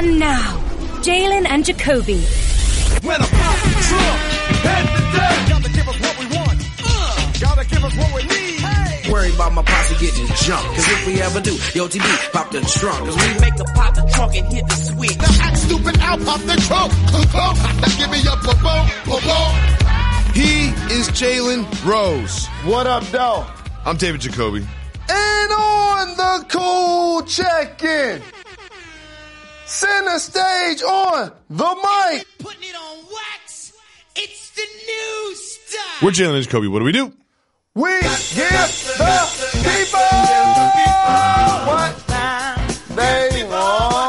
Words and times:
And 0.00 0.18
now, 0.18 0.56
Jalen 1.04 1.44
and 1.46 1.62
Jacoby. 1.62 2.24
When 3.04 3.20
I 3.20 3.26
pop 3.28 3.56
the 3.60 3.72
trunk, 3.84 4.20
head 4.64 4.84
to 4.96 5.02
death. 5.12 5.48
Gotta 5.50 5.70
give 5.76 5.88
us 5.88 6.00
what 6.00 6.18
we 6.18 6.24
want. 6.24 6.58
Uh, 6.82 7.32
gotta 7.38 7.68
give 7.68 7.84
us 7.84 7.94
what 7.98 8.14
we 8.14 8.22
need. 8.22 8.60
Hey. 8.64 9.12
Worry 9.12 9.34
about 9.34 9.52
my 9.52 9.62
posse 9.62 9.94
getting 10.00 10.24
jumped. 10.36 10.74
Cause 10.74 10.88
if 10.88 11.06
we 11.06 11.20
ever 11.20 11.42
do, 11.42 11.52
yo 11.76 11.86
TB, 11.86 12.32
pop 12.32 12.50
the 12.50 12.62
trunk. 12.62 13.04
Cause 13.04 13.14
we 13.14 13.40
make 13.44 13.60
a 13.60 13.64
pop 13.76 13.94
the 13.94 14.10
trunk 14.14 14.36
and 14.36 14.50
hit 14.50 14.66
the 14.68 14.74
switch. 14.74 15.18
Now 15.18 15.44
act 15.44 15.58
stupid, 15.58 15.98
I'll 16.00 16.16
pop 16.24 16.40
the 16.48 16.56
trunk. 16.64 16.92
now 17.12 17.92
give 18.00 18.10
me 18.10 18.24
a 18.24 18.36
boom, 18.40 18.56
boom, 19.04 19.20
boom. 19.20 19.52
He 20.32 20.72
is 20.96 21.10
Jalen 21.10 21.68
Rose. 21.84 22.46
What 22.64 22.86
up, 22.86 23.04
though? 23.08 23.44
I'm 23.84 23.98
David 23.98 24.22
Jacoby. 24.22 24.66
And 25.10 25.52
on 25.52 26.16
the 26.16 26.46
cool 26.48 27.20
check-in. 27.24 28.22
Center 29.70 30.18
stage 30.18 30.82
on 30.82 31.30
the 31.48 31.64
mic. 31.64 32.26
Putting 32.40 32.62
it 32.64 32.74
on 32.74 32.96
wax. 33.06 33.72
It's 34.16 34.50
the 34.50 34.62
new 34.62 35.34
style. 35.36 35.98
We're 36.02 36.10
Jalen 36.10 36.34
and 36.34 36.44
Jacoby. 36.44 36.66
What 36.66 36.80
do 36.80 36.86
we 36.86 36.90
do? 36.90 37.12
We 37.76 38.00
give 38.00 38.10
the 38.98 39.30
people 39.62 40.00
what 41.70 41.96
they 42.96 43.44
want. 43.44 44.00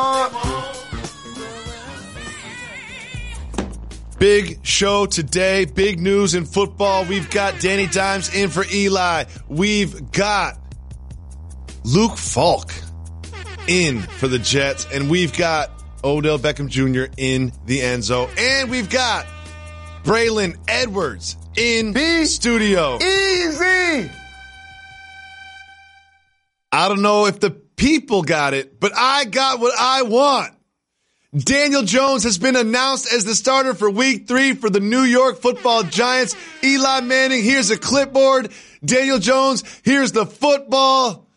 Big 4.17 4.66
show 4.66 5.05
today. 5.05 5.66
Big 5.66 6.00
news 6.00 6.34
in 6.34 6.45
football. 6.45 7.05
We've 7.05 7.30
got 7.30 7.59
Danny 7.59 7.86
Dimes 7.86 8.34
in 8.34 8.50
for 8.50 8.66
Eli. 8.73 9.25
We've 9.48 10.12
got 10.12 10.59
Luke 11.84 12.17
Falk 12.17 12.73
in 13.71 14.02
for 14.02 14.27
the 14.27 14.39
Jets. 14.39 14.85
And 14.91 15.09
we've 15.09 15.35
got 15.35 15.71
Odell 16.03 16.38
Beckham 16.38 16.67
Jr. 16.67 17.11
in 17.17 17.53
the 17.66 17.81
end 17.81 18.03
zone. 18.03 18.30
And 18.38 18.70
we've 18.70 18.89
got 18.89 19.25
Braylon 20.03 20.58
Edwards 20.67 21.38
in 21.55 21.94
Be 21.94 22.25
studio. 22.25 22.97
Easy. 22.97 24.11
I 26.73 26.88
don't 26.88 27.02
know 27.02 27.25
if 27.28 27.39
the 27.39 27.52
people 27.52 28.23
got 28.23 28.53
it, 28.53 28.80
but 28.80 28.91
I 28.95 29.25
got 29.25 29.59
what 29.59 29.73
I 29.78 30.03
want. 30.03 30.53
Daniel 31.33 31.83
Jones 31.83 32.25
has 32.25 32.38
been 32.38 32.58
announced 32.58 33.11
as 33.11 33.23
the 33.23 33.35
starter 33.35 33.73
for 33.73 33.89
week 33.89 34.28
three 34.28 34.53
for 34.53 34.69
the 34.69 34.81
New 34.81 35.03
York 35.03 35.39
football 35.39 35.83
giants. 35.83 36.35
Eli 36.61 37.00
Manning, 37.02 37.41
here's 37.41 37.72
a 37.72 37.78
clipboard. 37.78 38.52
Daniel 38.83 39.17
Jones, 39.17 39.63
here's 39.83 40.11
the 40.11 40.25
football. 40.25 41.31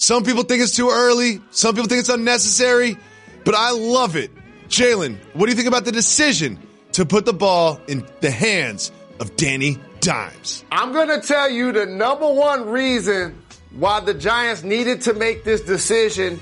Some 0.00 0.24
people 0.24 0.44
think 0.44 0.62
it's 0.62 0.74
too 0.74 0.88
early. 0.88 1.42
Some 1.50 1.74
people 1.74 1.86
think 1.86 2.00
it's 2.00 2.08
unnecessary, 2.08 2.96
but 3.44 3.54
I 3.54 3.72
love 3.72 4.16
it. 4.16 4.30
Jalen, 4.68 5.18
what 5.34 5.44
do 5.44 5.50
you 5.52 5.56
think 5.56 5.68
about 5.68 5.84
the 5.84 5.92
decision 5.92 6.58
to 6.92 7.04
put 7.04 7.26
the 7.26 7.34
ball 7.34 7.78
in 7.86 8.08
the 8.22 8.30
hands 8.30 8.92
of 9.20 9.36
Danny 9.36 9.78
Dimes? 10.00 10.64
I'm 10.72 10.92
going 10.92 11.08
to 11.08 11.20
tell 11.20 11.50
you 11.50 11.72
the 11.72 11.84
number 11.84 12.26
one 12.26 12.70
reason 12.70 13.42
why 13.72 14.00
the 14.00 14.14
Giants 14.14 14.62
needed 14.62 15.02
to 15.02 15.12
make 15.12 15.44
this 15.44 15.60
decision 15.60 16.40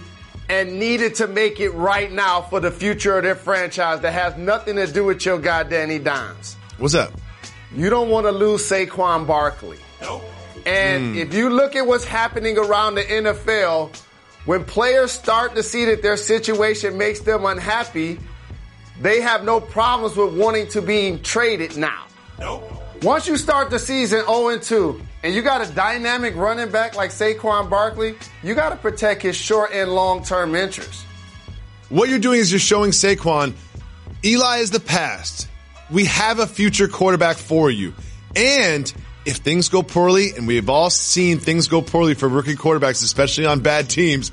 and 0.49 0.79
needed 0.79 1.17
to 1.17 1.27
make 1.27 1.59
it 1.59 1.71
right 1.71 2.13
now 2.13 2.43
for 2.43 2.61
the 2.61 2.71
future 2.71 3.17
of 3.17 3.25
their 3.25 3.35
franchise 3.35 4.03
that 4.03 4.13
has 4.13 4.37
nothing 4.37 4.77
to 4.77 4.87
do 4.87 5.03
with 5.05 5.27
your 5.27 5.41
guy 5.41 5.65
Danny 5.65 5.99
Dimes. 5.99 6.55
What's 6.79 6.95
up? 6.95 7.13
You 7.75 7.91
don't 7.91 8.09
want 8.09 8.27
to 8.27 8.31
lose 8.31 8.63
Saquon 8.71 9.27
Barkley. 9.27 9.79
Nope. 10.01 10.23
And 10.69 11.17
mm. 11.17 11.19
if 11.19 11.33
you 11.33 11.49
look 11.49 11.77
at 11.77 11.87
what's 11.87 12.05
happening 12.05 12.59
around 12.59 12.97
the 12.97 13.03
NFL, 13.03 13.97
when 14.45 14.65
players 14.65 15.11
start 15.11 15.55
to 15.55 15.63
see 15.63 15.87
that 15.87 16.03
their 16.03 16.19
situation 16.19 16.99
makes 16.99 17.21
them 17.21 17.47
unhappy, 17.47 18.19
they 19.01 19.23
have 19.23 19.45
no 19.45 19.61
problems 19.61 20.15
with 20.15 20.37
wanting 20.37 20.69
to 20.69 20.83
be 20.83 21.19
traded 21.23 21.79
now. 21.79 22.05
Nope. 22.39 22.71
Once 23.03 23.27
you 23.27 23.39
start 23.39 23.71
the 23.71 23.79
season 23.79 24.25
0 24.27 24.59
2, 24.59 25.01
and 25.23 25.35
you 25.35 25.41
got 25.41 25.67
a 25.67 25.73
dynamic 25.73 26.37
running 26.37 26.71
back 26.71 26.97
like 26.97 27.11
Saquon 27.11 27.71
Barkley, 27.71 28.17
you 28.43 28.55
got 28.55 28.69
to 28.71 28.77
protect 28.77 29.23
his 29.23 29.37
short 29.37 29.71
and 29.73 29.95
long 29.95 30.23
term 30.23 30.55
interests. 30.55 31.05
What 31.89 32.11
you're 32.11 32.19
doing 32.19 32.41
is 32.41 32.53
you're 32.53 32.59
showing 32.59 32.91
Saquon, 32.91 33.55
Eli 34.23 34.59
is 34.59 34.71
the 34.71 34.81
past. 34.81 35.49
We 35.91 36.05
have 36.05 36.41
a 36.41 36.47
future 36.47 36.89
quarterback 36.89 37.39
for 37.39 37.71
you. 37.71 37.95
And 38.37 38.93
if 39.29 39.37
things 39.37 39.69
go 39.69 39.83
poorly, 39.83 40.33
and 40.35 40.47
we 40.47 40.57
have 40.57 40.71
all 40.71 40.89
seen 40.89 41.39
things 41.39 41.69
go 41.69 41.83
poorly 41.83 42.15
for 42.15 42.27
rookie 42.27 42.55
quarterbacks, 42.55 43.05
especially 43.05 43.45
on 43.45 43.61
bad 43.61 43.91
teams, 43.91 44.33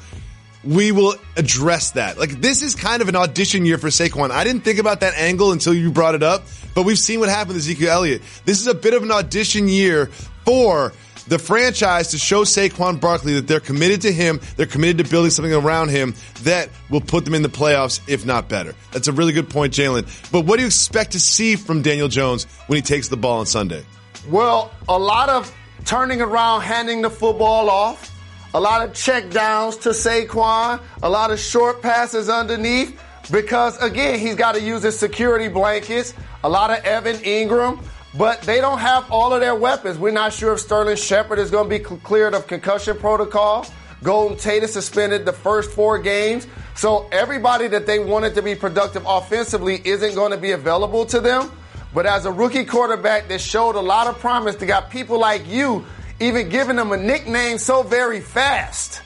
we 0.64 0.94
will 0.94 1.16
address 1.36 1.92
that. 1.92 2.18
Like 2.18 2.42
this 2.42 2.62
is 2.62 2.76
kind 2.76 3.02
of 3.02 3.10
an 3.10 3.16
audition 3.18 3.66
year 3.66 3.78
for 3.78 3.90
Saquon. 3.90 4.32
I 4.32 4.46
didn't 4.46 4.62
think 4.62 4.80
about 4.80 5.02
that 5.02 5.14
angle 5.16 5.52
until 5.52 5.74
you 5.74 5.92
brought 5.92 6.16
it 6.16 6.24
up, 6.24 6.46
but 6.74 6.84
we've 6.84 6.98
seen 6.98 7.20
what 7.20 7.28
happened 7.28 7.56
to 7.56 7.58
Ezekiel 7.58 7.92
Elliott. 7.92 8.22
This 8.46 8.62
is 8.62 8.68
a 8.68 8.74
bit 8.74 8.94
of 8.94 9.04
an 9.04 9.12
audition 9.12 9.68
year 9.68 10.06
for 10.46 10.94
the 11.28 11.40
franchise 11.40 12.10
to 12.10 12.18
show 12.18 12.44
Saquon 12.44 13.02
Barkley 13.02 13.34
that 13.34 13.48
they're 13.48 13.60
committed 13.60 14.04
to 14.04 14.14
him, 14.14 14.40
they're 14.56 14.66
committed 14.66 15.04
to 15.04 15.12
building 15.12 15.32
something 15.32 15.54
around 15.54 15.90
him 15.90 16.16
that 16.44 16.70
will 16.90 17.02
put 17.02 17.26
them 17.26 17.34
in 17.34 17.42
the 17.42 17.50
playoffs, 17.50 18.00
if 18.08 18.26
not 18.26 18.48
better. 18.48 18.74
That's 18.94 19.10
a 19.10 19.12
really 19.12 19.34
good 19.34 19.50
point, 19.50 19.74
Jalen. 19.74 20.32
But 20.32 20.46
what 20.46 20.56
do 20.56 20.62
you 20.62 20.68
expect 20.68 21.12
to 21.12 21.20
see 21.20 21.58
from 21.58 21.82
Daniel 21.82 22.08
Jones 22.08 22.46
when 22.68 22.78
he 22.78 22.82
takes 22.82 23.10
the 23.10 23.18
ball 23.18 23.40
on 23.40 23.46
Sunday? 23.46 23.84
Well, 24.30 24.72
a 24.90 24.98
lot 24.98 25.30
of 25.30 25.54
turning 25.86 26.20
around, 26.20 26.62
handing 26.62 27.04
the 27.04 27.12
football 27.12 27.70
off, 27.70 28.12
a 28.56 28.60
lot 28.60 28.88
of 28.88 28.96
check 28.96 29.30
downs 29.30 29.78
to 29.78 29.90
Saquon, 29.90 30.82
a 31.04 31.10
lot 31.10 31.30
of 31.30 31.40
short 31.40 31.82
passes 31.82 32.28
underneath, 32.28 33.00
because 33.32 33.80
again, 33.82 34.18
he's 34.18 34.36
got 34.36 34.56
to 34.56 34.62
use 34.62 34.82
his 34.82 34.98
security 34.98 35.48
blankets, 35.48 36.16
a 36.44 36.50
lot 36.50 36.72
of 36.72 36.84
Evan 36.86 37.18
Engram, 37.18 37.84
but 38.18 38.42
they 38.42 38.62
don't 38.62 38.80
have 38.80 39.12
all 39.12 39.32
of 39.32 39.42
their 39.42 39.56
weapons. 39.56 40.00
We're 40.00 40.12
not 40.12 40.34
sure 40.34 40.54
if 40.54 40.60
Sterling 40.60 40.98
Shepard 40.98 41.38
is 41.38 41.52
going 41.52 41.70
to 41.70 41.78
be 41.78 41.84
cleared 41.84 42.34
of 42.34 42.48
concussion 42.48 42.98
protocol. 42.98 43.68
Golden 44.02 44.38
Tate 44.38 44.64
is 44.64 44.74
suspended 44.74 45.26
the 45.26 45.34
first 45.34 45.72
four 45.72 46.00
games. 46.00 46.48
So 46.76 47.08
everybody 47.12 47.68
that 47.68 47.86
they 47.86 48.00
wanted 48.00 48.36
to 48.36 48.42
be 48.42 48.56
productive 48.56 49.04
offensively 49.06 49.82
isn't 49.84 50.16
going 50.16 50.32
to 50.32 50.38
be 50.38 50.52
available 50.52 51.06
to 51.08 51.20
them. 51.20 51.52
But 51.96 52.06
as 52.06 52.26
a 52.26 52.32
rookie 52.32 52.66
quarterback 52.66 53.30
that 53.30 53.40
showed 53.40 53.76
a 53.76 53.82
lot 53.82 54.08
of 54.08 54.20
promise, 54.20 54.58
to 54.58 54.66
got 54.66 54.92
people 54.92 55.18
like 55.18 55.48
you 55.48 55.86
even 56.20 56.50
giving 56.50 56.78
him 56.78 56.92
a 56.92 56.98
nickname 56.98 57.58
so 57.58 57.84
very 57.84 58.20
fast. 58.20 59.02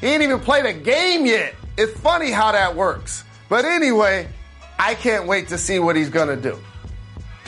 He 0.00 0.08
ain't 0.08 0.24
even 0.24 0.40
played 0.40 0.66
a 0.66 0.72
game 0.72 1.24
yet. 1.24 1.54
It's 1.78 1.98
funny 2.00 2.32
how 2.32 2.50
that 2.50 2.74
works. 2.74 3.22
But 3.48 3.64
anyway, 3.64 4.28
I 4.76 4.94
can't 4.96 5.26
wait 5.28 5.48
to 5.48 5.58
see 5.58 5.78
what 5.78 5.94
he's 5.94 6.10
going 6.10 6.28
to 6.28 6.36
do. 6.36 6.58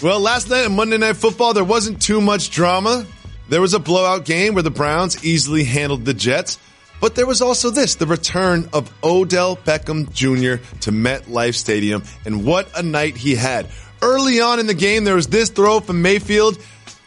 Well, 0.01 0.21
last 0.21 0.49
night 0.49 0.65
on 0.65 0.77
Monday 0.77 0.99
Night 0.99 1.17
Football, 1.17 1.55
there 1.55 1.65
wasn't 1.65 2.01
too 2.01 2.21
much 2.21 2.51
drama. 2.51 3.05
There 3.49 3.61
was 3.61 3.75
a 3.75 3.81
blowout 3.81 4.25
game 4.25 4.55
where 4.55 4.63
the 4.63 4.71
Browns 4.71 5.25
easily 5.25 5.65
handled 5.65 6.05
the 6.05 6.15
Jets. 6.15 6.59
But 7.01 7.17
there 7.17 7.27
was 7.27 7.43
also 7.43 7.71
this 7.71 7.97
the 7.97 8.07
return 8.07 8.69
of 8.73 8.93
Odell 9.03 9.57
Beckham 9.57 10.11
Jr. 10.13 10.65
to 10.83 10.93
MetLife 10.93 11.55
Stadium. 11.55 12.05
And 12.25 12.47
what 12.47 12.71
a 12.79 12.83
night 12.83 13.17
he 13.17 13.35
had. 13.35 13.67
Early 14.05 14.41
on 14.41 14.61
in 14.61 14.67
the 14.67 14.75
game, 14.75 15.05
there 15.05 15.15
was 15.15 15.29
this 15.29 15.49
throw 15.49 15.81
from 15.81 16.03
Mayfield 16.03 16.59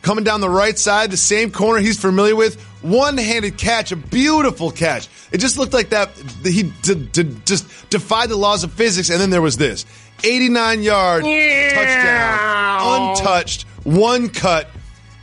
coming 0.01 0.23
down 0.23 0.41
the 0.41 0.49
right 0.49 0.77
side, 0.77 1.11
the 1.11 1.17
same 1.17 1.51
corner 1.51 1.79
he's 1.79 1.99
familiar 1.99 2.35
with. 2.35 2.59
One 2.81 3.17
handed 3.17 3.57
catch, 3.57 3.91
a 3.91 3.95
beautiful 3.95 4.71
catch. 4.71 5.07
It 5.31 5.37
just 5.39 5.57
looked 5.57 5.73
like 5.73 5.89
that 5.89 6.09
he 6.43 6.63
d- 6.81 7.09
d- 7.11 7.35
just 7.45 7.89
defied 7.89 8.29
the 8.29 8.35
laws 8.35 8.63
of 8.63 8.71
physics. 8.71 9.09
And 9.09 9.19
then 9.19 9.29
there 9.29 9.41
was 9.41 9.57
this 9.57 9.85
89 10.23 10.81
yard 10.81 11.23
touchdown, 11.23 13.11
untouched, 13.17 13.63
one 13.83 14.29
cut. 14.29 14.69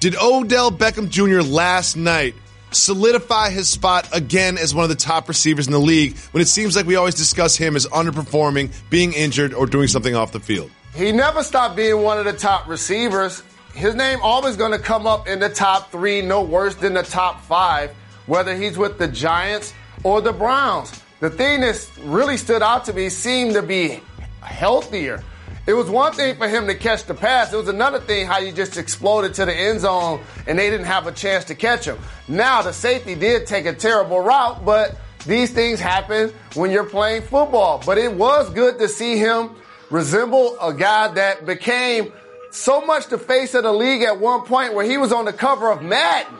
Did 0.01 0.17
Odell 0.17 0.71
Beckham 0.71 1.09
Jr. 1.09 1.41
last 1.41 1.97
night 1.97 2.35
solidify 2.71 3.51
his 3.51 3.69
spot 3.69 4.09
again 4.13 4.59
as 4.59 4.75
one 4.75 4.83
of 4.85 4.91
the 4.91 4.97
top 4.97 5.29
receivers 5.29 5.67
in 5.67 5.73
the 5.73 5.79
league 5.79 6.17
when 6.33 6.43
it 6.43 6.49
seems 6.49 6.77
like 6.77 6.87
we 6.87 6.97
always 6.97 7.15
discuss 7.15 7.57
him 7.57 7.77
as 7.77 7.87
underperforming, 7.87 8.73
being 8.91 9.13
injured, 9.13 9.55
or 9.55 9.67
doing 9.67 9.89
something 9.89 10.15
off 10.15 10.33
the 10.33 10.41
field? 10.41 10.71
He 10.95 11.11
never 11.11 11.43
stopped 11.43 11.75
being 11.75 12.03
one 12.03 12.19
of 12.19 12.25
the 12.25 12.33
top 12.33 12.69
receivers. 12.69 13.43
His 13.75 13.97
name 13.97 14.21
always 14.23 14.57
going 14.57 14.71
to 14.71 14.79
come 14.79 15.09
up 15.09 15.27
in 15.27 15.41
the 15.41 15.49
top 15.49 15.91
three, 15.91 16.23
no 16.23 16.43
worse 16.43 16.77
than 16.77 16.95
the 16.95 17.03
top 17.03 17.41
five, 17.43 17.91
whether 18.27 18.55
he's 18.55 18.79
with 18.79 18.97
the 18.97 19.09
Giants 19.09 19.75
or 20.05 20.21
the 20.21 20.33
Browns. 20.33 20.93
The 21.19 21.31
thing 21.31 21.63
that 21.63 21.91
really 22.05 22.37
stood 22.37 22.63
out 22.63 22.85
to 22.85 22.93
me 22.93 23.09
seemed 23.09 23.55
to 23.55 23.63
be 23.63 24.01
healthier. 24.41 25.25
It 25.67 25.73
was 25.73 25.91
one 25.91 26.13
thing 26.13 26.37
for 26.37 26.47
him 26.47 26.69
to 26.69 26.75
catch 26.77 27.05
the 27.05 27.15
pass. 27.15 27.53
It 27.53 27.57
was 27.57 27.69
another 27.69 27.99
thing 27.99 28.27
how 28.27 28.39
you 28.39 28.53
just 28.53 28.77
exploded 28.77 29.35
to 29.35 29.47
the 29.47 29.55
end 29.55 29.81
zone 29.81 30.21
and 30.47 30.57
they 30.57 30.71
didn't 30.71 30.87
have 30.87 31.09
a 31.09 31.13
chance 31.13 31.45
to 31.47 31.57
catch 31.57 31.87
him. 31.87 31.99
Now 32.29 32.63
the 32.63 32.73
safety 32.73 33.17
did 33.17 33.49
take 33.49 33.67
a 33.67 33.73
terrible 33.73 34.21
route, 34.21 34.65
but 34.65 34.97
these 35.27 35.51
things 35.51 35.81
happen 35.81 36.33
when 36.55 36.71
you're 36.71 36.85
playing 36.85 37.23
football. 37.23 37.83
But 37.85 37.99
it 37.99 38.13
was 38.13 38.49
good 38.51 38.79
to 38.79 38.87
see 38.87 39.19
him 39.19 39.57
resemble 39.95 40.59
a 40.61 40.75
guy 40.75 41.07
that 41.07 41.47
became 41.47 42.13
so 42.51 42.81
much 42.81 43.07
the 43.07 43.17
face 43.17 43.55
of 43.55 43.63
the 43.63 43.73
league 43.73 44.03
at 44.03 44.19
one 44.19 44.43
point 44.43 44.75
where 44.75 44.85
he 44.85 44.99
was 44.99 45.13
on 45.13 45.25
the 45.25 45.33
cover 45.33 45.71
of 45.71 45.83
Madden 45.83 46.35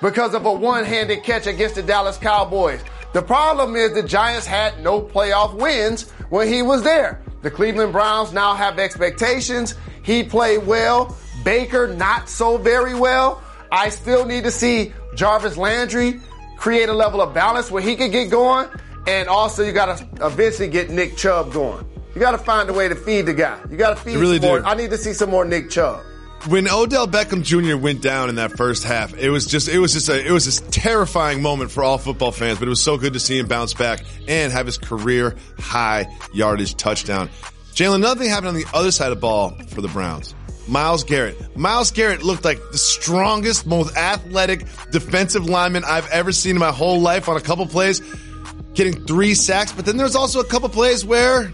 because 0.00 0.32
of 0.32 0.46
a 0.46 0.52
one-handed 0.52 1.22
catch 1.22 1.46
against 1.46 1.74
the 1.74 1.82
Dallas 1.82 2.16
Cowboys. 2.16 2.80
The 3.12 3.20
problem 3.20 3.76
is 3.76 3.92
the 3.92 4.02
Giants 4.02 4.46
had 4.46 4.82
no 4.82 5.02
playoff 5.02 5.52
wins 5.52 6.10
when 6.30 6.48
he 6.48 6.62
was 6.62 6.82
there. 6.82 7.20
The 7.42 7.50
Cleveland 7.50 7.92
Browns 7.92 8.32
now 8.32 8.54
have 8.54 8.78
expectations. 8.78 9.74
He 10.02 10.22
played 10.22 10.66
well. 10.66 11.14
Baker, 11.44 11.88
not 11.88 12.30
so 12.30 12.56
very 12.56 12.94
well. 12.94 13.42
I 13.70 13.90
still 13.90 14.24
need 14.24 14.44
to 14.44 14.50
see 14.50 14.94
Jarvis 15.14 15.58
Landry 15.58 16.22
create 16.56 16.88
a 16.88 16.94
level 16.94 17.20
of 17.20 17.34
balance 17.34 17.70
where 17.70 17.82
he 17.82 17.96
can 17.96 18.10
get 18.10 18.30
going. 18.30 18.66
And 19.06 19.28
also, 19.28 19.62
you 19.62 19.72
got 19.72 19.98
to 19.98 20.26
eventually 20.26 20.68
get 20.68 20.88
Nick 20.88 21.18
Chubb 21.18 21.52
going. 21.52 21.86
You 22.14 22.20
got 22.20 22.32
to 22.32 22.38
find 22.38 22.68
a 22.70 22.72
way 22.72 22.88
to 22.88 22.94
feed 22.94 23.22
the 23.26 23.34
guy. 23.34 23.58
You 23.70 23.76
got 23.76 23.96
to 23.96 24.02
feed 24.02 24.12
You 24.12 24.20
really 24.20 24.38
some 24.38 24.48
more. 24.48 24.60
do. 24.60 24.66
I 24.66 24.74
need 24.74 24.90
to 24.90 24.98
see 24.98 25.12
some 25.12 25.30
more 25.30 25.44
Nick 25.44 25.68
Chubb. 25.70 26.00
when 26.46 26.68
Odell 26.68 27.08
Beckham 27.08 27.42
Jr. 27.42 27.76
went 27.76 28.02
down 28.02 28.28
in 28.28 28.36
that 28.36 28.52
first 28.52 28.84
half, 28.84 29.16
it 29.18 29.30
was 29.30 29.46
just 29.46 29.68
it 29.68 29.78
was 29.78 29.92
just 29.94 30.08
a 30.08 30.24
it 30.26 30.30
was 30.30 30.58
a 30.58 30.62
terrifying 30.70 31.42
moment 31.42 31.70
for 31.70 31.82
all 31.82 31.98
football 31.98 32.30
fans. 32.32 32.58
But 32.58 32.66
it 32.66 32.70
was 32.70 32.82
so 32.82 32.96
good 32.98 33.14
to 33.14 33.20
see 33.20 33.38
him 33.38 33.46
bounce 33.46 33.74
back 33.74 34.04
and 34.28 34.52
have 34.52 34.66
his 34.66 34.78
career 34.78 35.34
high 35.58 36.06
yardage 36.32 36.76
touchdown. 36.76 37.30
Jalen, 37.74 37.96
another 37.96 38.20
thing 38.20 38.30
happened 38.30 38.48
on 38.48 38.54
the 38.54 38.66
other 38.72 38.92
side 38.92 39.10
of 39.10 39.16
the 39.16 39.20
ball 39.20 39.50
for 39.68 39.80
the 39.80 39.88
Browns. 39.88 40.34
Myles 40.68 41.02
Garrett. 41.04 41.56
Myles 41.56 41.90
Garrett 41.90 42.22
looked 42.22 42.44
like 42.44 42.58
the 42.70 42.78
strongest, 42.78 43.66
most 43.66 43.94
athletic 43.96 44.66
defensive 44.92 45.44
lineman 45.46 45.82
I've 45.84 46.08
ever 46.10 46.30
seen 46.32 46.52
in 46.52 46.60
my 46.60 46.70
whole 46.70 47.00
life 47.00 47.28
on 47.28 47.36
a 47.36 47.40
couple 47.40 47.66
plays, 47.66 48.00
getting 48.74 49.04
three 49.04 49.34
sacks. 49.34 49.72
But 49.72 49.84
then 49.84 49.96
there's 49.96 50.14
also 50.14 50.40
a 50.40 50.44
couple 50.44 50.68
plays 50.70 51.04
where 51.04 51.52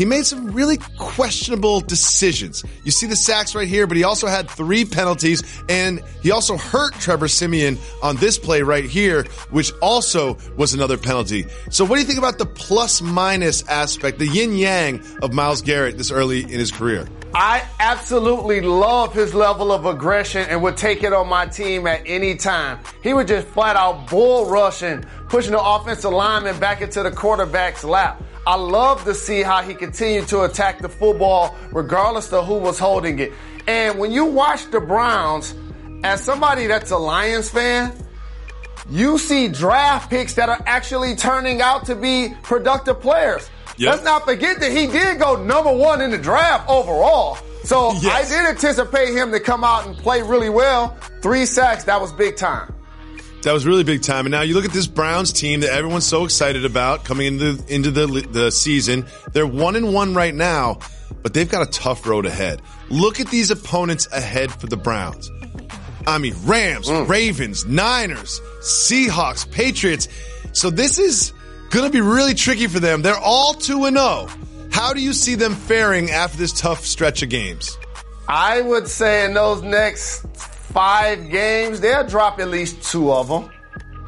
he 0.00 0.06
made 0.06 0.24
some 0.24 0.52
really 0.52 0.78
questionable 0.96 1.82
decisions. 1.82 2.64
You 2.84 2.90
see 2.90 3.06
the 3.06 3.14
sacks 3.14 3.54
right 3.54 3.68
here, 3.68 3.86
but 3.86 3.98
he 3.98 4.04
also 4.04 4.28
had 4.28 4.48
three 4.48 4.86
penalties 4.86 5.42
and 5.68 6.02
he 6.22 6.30
also 6.30 6.56
hurt 6.56 6.94
Trevor 6.94 7.28
Siemian 7.28 7.76
on 8.02 8.16
this 8.16 8.38
play 8.38 8.62
right 8.62 8.86
here, 8.86 9.24
which 9.50 9.72
also 9.82 10.38
was 10.56 10.72
another 10.72 10.96
penalty. 10.96 11.44
So 11.68 11.84
what 11.84 11.96
do 11.96 12.00
you 12.00 12.06
think 12.06 12.18
about 12.18 12.38
the 12.38 12.46
plus 12.46 13.02
minus 13.02 13.62
aspect, 13.68 14.18
the 14.18 14.26
yin 14.26 14.56
yang 14.56 15.04
of 15.20 15.34
Myles 15.34 15.60
Garrett 15.60 15.98
this 15.98 16.10
early 16.10 16.44
in 16.44 16.48
his 16.48 16.70
career? 16.70 17.06
I 17.32 17.64
absolutely 17.78 18.60
love 18.60 19.14
his 19.14 19.34
level 19.34 19.70
of 19.70 19.86
aggression 19.86 20.48
and 20.48 20.60
would 20.62 20.76
take 20.76 21.04
it 21.04 21.12
on 21.12 21.28
my 21.28 21.46
team 21.46 21.86
at 21.86 22.02
any 22.04 22.34
time. 22.34 22.80
He 23.04 23.14
would 23.14 23.28
just 23.28 23.46
flat 23.46 23.76
out 23.76 24.10
bull 24.10 24.50
rushing, 24.50 25.04
pushing 25.28 25.52
the 25.52 25.62
offensive 25.62 26.12
lineman 26.12 26.58
back 26.58 26.80
into 26.80 27.04
the 27.04 27.10
quarterback's 27.12 27.84
lap. 27.84 28.20
I 28.48 28.56
love 28.56 29.04
to 29.04 29.14
see 29.14 29.42
how 29.42 29.62
he 29.62 29.74
continued 29.74 30.26
to 30.28 30.42
attack 30.42 30.80
the 30.80 30.88
football 30.88 31.54
regardless 31.70 32.32
of 32.32 32.46
who 32.46 32.54
was 32.54 32.80
holding 32.80 33.20
it. 33.20 33.32
And 33.68 33.98
when 33.98 34.10
you 34.10 34.24
watch 34.24 34.68
the 34.70 34.80
Browns, 34.80 35.54
as 36.02 36.24
somebody 36.24 36.66
that's 36.66 36.90
a 36.90 36.98
Lions 36.98 37.48
fan, 37.48 37.92
you 38.88 39.18
see 39.18 39.46
draft 39.46 40.10
picks 40.10 40.34
that 40.34 40.48
are 40.48 40.60
actually 40.66 41.14
turning 41.14 41.60
out 41.60 41.86
to 41.86 41.94
be 41.94 42.34
productive 42.42 43.00
players. 43.00 43.48
Yep. 43.80 43.92
Let's 43.92 44.04
not 44.04 44.24
forget 44.26 44.60
that 44.60 44.72
he 44.72 44.86
did 44.88 45.18
go 45.18 45.42
number 45.42 45.72
one 45.72 46.02
in 46.02 46.10
the 46.10 46.18
draft 46.18 46.68
overall. 46.68 47.38
So 47.64 47.92
Yes. 48.02 48.30
I 48.30 48.36
did 48.36 48.46
anticipate 48.50 49.08
him 49.14 49.32
to 49.32 49.40
come 49.40 49.64
out 49.64 49.86
and 49.86 49.96
play 49.96 50.20
really 50.20 50.50
well. 50.50 50.98
Three 51.22 51.46
sacks, 51.46 51.84
that 51.84 51.98
was 51.98 52.12
big 52.12 52.36
time. 52.36 52.74
That 53.42 53.52
was 53.54 53.64
really 53.64 53.84
big 53.84 54.02
time. 54.02 54.26
And 54.26 54.32
now 54.32 54.42
you 54.42 54.52
look 54.52 54.66
at 54.66 54.72
this 54.72 54.86
Browns 54.86 55.32
team 55.32 55.60
that 55.60 55.70
everyone's 55.72 56.04
so 56.04 56.24
excited 56.26 56.66
about 56.66 57.06
coming 57.06 57.26
into 57.26 57.64
into 57.68 57.90
the 57.90 58.06
the 58.30 58.50
season. 58.52 59.06
They're 59.32 59.46
one 59.46 59.76
and 59.76 59.94
one 59.94 60.12
right 60.14 60.34
now, 60.34 60.80
but 61.22 61.32
they've 61.32 61.50
got 61.50 61.66
a 61.66 61.70
tough 61.70 62.06
road 62.06 62.26
ahead. 62.26 62.60
Look 62.90 63.18
at 63.18 63.28
these 63.28 63.50
opponents 63.50 64.06
ahead 64.12 64.52
for 64.52 64.66
the 64.66 64.76
Browns. 64.76 65.30
I 66.06 66.18
mean, 66.18 66.34
Rams, 66.44 66.88
mm. 66.88 67.08
Ravens, 67.08 67.64
Niners, 67.64 68.42
Seahawks, 68.60 69.50
Patriots. 69.50 70.06
So 70.52 70.68
this 70.68 70.98
is 70.98 71.32
going 71.70 71.86
to 71.86 71.90
be 71.90 72.00
really 72.00 72.34
tricky 72.34 72.66
for 72.66 72.80
them. 72.80 73.02
They're 73.02 73.16
all 73.16 73.54
2 73.54 73.86
and 73.86 73.96
0. 73.96 74.28
How 74.70 74.92
do 74.92 75.00
you 75.00 75.12
see 75.12 75.34
them 75.34 75.54
faring 75.54 76.10
after 76.10 76.36
this 76.36 76.52
tough 76.52 76.84
stretch 76.84 77.22
of 77.22 77.28
games? 77.28 77.76
I 78.28 78.60
would 78.60 78.86
say 78.86 79.24
in 79.24 79.34
those 79.34 79.62
next 79.62 80.26
five 80.36 81.30
games, 81.30 81.80
they'll 81.80 82.06
drop 82.06 82.38
at 82.38 82.48
least 82.48 82.82
two 82.82 83.12
of 83.12 83.28
them. 83.28 83.50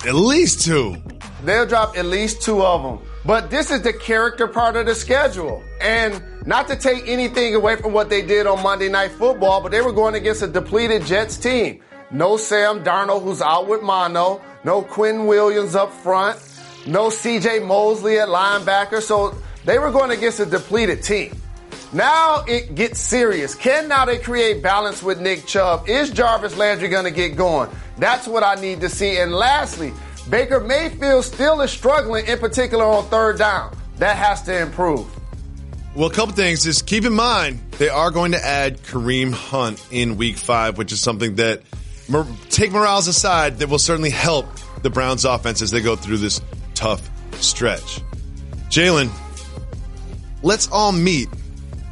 At 0.06 0.14
least 0.14 0.64
two. 0.64 0.96
They'll 1.44 1.66
drop 1.66 1.96
at 1.96 2.06
least 2.06 2.42
two 2.42 2.62
of 2.62 2.82
them. 2.82 3.06
But 3.24 3.50
this 3.50 3.70
is 3.70 3.82
the 3.82 3.92
character 3.92 4.48
part 4.48 4.76
of 4.76 4.86
the 4.86 4.94
schedule. 4.94 5.62
And 5.80 6.22
not 6.46 6.68
to 6.68 6.76
take 6.76 7.08
anything 7.08 7.54
away 7.54 7.76
from 7.76 7.92
what 7.92 8.10
they 8.10 8.22
did 8.22 8.46
on 8.46 8.62
Monday 8.62 8.88
Night 8.88 9.12
Football, 9.12 9.60
but 9.60 9.70
they 9.70 9.80
were 9.80 9.92
going 9.92 10.14
against 10.14 10.42
a 10.42 10.48
depleted 10.48 11.04
Jets 11.04 11.36
team. 11.36 11.80
No 12.10 12.36
Sam 12.36 12.84
Darnold, 12.84 13.22
who's 13.22 13.40
out 13.40 13.68
with 13.68 13.82
mono. 13.82 14.40
No 14.64 14.82
Quinn 14.82 15.26
Williams 15.26 15.74
up 15.74 15.92
front. 15.92 16.38
No 16.86 17.08
CJ 17.08 17.66
Mosley 17.66 18.18
at 18.18 18.28
linebacker. 18.28 19.00
So 19.00 19.36
they 19.64 19.78
were 19.78 19.90
going 19.90 20.10
against 20.10 20.40
a 20.40 20.46
depleted 20.46 21.02
team. 21.02 21.36
Now 21.92 22.44
it 22.48 22.74
gets 22.74 22.98
serious. 23.00 23.54
Can 23.54 23.88
now 23.88 24.04
they 24.06 24.18
create 24.18 24.62
balance 24.62 25.02
with 25.02 25.20
Nick 25.20 25.46
Chubb? 25.46 25.88
Is 25.88 26.10
Jarvis 26.10 26.56
Landry 26.56 26.88
going 26.88 27.04
to 27.04 27.10
get 27.10 27.36
going? 27.36 27.68
That's 27.98 28.26
what 28.26 28.42
I 28.42 28.54
need 28.54 28.80
to 28.80 28.88
see. 28.88 29.18
And 29.18 29.32
lastly, 29.32 29.92
Baker 30.30 30.60
Mayfield 30.60 31.24
still 31.24 31.60
is 31.60 31.70
struggling, 31.70 32.26
in 32.26 32.38
particular 32.38 32.84
on 32.84 33.04
third 33.04 33.38
down. 33.38 33.76
That 33.98 34.16
has 34.16 34.42
to 34.44 34.58
improve. 34.58 35.06
Well, 35.94 36.08
a 36.08 36.12
couple 36.12 36.34
things. 36.34 36.64
Just 36.64 36.86
keep 36.86 37.04
in 37.04 37.12
mind 37.12 37.60
they 37.72 37.90
are 37.90 38.10
going 38.10 38.32
to 38.32 38.42
add 38.42 38.78
Kareem 38.78 39.32
Hunt 39.32 39.84
in 39.90 40.16
Week 40.16 40.38
Five, 40.38 40.78
which 40.78 40.92
is 40.92 41.02
something 41.02 41.34
that 41.34 41.60
take 42.48 42.72
morales 42.72 43.06
aside 43.06 43.58
that 43.58 43.68
will 43.68 43.78
certainly 43.78 44.10
help 44.10 44.46
the 44.82 44.88
Browns' 44.88 45.26
offense 45.26 45.60
as 45.60 45.70
they 45.70 45.80
go 45.80 45.94
through 45.94 46.16
this 46.16 46.40
tough 46.74 47.08
stretch. 47.42 48.00
Jalen, 48.68 49.10
let's 50.42 50.68
all 50.68 50.92
meet 50.92 51.28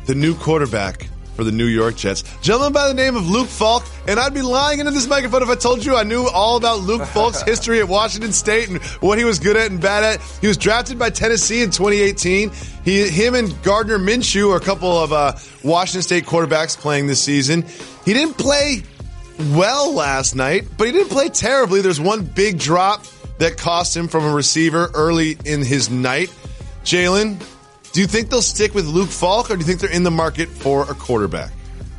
the 0.07 0.15
new 0.15 0.35
quarterback 0.35 1.09
for 1.41 1.45
the 1.45 1.53
New 1.53 1.67
York 1.67 1.97
Jets, 1.97 2.23
gentleman 2.43 2.75
by 2.75 2.89
the 2.89 2.93
name 2.93 3.17
of 3.17 3.27
Luke 3.27 3.49
Falk. 3.49 3.83
And 4.07 4.21
I'd 4.21 4.35
be 4.35 4.43
lying 4.43 4.79
into 4.79 4.91
this 4.93 5.07
microphone 5.07 5.43
if 5.43 5.49
I 5.49 5.55
told 5.55 5.83
you 5.83 5.97
I 5.97 6.03
knew 6.03 6.27
all 6.27 6.57
about 6.57 6.81
Luke 6.81 7.07
Falk's 7.07 7.41
history 7.47 7.81
at 7.81 7.89
Washington 7.89 8.33
State 8.33 8.69
and 8.69 8.83
what 9.01 9.17
he 9.17 9.25
was 9.25 9.39
good 9.39 9.57
at 9.57 9.71
and 9.71 9.81
bad 9.81 10.05
at. 10.05 10.21
He 10.43 10.49
was 10.49 10.59
drafted 10.59 10.99
by 10.99 11.09
Tennessee 11.09 11.63
in 11.63 11.71
2018. 11.71 12.51
He, 12.85 13.09
him 13.09 13.35
and 13.35 13.63
Gardner 13.63 13.99
Minshew 13.99 14.53
are 14.53 14.57
a 14.57 14.61
couple 14.61 14.99
of 14.99 15.13
uh, 15.15 15.33
Washington 15.65 16.03
State 16.03 16.27
quarterbacks 16.27 16.77
playing 16.77 17.07
this 17.07 17.23
season. 17.23 17.65
He 18.05 18.13
didn't 18.13 18.37
play 18.37 18.83
well 19.53 19.95
last 19.95 20.37
night, 20.37 20.67
but 20.77 20.89
he 20.89 20.93
didn't 20.93 21.09
play 21.09 21.31
terribly. 21.31 21.81
There's 21.81 22.01
one 22.01 22.23
big 22.23 22.59
drop 22.59 23.07
that 23.41 23.57
cost 23.57 23.97
him 23.97 24.07
from 24.07 24.25
a 24.25 24.33
receiver 24.33 24.91
early 24.95 25.37
in 25.45 25.65
his 25.65 25.91
night. 25.91 26.33
Jalen, 26.85 27.43
do 27.93 28.01
you 28.01 28.07
think 28.07 28.29
they'll 28.31 28.43
stick 28.43 28.75
with 28.75 28.87
Luke 28.87 29.09
Falk 29.09 29.51
or 29.51 29.55
do 29.55 29.61
you 29.61 29.67
think 29.67 29.81
they're 29.81 29.91
in 29.91 30.05
the 30.05 30.11
market 30.11 30.49
for 30.49 30.83
a 30.83 30.95
quarterback? 30.95 31.51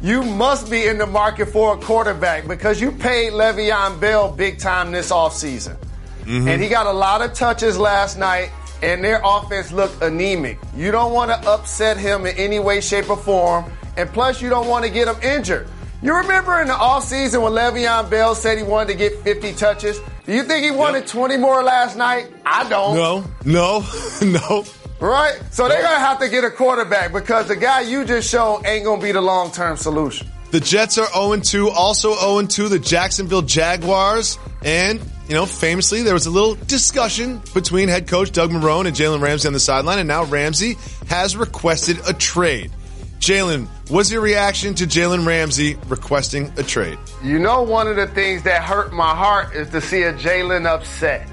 You 0.02 0.24
must 0.24 0.70
be 0.70 0.86
in 0.86 0.98
the 0.98 1.06
market 1.06 1.48
for 1.48 1.76
a 1.76 1.78
quarterback 1.78 2.48
because 2.48 2.80
you 2.80 2.92
paid 2.92 3.34
Le'Veon 3.34 4.00
Bell 4.00 4.32
big 4.32 4.60
time 4.60 4.92
this 4.92 5.12
offseason. 5.12 5.78
Mm-hmm. 6.22 6.48
And 6.48 6.62
he 6.62 6.70
got 6.70 6.86
a 6.86 6.92
lot 6.92 7.22
of 7.22 7.34
touches 7.34 7.78
last 7.78 8.18
night, 8.18 8.52
and 8.84 9.04
their 9.04 9.22
offense 9.24 9.72
looked 9.72 10.02
anemic. 10.02 10.60
You 10.76 10.92
don't 10.92 11.12
want 11.12 11.32
to 11.32 11.50
upset 11.50 11.98
him 11.98 12.26
in 12.26 12.36
any 12.38 12.60
way, 12.60 12.82
shape, 12.82 13.10
or 13.10 13.18
form. 13.18 13.66
And 13.98 14.10
plus, 14.10 14.42
you 14.42 14.50
don't 14.50 14.68
want 14.68 14.86
to 14.86 14.92
get 14.92 15.08
him 15.08 15.22
injured. 15.22 15.68
You 16.04 16.16
remember 16.16 16.60
in 16.60 16.68
the 16.68 16.74
offseason 16.74 17.44
when 17.44 17.54
Le'Veon 17.54 18.10
Bell 18.10 18.34
said 18.34 18.58
he 18.58 18.64
wanted 18.64 18.94
to 18.94 18.98
get 18.98 19.20
50 19.20 19.54
touches? 19.54 20.00
Do 20.26 20.34
you 20.34 20.44
think 20.44 20.66
he 20.66 20.72
wanted 20.72 21.06
20 21.06 21.38
more 21.38 21.62
last 21.62 21.96
night? 21.96 22.28
I 22.44 22.68
don't. 22.68 22.96
No, 22.96 23.24
no, 23.46 23.86
no. 24.24 24.66
Right? 25.00 25.40
So 25.52 25.68
they're 25.68 25.82
going 25.82 25.94
to 25.94 26.00
have 26.00 26.20
to 26.20 26.30
get 26.30 26.44
a 26.44 26.50
quarterback 26.50 27.14
because 27.14 27.48
the 27.48 27.56
guy 27.56 27.82
you 27.82 28.04
just 28.04 28.30
showed 28.30 28.64
ain't 28.66 28.84
going 28.84 29.00
to 29.00 29.06
be 29.06 29.12
the 29.12 29.22
long 29.22 29.52
term 29.52 29.78
solution. 29.78 30.28
The 30.50 30.60
Jets 30.60 30.98
are 30.98 31.08
0-2, 31.08 31.70
also 31.70 32.14
0-2 32.16 32.70
the 32.70 32.80
Jacksonville 32.80 33.42
Jaguars. 33.44 34.40
And, 34.64 35.00
you 35.28 35.36
know, 35.36 35.46
famously, 35.46 36.02
there 36.02 36.14
was 36.14 36.26
a 36.26 36.32
little 36.32 36.56
discussion 36.56 37.42
between 37.54 37.90
head 37.90 38.08
coach 38.08 38.32
Doug 38.32 38.50
Marrone 38.52 38.88
and 38.88 38.96
Jalen 38.96 39.22
Ramsey 39.22 39.48
on 39.48 39.54
the 39.54 39.60
sideline, 39.60 40.00
and 40.00 40.08
now 40.08 40.24
Ramsey 40.26 40.78
has 41.08 41.38
requested 41.38 41.98
a 42.08 42.14
trade. 42.14 42.72
Jalen, 43.20 43.68
what's 43.92 44.10
your 44.10 44.22
reaction 44.22 44.74
to 44.76 44.86
Jalen 44.86 45.28
Ramsey 45.28 45.76
requesting 45.88 46.52
a 46.58 46.64
trade? 46.64 46.98
You 47.22 47.40
know, 47.40 47.62
one 47.62 47.88
of 47.88 47.98
the 47.98 48.08
things 48.08 48.42
that 48.44 48.64
hurt 48.64 48.94
my 48.94 49.14
heart 49.14 49.54
is 49.54 49.70
to 49.72 49.82
see 49.82 50.04
a 50.04 50.14
Jalen 50.14 50.66
upset. 50.66 51.28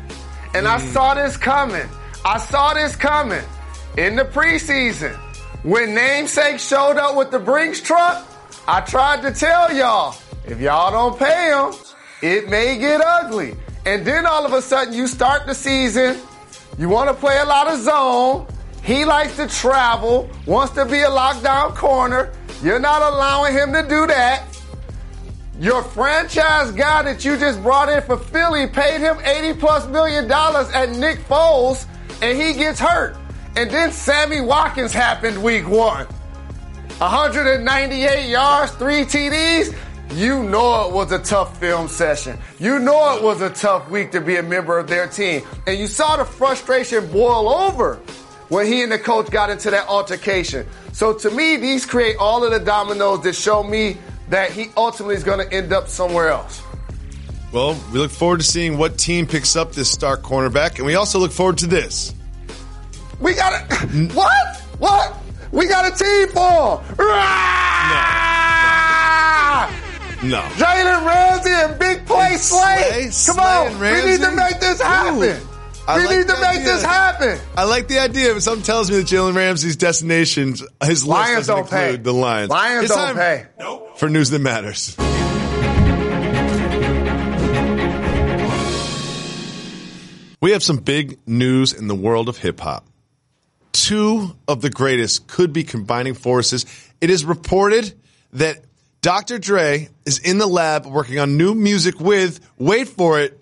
And 0.54 0.66
I 0.66 0.78
mm. 0.78 0.92
saw 0.92 1.14
this 1.14 1.36
coming. 1.36 1.88
I 2.24 2.38
saw 2.38 2.74
this 2.74 2.96
coming 2.96 3.44
in 3.96 4.16
the 4.16 4.24
preseason. 4.24 5.14
When 5.62 5.94
Namesake 5.94 6.58
showed 6.58 6.96
up 6.96 7.16
with 7.16 7.30
the 7.30 7.38
Brinks 7.38 7.80
truck, 7.80 8.26
I 8.66 8.80
tried 8.80 9.22
to 9.22 9.32
tell 9.32 9.72
y'all, 9.72 10.16
if 10.46 10.60
y'all 10.60 10.90
don't 10.90 11.18
pay 11.18 11.50
him, 11.50 11.74
it 12.22 12.48
may 12.48 12.78
get 12.78 13.00
ugly. 13.00 13.54
And 13.86 14.04
then 14.04 14.26
all 14.26 14.44
of 14.44 14.52
a 14.52 14.60
sudden, 14.60 14.92
you 14.92 15.06
start 15.06 15.46
the 15.46 15.54
season, 15.54 16.18
you 16.76 16.88
want 16.88 17.08
to 17.08 17.14
play 17.14 17.38
a 17.38 17.44
lot 17.44 17.68
of 17.68 17.80
zone. 17.80 18.46
He 18.82 19.04
likes 19.04 19.36
to 19.36 19.46
travel, 19.46 20.28
wants 20.46 20.74
to 20.74 20.84
be 20.84 21.00
a 21.00 21.08
lockdown 21.08 21.74
corner. 21.74 22.32
You're 22.62 22.80
not 22.80 23.02
allowing 23.02 23.54
him 23.54 23.72
to 23.72 23.82
do 23.82 24.06
that. 24.08 24.44
Your 25.60 25.82
franchise 25.82 26.70
guy 26.72 27.02
that 27.02 27.24
you 27.24 27.36
just 27.36 27.62
brought 27.62 27.88
in 27.88 28.02
for 28.02 28.16
Philly 28.16 28.66
paid 28.66 29.00
him 29.00 29.18
80 29.24 29.58
plus 29.58 29.86
million 29.88 30.28
dollars 30.28 30.68
at 30.70 30.90
Nick 30.90 31.18
Foles, 31.20 31.86
and 32.22 32.40
he 32.40 32.54
gets 32.54 32.78
hurt. 32.80 33.16
And 33.56 33.70
then 33.70 33.90
Sammy 33.90 34.40
Watkins 34.40 34.92
happened 34.92 35.42
week 35.42 35.68
one. 35.68 36.06
198 36.98 38.28
yards, 38.28 38.72
three 38.72 39.04
TDs. 39.04 39.76
You 40.14 40.42
know 40.42 40.88
it 40.88 40.94
was 40.94 41.12
a 41.12 41.18
tough 41.18 41.58
film 41.58 41.86
session. 41.86 42.38
You 42.58 42.78
know 42.78 43.16
it 43.16 43.22
was 43.22 43.40
a 43.40 43.50
tough 43.50 43.88
week 43.90 44.10
to 44.12 44.20
be 44.20 44.36
a 44.36 44.42
member 44.42 44.78
of 44.78 44.88
their 44.88 45.06
team. 45.06 45.42
And 45.66 45.78
you 45.78 45.86
saw 45.86 46.16
the 46.16 46.24
frustration 46.24 47.10
boil 47.12 47.48
over 47.48 48.00
when 48.48 48.66
he 48.66 48.82
and 48.82 48.90
the 48.90 48.98
coach 48.98 49.30
got 49.30 49.50
into 49.50 49.70
that 49.70 49.86
altercation. 49.88 50.66
So 50.92 51.12
to 51.14 51.30
me, 51.30 51.56
these 51.56 51.84
create 51.86 52.16
all 52.18 52.44
of 52.44 52.50
the 52.50 52.60
dominoes 52.60 53.22
that 53.22 53.34
show 53.34 53.62
me 53.62 53.96
that 54.30 54.50
he 54.50 54.70
ultimately 54.76 55.14
is 55.14 55.24
going 55.24 55.46
to 55.46 55.54
end 55.54 55.72
up 55.72 55.88
somewhere 55.88 56.28
else. 56.28 56.62
Well, 57.52 57.80
we 57.92 57.98
look 57.98 58.10
forward 58.10 58.40
to 58.40 58.44
seeing 58.44 58.76
what 58.76 58.98
team 58.98 59.26
picks 59.26 59.56
up 59.56 59.72
this 59.72 59.90
star 59.90 60.18
cornerback, 60.18 60.76
and 60.76 60.84
we 60.84 60.96
also 60.96 61.18
look 61.18 61.32
forward 61.32 61.58
to 61.58 61.66
this. 61.66 62.14
We 63.20 63.34
got 63.34 63.52
a 63.52 63.76
what? 64.12 64.56
What? 64.78 65.16
We 65.50 65.66
got 65.66 65.90
a 65.90 65.96
team 65.96 66.28
for 66.28 66.80
him. 66.80 66.98
No. 70.20 70.40
Jalen 70.40 71.06
Ramsey 71.06 71.50
and 71.50 71.78
Big 71.78 72.04
Play 72.04 72.36
Slay. 72.36 73.08
Slay, 73.10 73.34
Come 73.34 73.44
on, 73.44 73.72
Slay 73.72 74.02
we 74.02 74.10
need 74.10 74.20
to 74.20 74.30
make 74.32 74.60
this 74.60 74.80
happen. 74.80 75.22
Ooh, 75.22 75.47
I 75.88 75.96
we 75.96 76.04
like 76.06 76.18
need 76.18 76.26
to 76.28 76.34
make 76.34 76.44
idea. 76.50 76.64
this 76.64 76.82
happen. 76.82 77.38
I 77.56 77.64
like 77.64 77.88
the 77.88 77.98
idea, 77.98 78.34
but 78.34 78.42
something 78.42 78.62
tells 78.62 78.90
me 78.90 78.98
that 78.98 79.06
Jalen 79.06 79.34
Ramsey's 79.34 79.76
destination, 79.76 80.50
his 80.50 80.68
list 80.82 81.06
Lions 81.06 81.46
doesn't 81.46 81.56
don't 81.56 81.70
pay. 81.70 81.84
include 81.86 82.04
the 82.04 82.12
Lions. 82.12 82.50
Lions 82.50 82.84
It's 82.84 82.94
don't 82.94 83.16
pay. 83.16 83.46
For 83.96 84.10
news 84.10 84.28
that 84.28 84.40
matters. 84.40 84.94
We 90.40 90.52
have 90.52 90.62
some 90.62 90.76
big 90.76 91.18
news 91.26 91.72
in 91.72 91.88
the 91.88 91.94
world 91.94 92.28
of 92.28 92.36
hip 92.36 92.60
hop. 92.60 92.84
Two 93.72 94.36
of 94.46 94.60
the 94.60 94.70
greatest 94.70 95.26
could 95.26 95.52
be 95.52 95.64
combining 95.64 96.14
forces. 96.14 96.66
It 97.00 97.10
is 97.10 97.24
reported 97.24 97.92
that 98.34 98.62
Dr. 99.00 99.38
Dre 99.38 99.88
is 100.04 100.18
in 100.18 100.38
the 100.38 100.46
lab 100.46 100.86
working 100.86 101.18
on 101.18 101.36
new 101.36 101.54
music 101.54 101.98
with, 101.98 102.40
wait 102.58 102.88
for 102.88 103.20
it, 103.20 103.37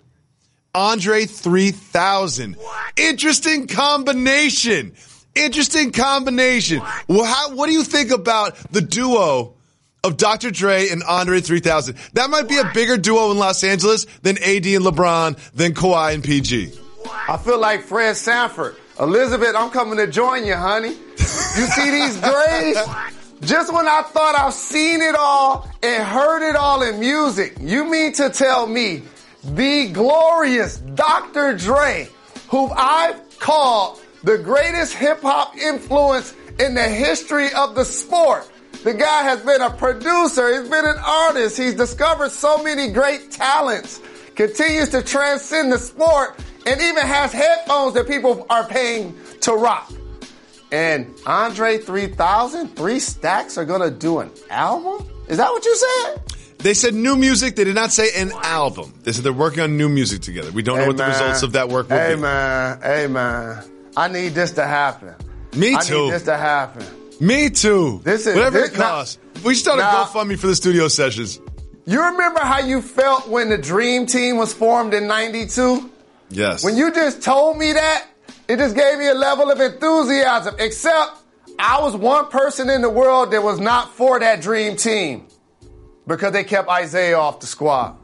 Andre 0.77 1.25
3000. 1.25 2.55
Interesting 2.97 3.65
combination. 3.65 4.93
Interesting 5.33 5.91
combination. 5.91 6.83
Well, 7.07 7.25
how, 7.25 7.55
what 7.55 7.65
do 7.65 7.73
you 7.73 7.83
think 7.83 8.11
about 8.11 8.55
the 8.71 8.81
duo 8.81 9.55
of 10.03 10.17
Dr. 10.17 10.51
Dre 10.51 10.89
and 10.89 11.01
Andre 11.01 11.41
3000? 11.41 11.97
That 12.13 12.29
might 12.29 12.47
be 12.47 12.57
a 12.57 12.71
bigger 12.75 12.95
duo 12.95 13.31
in 13.31 13.39
Los 13.39 13.63
Angeles 13.63 14.05
than 14.21 14.37
AD 14.37 14.67
and 14.67 14.85
LeBron, 14.85 15.51
than 15.53 15.73
Kawhi 15.73 16.13
and 16.13 16.23
PG. 16.23 16.73
I 17.27 17.37
feel 17.37 17.59
like 17.59 17.81
Fred 17.81 18.15
Sanford. 18.15 18.75
Elizabeth, 18.99 19.55
I'm 19.55 19.71
coming 19.71 19.97
to 19.97 20.05
join 20.05 20.45
you, 20.45 20.55
honey. 20.55 20.89
You 20.89 21.65
see 21.65 21.89
these 21.89 22.17
grays? 22.21 22.77
Just 23.41 23.73
when 23.73 23.87
I 23.87 24.03
thought 24.03 24.35
I've 24.37 24.53
seen 24.53 25.01
it 25.01 25.15
all 25.15 25.67
and 25.81 26.03
heard 26.03 26.47
it 26.47 26.55
all 26.55 26.83
in 26.83 26.99
music, 26.99 27.55
you 27.61 27.89
mean 27.89 28.13
to 28.13 28.29
tell 28.29 28.67
me 28.67 29.01
the 29.47 29.89
glorious 29.93 30.77
Dr. 30.77 31.55
Dre, 31.55 32.09
who 32.49 32.69
I've 32.69 33.39
called 33.39 34.01
the 34.23 34.37
greatest 34.37 34.93
hip 34.93 35.21
hop 35.21 35.55
influence 35.55 36.35
in 36.59 36.73
the 36.73 36.83
history 36.83 37.47
of 37.53 37.75
the 37.75 37.85
sport. 37.85 38.49
The 38.83 38.93
guy 38.93 39.23
has 39.23 39.41
been 39.41 39.61
a 39.61 39.69
producer, 39.69 40.59
he's 40.59 40.69
been 40.69 40.85
an 40.85 40.97
artist, 41.03 41.57
he's 41.57 41.75
discovered 41.75 42.31
so 42.31 42.61
many 42.61 42.91
great 42.91 43.31
talents, 43.31 44.01
continues 44.35 44.89
to 44.89 45.01
transcend 45.01 45.71
the 45.71 45.79
sport, 45.79 46.37
and 46.65 46.81
even 46.81 47.05
has 47.05 47.31
headphones 47.31 47.93
that 47.93 48.07
people 48.07 48.45
are 48.49 48.67
paying 48.67 49.17
to 49.41 49.53
rock. 49.53 49.91
And 50.71 51.13
Andre 51.25 51.77
3000, 51.77 52.75
three 52.75 52.99
stacks 52.99 53.57
are 53.57 53.65
gonna 53.65 53.89
do 53.89 54.19
an 54.19 54.29
album? 54.49 55.07
Is 55.27 55.37
that 55.37 55.49
what 55.51 55.63
you 55.65 55.75
said? 55.75 56.36
They 56.59 56.73
said 56.73 56.93
new 56.95 57.15
music. 57.15 57.55
They 57.55 57.63
did 57.63 57.75
not 57.75 57.91
say 57.91 58.09
an 58.15 58.31
album. 58.43 58.93
They 59.03 59.11
said 59.11 59.23
they're 59.23 59.31
working 59.33 59.61
on 59.61 59.77
new 59.77 59.89
music 59.89 60.21
together. 60.21 60.51
We 60.51 60.63
don't 60.63 60.77
know 60.77 60.83
Hey, 60.83 60.87
what 60.87 60.97
the 60.97 61.05
results 61.05 61.43
of 61.43 61.51
that 61.53 61.69
work 61.69 61.89
will 61.89 61.97
Hey 61.97 62.15
be. 62.15 62.21
man, 62.21 62.79
hey 62.81 63.07
man. 63.07 63.63
I 63.95 64.07
need 64.07 64.29
this 64.29 64.51
to 64.53 64.65
happen. 64.65 65.13
Me 65.55 65.75
I 65.75 65.79
too. 65.81 66.05
need 66.05 66.13
this 66.13 66.23
to 66.23 66.37
happen. 66.37 66.85
Me 67.19 67.49
too. 67.49 68.01
This 68.03 68.27
is- 68.27 68.35
Whatever 68.35 68.59
this- 68.59 68.69
it 68.71 68.75
costs. 68.75 69.17
we 69.43 69.53
should 69.53 69.63
start 69.63 69.79
a 69.79 69.81
now- 69.83 70.05
GoFundMe 70.05 70.37
for 70.37 70.47
the 70.47 70.55
studio 70.55 70.87
sessions. 70.87 71.39
You 71.85 72.03
remember 72.03 72.39
how 72.41 72.59
you 72.59 72.81
felt 72.81 73.27
when 73.29 73.49
the 73.49 73.57
Dream 73.57 74.05
Team 74.07 74.37
was 74.37 74.51
formed 74.53 74.93
in 74.93 75.07
92? 75.07 75.89
Yes. 76.29 76.63
When 76.63 76.75
you 76.75 76.91
just 76.91 77.21
told 77.21 77.57
me 77.57 77.71
that, 77.73 78.03
it 78.47 78.57
just 78.57 78.75
gave 78.75 78.97
me 78.99 79.07
a 79.07 79.13
level 79.13 79.49
of 79.49 79.61
enthusiasm. 79.61 80.55
Except 80.59 81.11
I 81.59 81.81
was 81.81 81.95
one 81.95 82.25
person 82.27 82.69
in 82.69 82.81
the 82.81 82.89
world 82.89 83.31
that 83.31 83.41
was 83.43 83.59
not 83.59 83.95
for 83.95 84.19
that 84.19 84.41
dream 84.41 84.75
team 84.75 85.26
because 86.07 86.33
they 86.33 86.43
kept 86.43 86.69
Isaiah 86.69 87.17
off 87.17 87.39
the 87.41 87.47
squad. 87.47 87.97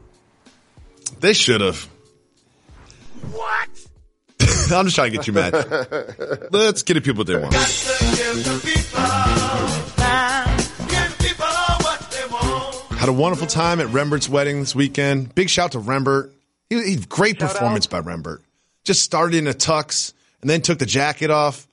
they 1.20 1.32
should 1.32 1.60
have. 1.60 1.88
What? 3.32 3.68
I'm 4.72 4.84
just 4.84 4.94
trying 4.96 5.10
to 5.10 5.16
get 5.16 5.26
you 5.26 5.32
mad. 5.32 5.52
Let's 6.52 6.82
get 6.82 6.94
the 6.94 7.00
people 7.00 7.18
what 7.18 7.26
they 7.26 7.36
want. 7.36 7.52
Give 7.52 8.44
the 8.44 8.60
people 8.62 9.00
time. 9.96 10.56
Give 10.88 11.18
people 11.18 11.46
what 11.46 12.10
they 12.10 12.26
want. 12.30 12.98
Had 12.98 13.08
a 13.08 13.12
wonderful 13.12 13.46
time 13.46 13.80
at 13.80 13.88
Rembert's 13.88 14.28
wedding 14.28 14.60
this 14.60 14.74
weekend. 14.74 15.34
Big 15.34 15.48
shout 15.48 15.72
to 15.72 15.80
Rembert. 15.80 16.32
He, 16.68 16.82
he 16.82 16.96
great 16.96 17.38
performance 17.38 17.86
by 17.86 18.00
Rembert. 18.00 18.40
Just 18.84 19.02
started 19.02 19.38
in 19.38 19.46
a 19.46 19.54
tux 19.54 20.12
and 20.40 20.50
then 20.50 20.60
took 20.60 20.78
the 20.78 20.86
jacket 20.86 21.30
off 21.30 21.66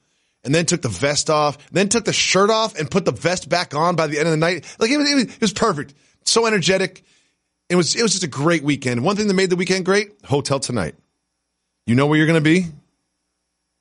and 0.44 0.56
then 0.56 0.66
took 0.66 0.82
the 0.82 0.90
vest 0.90 1.30
off, 1.30 1.58
then 1.72 1.90
took 1.90 2.06
the 2.06 2.14
shirt 2.14 2.50
off 2.50 2.80
and 2.80 2.90
put 2.90 3.06
the 3.06 3.12
vest 3.12 3.50
back 3.50 3.76
on 3.76 3.96
by 3.96 4.08
the 4.08 4.18
end 4.18 4.28
of 4.28 4.32
the 4.32 4.38
night. 4.38 4.66
Like 4.80 4.90
it 4.90 4.98
was, 4.98 5.10
it 5.10 5.16
was, 5.16 5.24
it 5.26 5.42
was 5.42 5.54
perfect. 5.54 5.94
So 6.25 6.46
energetic. 6.46 7.04
It 7.70 7.75
was, 7.75 7.96
it 7.96 8.01
was 8.01 8.12
just 8.12 8.24
a 8.24 8.28
great 8.28 8.63
weekend. 8.63 9.04
One 9.04 9.16
thing 9.16 9.28
that 9.28 9.34
made 9.34 9.50
the 9.50 9.56
weekend 9.56 9.86
great, 9.86 10.12
Hotel 10.25 10.60
Tonight. 10.60 10.96
You 11.86 11.96
know 11.96 12.08
where 12.08 12.18
you're 12.18 12.28
going 12.28 12.42
to 12.42 12.50
be? 12.50 12.68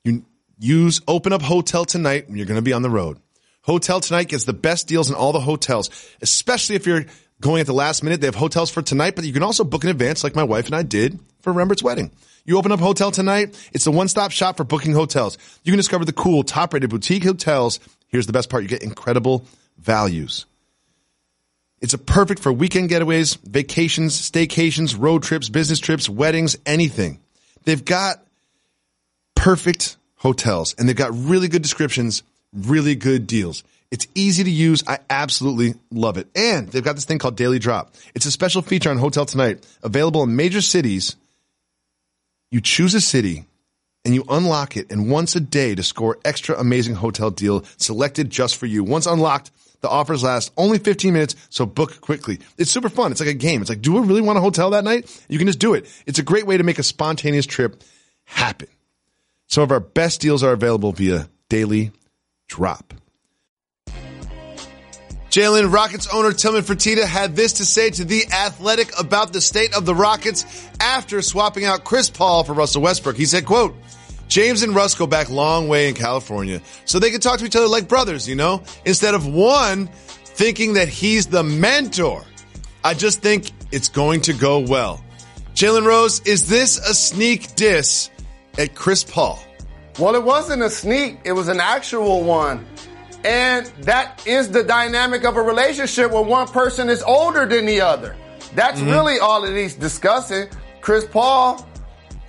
You 0.05 0.25
use 0.59 1.01
open 1.07 1.33
up 1.33 1.43
Hotel 1.43 1.85
Tonight 1.85 2.29
when 2.29 2.37
you're 2.37 2.47
going 2.47 2.59
to 2.59 2.63
be 2.63 2.73
on 2.73 2.83
the 2.83 2.91
road. 2.91 3.19
Hotel 3.63 4.01
Tonight 4.01 4.29
gets 4.29 4.45
the 4.45 4.53
best 4.53 4.89
deals 4.89 5.11
in 5.11 5.15
all 5.15 5.33
the 5.33 5.41
hotels, 5.41 5.91
especially 6.23 6.77
if 6.77 6.87
you're 6.87 7.05
going 7.41 7.61
at 7.61 7.67
the 7.67 7.75
last 7.75 8.03
minute. 8.03 8.21
They 8.21 8.27
have 8.27 8.35
hotels 8.35 8.71
for 8.71 8.83
tonight, 8.83 9.17
but 9.17 9.25
you 9.25 9.33
can 9.33 9.43
also 9.43 9.65
book 9.65 9.85
in 9.85 9.91
advance 9.91 10.25
like 10.25 10.35
my 10.35 10.45
wife 10.45 10.67
and 10.67 10.75
I 10.75 10.83
did 10.83 11.19
for 11.43 11.53
Rembert's 11.53 11.83
wedding. 11.83 12.11
You 12.45 12.59
open 12.59 12.73
up 12.73 12.81
Hotel 12.81 13.11
Tonight. 13.11 13.57
It's 13.73 13.85
the 13.85 13.91
one-stop 13.91 14.31
shop 14.31 14.57
for 14.57 14.65
booking 14.65 14.93
hotels. 14.93 15.37
You 15.63 15.73
can 15.73 15.79
discover 15.79 16.05
the 16.05 16.13
cool, 16.13 16.43
top-rated 16.43 16.91
boutique 16.91 17.25
hotels. 17.25 17.81
Here's 18.09 18.27
the 18.27 18.33
best 18.33 18.49
part. 18.49 18.63
You 18.63 18.69
get 18.69 18.83
incredible 18.83 19.47
values. 19.79 20.47
It's 21.81 21.95
a 21.95 21.99
perfect 21.99 22.43
for 22.43 22.53
weekend 22.53 22.91
getaways, 22.91 23.39
vacations, 23.39 24.15
staycations, 24.15 24.97
road 24.99 25.23
trips, 25.23 25.49
business 25.49 25.79
trips, 25.79 26.09
weddings, 26.09 26.57
anything. 26.67 27.21
They've 27.65 27.85
got 27.85 28.23
perfect 29.35 29.97
hotels 30.17 30.75
and 30.79 30.89
they've 30.89 30.97
got 30.97 31.13
really 31.13 31.49
good 31.49 31.63
descriptions, 31.63 32.23
really 32.53 32.95
good 32.95 33.27
deals. 33.27 33.65
It's 33.91 34.07
easy 34.15 34.45
to 34.45 34.51
use. 34.51 34.85
I 34.87 34.99
absolutely 35.09 35.75
love 35.91 36.17
it. 36.17 36.29
And 36.35 36.69
they've 36.69 36.85
got 36.85 36.95
this 36.95 37.07
thing 37.07 37.19
called 37.19 37.37
Daily 37.37 37.59
Drop. 37.59 37.95
It's 38.15 38.27
a 38.27 38.31
special 38.31 38.63
feature 38.63 38.91
on 38.91 38.99
Hotel 38.99 39.25
Tonight, 39.25 39.67
available 39.83 40.23
in 40.23 40.37
major 40.37 40.61
cities. 40.61 41.17
You 42.51 42.61
choose 42.61 42.95
a 42.95 43.01
city 43.01 43.47
and 44.05 44.15
you 44.15 44.25
unlock 44.29 44.77
it 44.77 44.93
and 44.93 45.11
once 45.11 45.35
a 45.35 45.41
day 45.41 45.75
to 45.75 45.83
score 45.83 46.19
extra 46.25 46.59
amazing 46.59 46.95
hotel 46.95 47.31
deal 47.31 47.65
selected 47.79 48.31
just 48.31 48.57
for 48.57 48.67
you. 48.67 48.85
Once 48.85 49.07
unlocked, 49.07 49.51
the 49.81 49.89
offers 49.89 50.23
last 50.23 50.53
only 50.57 50.79
15 50.79 51.13
minutes, 51.13 51.37
so 51.49 51.67
book 51.67 52.01
quickly. 52.01 52.39
It's 52.59 52.71
super 52.71 52.89
fun. 52.89 53.13
It's 53.13 53.21
like 53.21 53.31
a 53.31 53.35
game. 53.35 53.61
It's 53.61 53.71
like, 53.71 53.83
do 53.83 53.93
we 53.93 54.01
really 54.01 54.23
want 54.23 54.39
a 54.39 54.43
hotel 54.43 54.71
that 54.71 54.85
night? 54.85 55.25
You 55.29 55.39
can 55.39 55.47
just 55.47 55.59
do 55.59 55.75
it. 55.75 55.87
It's 56.07 56.19
a 56.19 56.23
great 56.23 56.47
way 56.47 56.57
to 56.57 56.65
make 56.65 56.79
a 56.79 56.83
spontaneous 56.83 57.47
trip 57.47 57.83
happen. 58.25 58.69
Some 59.49 59.63
of 59.65 59.73
our 59.73 59.81
best 59.81 60.21
deals 60.21 60.43
are 60.43 60.53
available 60.53 60.93
via 60.93 61.29
Daily 61.49 61.93
Drop. 62.47 62.95
Jalen 65.31 65.73
Rockets 65.73 66.09
owner 66.13 66.33
Tillman 66.33 66.63
Fertitta 66.63 67.05
had 67.05 67.37
this 67.37 67.55
to 67.55 67.65
say 67.65 67.89
to 67.91 68.05
The 68.05 68.25
Athletic 68.33 68.91
about 68.99 69.33
the 69.33 69.41
state 69.41 69.77
of 69.77 69.87
the 69.87 69.95
Rockets 69.95 70.45
after 70.81 71.23
swapping 71.23 71.65
out 71.65 71.85
Chris 71.85 72.11
Paul 72.11 72.43
for 72.43 72.53
Russell 72.53 72.83
Westbrook. 72.83 73.17
He 73.17 73.27
said, 73.27 73.47
quote, 73.47 73.77
James 74.31 74.63
and 74.63 74.77
Russ 74.77 74.95
go 74.95 75.09
back 75.09 75.29
long 75.29 75.67
way 75.67 75.89
in 75.89 75.95
California, 75.95 76.63
so 76.85 77.01
they 77.01 77.11
can 77.11 77.21
talk 77.21 77.41
to 77.41 77.45
each 77.45 77.57
other 77.57 77.67
like 77.67 77.89
brothers, 77.89 78.29
you 78.29 78.37
know, 78.37 78.63
instead 78.85 79.15
of 79.15 79.27
one 79.27 79.89
thinking 79.89 80.75
that 80.75 80.89
he's 80.89 81.27
the 81.27 81.43
mentor. 81.43 82.25
I 82.85 82.95
just 82.95 83.21
think 83.21 83.51
it's 83.73 83.89
going 83.89 84.21
to 84.23 84.33
go 84.33 84.61
well. 84.61 85.05
Jalen 85.55 85.85
Rose, 85.85 86.21
is 86.21 86.49
this 86.49 86.79
a 86.79 86.95
sneak 86.95 87.57
diss 87.57 88.09
at 88.57 88.77
Chris 88.77 89.03
Paul? 89.03 89.43
Well, 89.99 90.15
it 90.15 90.23
wasn't 90.23 90.63
a 90.63 90.71
sneak, 90.71 91.19
it 91.25 91.33
was 91.33 91.49
an 91.49 91.59
actual 91.59 92.23
one. 92.23 92.65
And 93.25 93.67
that 93.83 94.25
is 94.29 94.51
the 94.51 94.63
dynamic 94.63 95.25
of 95.25 95.37
a 95.37 95.43
relationship 95.43 96.13
where 96.13 96.23
one 96.23 96.47
person 96.47 96.89
is 96.89 97.03
older 97.03 97.47
than 97.47 97.67
the 97.67 97.81
other. 97.81 98.17
That's 98.55 98.81
mm-hmm. 98.81 98.91
really 98.91 99.19
all 99.19 99.43
that 99.43 99.55
he's 99.57 99.75
discussing. 99.75 100.49
Chris 100.81 101.05
Paul 101.05 101.67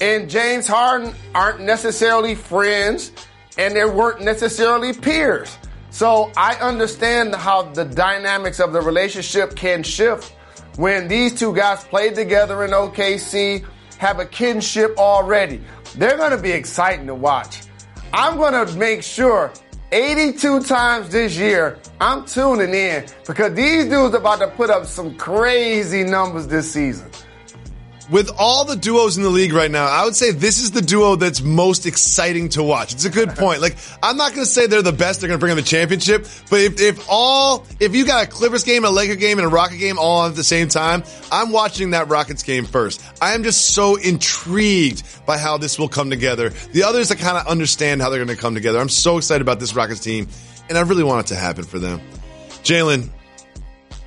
and 0.01 0.29
James 0.29 0.67
Harden 0.67 1.13
aren't 1.34 1.62
necessarily 1.62 2.34
friends 2.36 3.12
and 3.58 3.75
they 3.75 3.86
weren't 3.86 4.22
necessarily 4.22 4.93
peers. 4.93 5.58
So 5.91 6.31
I 6.36 6.55
understand 6.55 7.36
how 7.36 7.62
the 7.62 7.86
dynamics 7.86 8.60
of 8.60 8.74
the 8.74 8.81
relationship 8.81 9.55
can 9.55 9.84
shift 9.84 10.36
when 10.77 11.08
these 11.08 11.38
two 11.38 11.53
guys 11.53 11.84
played 11.84 12.15
together 12.15 12.65
in 12.65 12.72
OKC, 12.72 13.65
have 13.98 14.20
a 14.20 14.25
kinship 14.25 14.98
already. 14.98 15.62
They're 15.96 16.17
going 16.17 16.31
to 16.31 16.41
be 16.41 16.51
exciting 16.51 17.05
to 17.08 17.15
watch. 17.15 17.62
I'm 18.13 18.38
going 18.38 18.65
to 18.65 18.75
make 18.77 19.03
sure 19.03 19.53
82 19.91 20.63
times 20.63 21.10
this 21.10 21.38
year 21.38 21.77
I'm 22.00 22.25
tuning 22.25 22.74
in 22.74 23.05
because 23.27 23.53
these 23.53 23.86
dudes 23.86 24.15
are 24.15 24.17
about 24.17 24.39
to 24.39 24.48
put 24.48 24.70
up 24.70 24.86
some 24.86 25.15
crazy 25.17 26.03
numbers 26.03 26.48
this 26.48 26.72
season. 26.72 27.12
With 28.12 28.30
all 28.38 28.65
the 28.65 28.75
duos 28.75 29.15
in 29.15 29.24
the 29.24 29.30
league 29.30 29.53
right 29.53 29.72
now, 29.72 29.86
I 29.86 30.03
would 30.03 30.18
say 30.18 30.32
this 30.32 30.62
is 30.62 30.72
the 30.72 30.82
duo 30.82 31.15
that's 31.15 31.41
most 31.41 31.86
exciting 31.86 32.50
to 32.50 32.62
watch. 32.62 32.94
It's 32.94 33.06
a 33.06 33.10
good 33.10 33.30
point. 33.30 33.62
Like, 33.62 33.77
I'm 34.03 34.18
not 34.18 34.34
going 34.34 34.46
to 34.46 34.51
say 34.51 34.68
they're 34.68 34.82
the 34.82 34.91
best. 34.91 35.22
They're 35.22 35.30
going 35.30 35.39
to 35.39 35.41
bring 35.41 35.56
them 35.56 35.63
the 35.63 35.70
championship. 35.70 36.27
But 36.50 36.60
if, 36.60 36.82
if 36.82 37.08
all, 37.10 37.65
if 37.80 37.96
you 37.96 38.06
got 38.06 38.25
a 38.25 38.30
Clippers 38.30 38.65
game, 38.65 38.84
a 38.84 38.89
Laker 38.89 39.15
game, 39.15 39.39
and 39.39 39.46
a 39.46 39.50
Rocket 39.50 39.77
game 39.77 39.98
all 39.98 40.25
at 40.25 40.36
the 40.36 40.44
same 40.44 40.68
time, 40.68 41.06
I'm 41.32 41.51
watching 41.51 41.91
that 41.91 42.10
Rockets 42.10 42.44
game 42.44 42.65
first. 42.65 43.01
I 43.22 43.34
am 43.34 43.44
just 43.44 43.74
so 43.74 43.96
intrigued 43.96 45.03
by 45.25 45.38
how 45.38 45.58
this 45.58 45.80
will 45.80 45.88
come 45.88 46.10
together. 46.10 46.50
The 46.74 46.84
others, 46.84 47.12
I 47.12 47.15
kind 47.15 47.38
of 47.38 47.48
understand 47.48 48.01
how 48.01 48.10
they're 48.10 48.24
going 48.24 48.36
to 48.36 48.41
come 48.41 48.56
together. 48.56 48.80
I'm 48.80 48.89
so 48.89 49.20
excited 49.20 49.41
about 49.41 49.62
this 49.62 49.74
Rockets 49.74 50.01
team, 50.01 50.27
and 50.68 50.77
I 50.77 50.82
really 50.82 51.06
want 51.06 51.27
it 51.27 51.34
to 51.34 51.39
happen 51.39 51.63
for 51.63 51.80
them. 51.80 52.01
Jalen, 52.63 53.08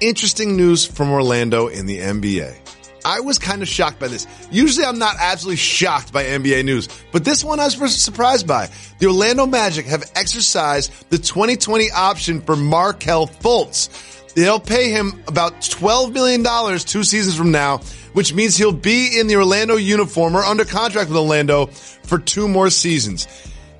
interesting 0.00 0.58
news 0.58 0.84
from 0.84 1.11
Orlando 1.11 1.68
in 1.68 1.87
the 1.87 2.00
NBA. 2.00 2.63
I 3.04 3.20
was 3.20 3.38
kind 3.38 3.61
of 3.61 3.68
shocked 3.68 4.00
by 4.00 4.08
this. 4.08 4.26
Usually 4.50 4.87
I'm 4.87 4.99
not 4.99 5.16
absolutely 5.20 5.56
shocked 5.56 6.12
by 6.12 6.25
NBA 6.25 6.64
news, 6.64 6.88
but 7.12 7.25
this 7.25 7.44
one 7.44 7.61
I 7.61 7.64
was 7.64 7.94
surprised 7.94 8.46
by. 8.46 8.70
The 8.99 9.06
Orlando 9.06 9.46
Magic 9.46 9.87
have 9.87 10.11
exercised 10.14 11.11
the 11.11 11.18
2020 11.18 11.90
option 11.90 12.40
for 12.40 12.56
Markelle 12.56 13.26
Fultz. 13.26 14.32
They'll 14.34 14.58
pay 14.58 14.90
him 14.90 15.23
about 15.28 15.61
$12 15.61 16.12
million 16.12 16.42
two 16.78 17.04
seasons 17.04 17.37
from 17.37 17.50
now, 17.52 17.78
which 18.14 18.32
means 18.32 18.56
he'll 18.56 18.73
be 18.73 19.18
in 19.18 19.26
the 19.26 19.37
Orlando 19.37 19.76
uniform 19.76 20.37
or 20.37 20.42
under 20.42 20.64
contract 20.64 21.08
with 21.08 21.18
Orlando 21.18 21.66
for 21.66 22.18
two 22.18 22.49
more 22.49 22.70
seasons. 22.70 23.28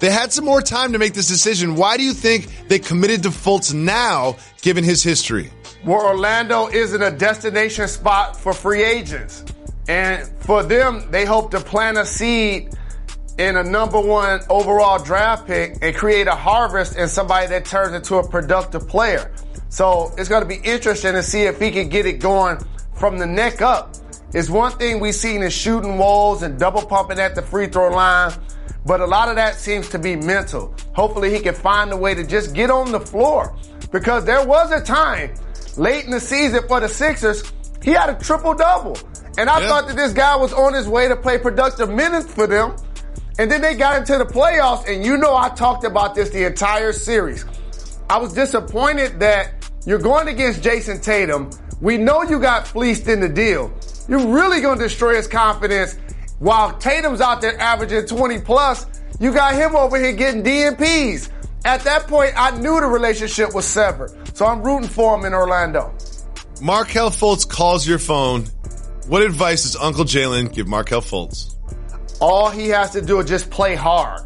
They 0.01 0.11
had 0.11 0.33
some 0.33 0.45
more 0.45 0.61
time 0.61 0.93
to 0.93 0.99
make 0.99 1.15
this 1.15 1.29
decision. 1.29 1.77
Why 1.77 1.97
do 1.97 2.03
you 2.03 2.13
think 2.13 2.47
they 2.69 2.79
committed 2.79 3.23
to 3.23 3.31
Fultz 3.31 3.73
now, 3.73 4.37
given 4.61 4.85
his 4.85 5.03
history? 5.03 5.51
Where 5.85 6.01
Orlando 6.01 6.69
isn't 6.69 7.03
a 7.03 7.11
destination 7.11 7.89
spot 7.89 8.37
for 8.37 8.53
free 8.53 8.83
agents. 8.83 9.45
And 9.87 10.27
for 10.41 10.63
them, 10.63 11.11
they 11.11 11.27
hope 11.27 11.51
to 11.51 11.61
plant 11.61 11.99
a 11.99 12.07
seed 12.07 12.71
in 13.37 13.57
a 13.57 13.63
number 13.63 14.01
one 14.01 14.41
overall 14.49 15.03
draft 15.03 15.47
pick 15.47 15.77
and 15.83 15.95
create 15.95 16.27
a 16.27 16.35
harvest 16.35 16.97
in 16.97 17.09
somebody 17.09 17.49
that 17.49 17.67
turns 17.67 17.93
into 17.93 18.17
a 18.17 18.27
productive 18.27 18.89
player. 18.89 19.31
So 19.69 20.13
it's 20.17 20.29
going 20.29 20.43
to 20.43 20.49
be 20.49 20.61
interesting 20.67 21.13
to 21.13 21.23
see 21.23 21.43
if 21.43 21.61
he 21.61 21.71
can 21.71 21.89
get 21.89 22.07
it 22.07 22.21
going 22.21 22.59
from 22.95 23.19
the 23.19 23.27
neck 23.27 23.61
up. 23.61 23.95
It's 24.33 24.49
one 24.49 24.73
thing 24.73 25.01
we've 25.01 25.15
seen 25.15 25.43
is 25.43 25.53
shooting 25.53 25.99
walls 25.99 26.43
and 26.43 26.59
double 26.59 26.83
pumping 26.83 27.19
at 27.19 27.35
the 27.35 27.43
free 27.43 27.67
throw 27.67 27.91
line, 27.91 28.33
but 28.87 29.01
a 29.01 29.07
lot 29.07 29.29
of 29.29 29.37
that 29.37 29.57
seems 29.57 29.89
to 29.91 29.99
be 29.99 30.17
mental. 30.17 30.75
Hopefully 30.95 31.33
he 31.33 31.41
can 31.41 31.55
find 31.55 31.93
a 31.93 31.97
way 31.97 32.15
to 32.15 32.25
just 32.25 32.55
get 32.55 32.71
on 32.71 32.91
the 32.91 33.01
floor 33.01 33.55
because 33.93 34.25
there 34.25 34.45
was 34.47 34.71
a 34.73 34.81
time 34.81 35.35
late 35.77 36.05
in 36.05 36.11
the 36.11 36.21
season 36.21 36.63
for 36.69 36.81
the 36.81 36.89
Sixers, 36.89 37.43
he 37.83 37.91
had 37.93 38.09
a 38.09 38.15
triple 38.15 38.55
double. 38.55 38.97
And 39.37 39.51
I 39.51 39.61
Yeah. 39.61 39.69
thought 39.69 39.89
that 39.89 39.97
this 39.97 40.13
guy 40.13 40.37
was 40.37 40.53
on 40.53 40.75
his 40.75 40.89
way 40.89 41.09
to 41.09 41.17
play 41.17 41.39
productive 41.39 41.91
minutes 41.91 42.33
for 42.33 42.47
them. 42.47 42.75
And 43.39 43.51
then 43.51 43.61
they 43.61 43.75
got 43.75 43.97
into 43.99 44.17
the 44.17 44.25
playoffs, 44.25 44.89
and 44.89 45.05
you 45.05 45.17
know 45.17 45.35
I 45.37 45.49
talked 45.49 45.85
about 45.85 46.15
this 46.15 46.31
the 46.31 46.45
entire 46.45 46.93
series. 46.93 47.45
I 48.09 48.19
was 48.19 48.33
disappointed 48.33 49.19
that 49.21 49.55
you're 49.85 49.99
going 49.99 50.29
against 50.29 50.63
Jayson 50.63 51.01
Tatum. 51.01 51.51
We 51.81 51.97
know 51.99 52.23
you 52.23 52.39
got 52.39 52.69
fleeced 52.69 53.09
in 53.09 53.21
the 53.21 53.29
deal. 53.29 53.73
You're 54.07 54.25
really 54.27 54.61
going 54.61 54.79
to 54.79 54.85
destroy 54.85 55.17
his 55.17 55.27
confidence. 55.27 55.97
While 56.39 56.75
Tatum's 56.75 57.21
out 57.21 57.41
there 57.41 57.61
averaging 57.61 58.07
20 58.07 58.39
plus, 58.39 58.87
you 59.19 59.33
got 59.33 59.55
him 59.55 59.75
over 59.75 59.99
here 59.99 60.13
getting 60.13 60.43
DNPs. 60.45 61.29
At 61.65 61.83
that 61.85 62.07
point, 62.07 62.33
I 62.37 62.51
knew 62.59 62.81
the 62.81 62.87
relationship 62.87 63.55
was 63.55 63.65
severed. 63.65 64.13
So 64.37 64.47
I'm 64.47 64.63
rooting 64.63 64.89
for 64.89 65.17
him 65.17 65.25
in 65.25 65.33
Orlando. 65.33 65.95
Markelle 66.61 67.11
Fultz 67.11 67.49
calls 67.49 67.87
your 67.87 67.99
phone. 67.99 68.45
What 69.07 69.23
advice 69.23 69.63
does 69.63 69.77
Uncle 69.77 70.05
Jalen 70.05 70.53
give 70.53 70.69
Markelle 70.69 71.01
Fultz? 71.01 71.55
All 72.21 72.51
he 72.51 72.69
has 72.69 72.93
to 72.93 73.03
do 73.03 73.21
is 73.21 73.29
just 73.29 73.51
play 73.51 73.75
hard. 73.75 74.23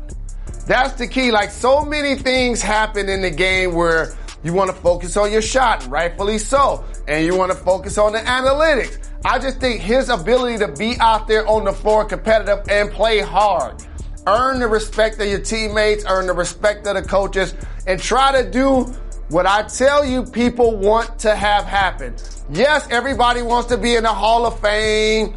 That's 0.66 0.94
the 0.94 1.07
key. 1.07 1.31
Like 1.31 1.51
so 1.51 1.85
many 1.85 2.16
things 2.16 2.61
happen 2.61 3.09
in 3.09 3.22
the 3.22 3.31
game 3.31 3.74
where 3.74 4.14
you 4.42 4.53
want 4.53 4.70
to 4.70 4.77
focus 4.77 5.16
on 5.16 5.33
your 5.33 5.42
shot, 5.42 5.87
rightfully 5.88 6.38
so, 6.38 6.85
and 7.09 7.24
you 7.24 7.37
want 7.37 7.51
to 7.51 7.59
focus 7.59 7.98
on 7.98 8.12
the 8.12 8.18
analytics. 8.18 8.98
I 9.24 9.38
just 9.38 9.59
think 9.61 9.81
his 9.81 10.11
ability 10.11 10.59
to 10.59 10.68
be 10.68 10.96
out 11.01 11.27
there 11.27 11.46
on 11.48 11.64
the 11.64 11.72
floor 11.72 12.05
competitive 12.05 12.64
and 12.68 12.90
play 12.90 13.20
hard, 13.20 13.83
earn 14.26 14.61
the 14.61 14.66
respect 14.66 15.20
of 15.20 15.28
your 15.28 15.40
teammates, 15.40 16.04
earn 16.07 16.26
the 16.26 16.33
respect 16.33 16.87
of 16.87 16.94
the 16.94 17.02
coaches, 17.02 17.54
and 17.87 18.00
try 18.00 18.42
to 18.42 18.50
do 18.50 18.85
what 19.28 19.46
I 19.46 19.62
tell 19.62 20.04
you 20.04 20.24
people 20.24 20.76
want 20.76 21.18
to 21.20 21.35
have 21.35 21.64
happen. 21.64 22.14
Yes, 22.50 22.88
everybody 22.90 23.42
wants 23.42 23.68
to 23.68 23.76
be 23.76 23.94
in 23.94 24.04
the 24.04 24.12
Hall 24.12 24.46
of 24.46 24.59
Fame 24.61 25.35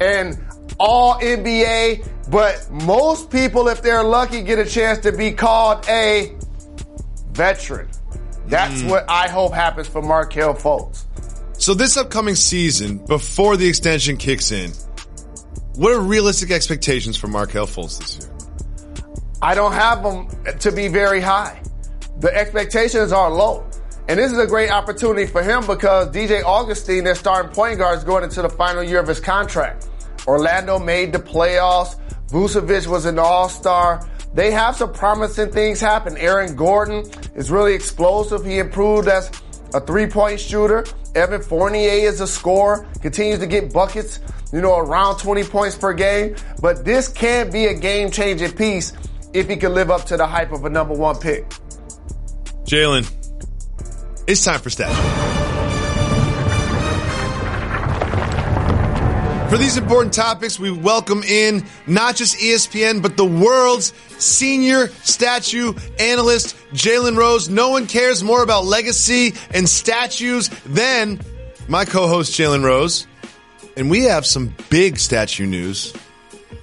and 0.00 0.38
all 0.78 1.14
NBA, 1.20 2.08
but 2.30 2.70
most 2.70 3.30
people, 3.30 3.68
if 3.68 3.82
they're 3.82 4.02
lucky, 4.02 4.42
get 4.42 4.58
a 4.58 4.64
chance 4.64 4.98
to 5.00 5.12
be 5.12 5.32
called 5.32 5.86
a 5.88 6.34
veteran. 7.32 7.88
That's 8.46 8.82
hmm. 8.82 8.88
what 8.88 9.08
I 9.08 9.28
hope 9.28 9.52
happens 9.52 9.88
for 9.88 10.02
Markelle 10.02 10.54
Fultz. 10.54 11.04
So 11.58 11.72
this 11.74 11.96
upcoming 11.96 12.34
season, 12.34 12.98
before 12.98 13.56
the 13.56 13.66
extension 13.66 14.16
kicks 14.16 14.50
in, 14.52 14.72
what 15.76 15.92
are 15.92 16.00
realistic 16.00 16.50
expectations 16.50 17.16
for 17.16 17.28
Markelle 17.28 17.66
Fultz 17.66 17.98
this 17.98 18.18
year? 18.18 18.30
I 19.42 19.54
don't 19.54 19.72
have 19.72 20.02
them 20.02 20.28
to 20.60 20.72
be 20.72 20.88
very 20.88 21.20
high. 21.20 21.60
The 22.20 22.34
expectations 22.34 23.12
are 23.12 23.30
low. 23.30 23.68
And 24.08 24.18
this 24.18 24.32
is 24.32 24.38
a 24.38 24.46
great 24.46 24.70
opportunity 24.70 25.26
for 25.26 25.42
him 25.42 25.66
because 25.66 26.08
DJ 26.08 26.44
Augustin, 26.44 27.04
their 27.04 27.14
starting 27.14 27.52
point 27.52 27.78
guard, 27.78 27.98
is 27.98 28.04
going 28.04 28.22
into 28.22 28.42
the 28.42 28.50
final 28.50 28.82
year 28.82 29.00
of 29.00 29.08
his 29.08 29.18
contract. 29.18 29.88
Orlando 30.26 30.78
made 30.78 31.12
the 31.12 31.18
playoffs. 31.18 31.98
Vucevic 32.28 32.86
was 32.86 33.06
an 33.06 33.18
all-star. 33.18 34.06
They 34.34 34.50
have 34.50 34.76
some 34.76 34.92
promising 34.92 35.52
things 35.52 35.80
happen. 35.80 36.16
Aaron 36.18 36.54
Gordon 36.54 37.04
is 37.34 37.50
really 37.50 37.74
explosive. 37.74 38.44
He 38.44 38.58
improved 38.58 39.08
as 39.08 39.30
a 39.72 39.80
three-point 39.80 40.38
shooter. 40.38 40.84
Evan 41.14 41.42
Fournier 41.42 42.08
is 42.08 42.20
a 42.20 42.26
scorer, 42.26 42.86
continues 43.00 43.38
to 43.38 43.46
get 43.46 43.72
buckets, 43.72 44.18
you 44.54 44.60
know, 44.60 44.78
around 44.78 45.18
20 45.18 45.42
points 45.44 45.76
per 45.76 45.92
game. 45.92 46.36
But 46.62 46.84
this 46.84 47.08
can 47.08 47.50
be 47.50 47.66
a 47.66 47.74
game-changing 47.74 48.52
piece 48.52 48.92
if 49.32 49.48
he 49.48 49.56
can 49.56 49.74
live 49.74 49.90
up 49.90 50.04
to 50.06 50.16
the 50.16 50.28
hype 50.28 50.52
of 50.52 50.64
a 50.64 50.70
number 50.70 50.94
one 50.94 51.18
pick. 51.18 51.48
Jalen, 52.64 53.12
it's 54.28 54.44
time 54.44 54.60
for 54.60 54.70
stat. 54.70 54.94
For 59.50 59.58
these 59.58 59.76
important 59.76 60.14
topics, 60.14 60.58
we 60.58 60.70
welcome 60.70 61.22
in 61.24 61.64
not 61.88 62.14
just 62.14 62.38
ESPN, 62.38 63.02
but 63.02 63.16
the 63.16 63.24
world's 63.24 63.92
senior 64.18 64.88
statue 65.02 65.74
analyst, 65.98 66.56
Jalen 66.72 67.16
Rose. 67.16 67.48
No 67.48 67.70
one 67.70 67.86
cares 67.86 68.22
more 68.22 68.42
about 68.42 68.64
legacy 68.64 69.34
and 69.52 69.68
statues 69.68 70.48
than 70.64 71.20
my 71.68 71.84
co-host, 71.84 72.32
Jalen 72.32 72.64
Rose. 72.64 73.06
And 73.76 73.90
we 73.90 74.04
have 74.04 74.24
some 74.24 74.54
big 74.70 74.98
statue 74.98 75.46
news. 75.46 75.94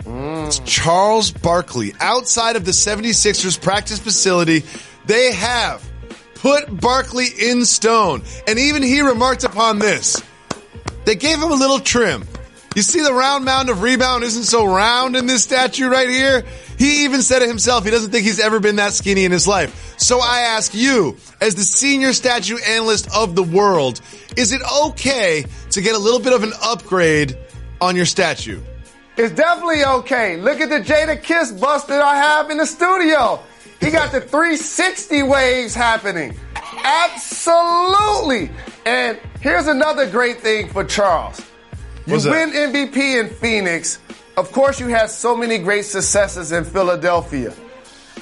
It's 0.06 0.60
Charles 0.60 1.32
Barkley. 1.32 1.94
Outside 2.00 2.56
of 2.56 2.66
the 2.66 2.72
76ers 2.72 3.62
practice 3.62 4.00
facility, 4.00 4.64
they 5.06 5.34
have 5.34 5.88
put 6.36 6.80
Barkley 6.80 7.28
in 7.28 7.66
stone. 7.66 8.24
And 8.48 8.58
even 8.58 8.84
he 8.84 9.02
remarked 9.02 9.44
upon 9.44 9.80
this. 9.80 10.22
They 11.06 11.16
gave 11.16 11.38
him 11.38 11.52
a 11.52 11.56
little 11.56 11.80
trim. 11.80 12.26
You 12.76 12.84
see 12.84 13.02
the 13.02 13.14
round 13.14 13.44
mound 13.44 13.70
of 13.70 13.82
rebound 13.82 14.24
isn't 14.24 14.44
so 14.44 14.66
round 14.66 15.18
in 15.18 15.26
this 15.26 15.44
statue 15.44 15.90
right 15.90 16.08
here? 16.08 16.44
He 16.78 17.04
even 17.04 17.22
said 17.22 17.42
it 17.42 17.50
himself. 17.50 17.84
He 17.84 17.92
doesn't 17.92 18.12
think 18.12 18.24
he's 18.24 18.40
ever 18.40 18.62
been 18.62 18.78
that 18.78 18.94
skinny 18.94 19.26
in 19.26 19.32
his 19.32 19.46
life. 19.46 19.94
So 19.98 20.20
I 20.22 20.40
ask 20.40 20.74
you, 20.74 21.18
as 21.42 21.56
the 21.56 21.64
senior 21.64 22.14
statue 22.14 22.58
analyst 22.66 23.10
of 23.14 23.36
the 23.36 23.44
world, 23.44 24.00
is 24.38 24.54
it 24.54 24.62
okay 24.84 25.44
to 25.72 25.82
get 25.82 25.96
a 25.96 26.00
little 26.00 26.20
bit 26.20 26.34
of 26.34 26.44
an 26.44 26.54
upgrade 26.62 27.38
on 27.80 27.96
your 27.96 28.06
statue? 28.06 28.62
It's 29.18 29.34
definitely 29.34 29.84
okay. 29.84 30.38
Look 30.38 30.60
at 30.62 30.70
the 30.70 30.80
Jadakiss 30.80 31.60
bust 31.60 31.88
that 31.90 32.02
I 32.02 32.16
have 32.16 32.50
in 32.50 32.58
the 32.58 32.66
studio. 32.66 33.42
He 33.80 33.90
got 33.92 34.12
the 34.12 34.22
360 34.22 35.24
waves 35.24 35.74
happening. 35.76 36.36
Absolutely. 36.84 38.50
And 38.86 39.18
here's 39.42 39.68
another 39.68 40.10
great 40.10 40.40
thing 40.42 40.70
for 40.70 40.84
Charles. 40.84 41.40
You 42.06 42.14
What's 42.14 42.24
that? 42.26 42.32
win 42.32 42.52
MVP 42.52 43.20
in 43.20 43.30
Phoenix. 43.30 44.00
Of 44.38 44.52
course, 44.52 44.80
you 44.80 44.88
had 44.88 45.10
so 45.10 45.36
many 45.36 45.58
great 45.58 45.86
successes 45.86 46.52
in 46.52 46.64
Philadelphia. 46.64 47.54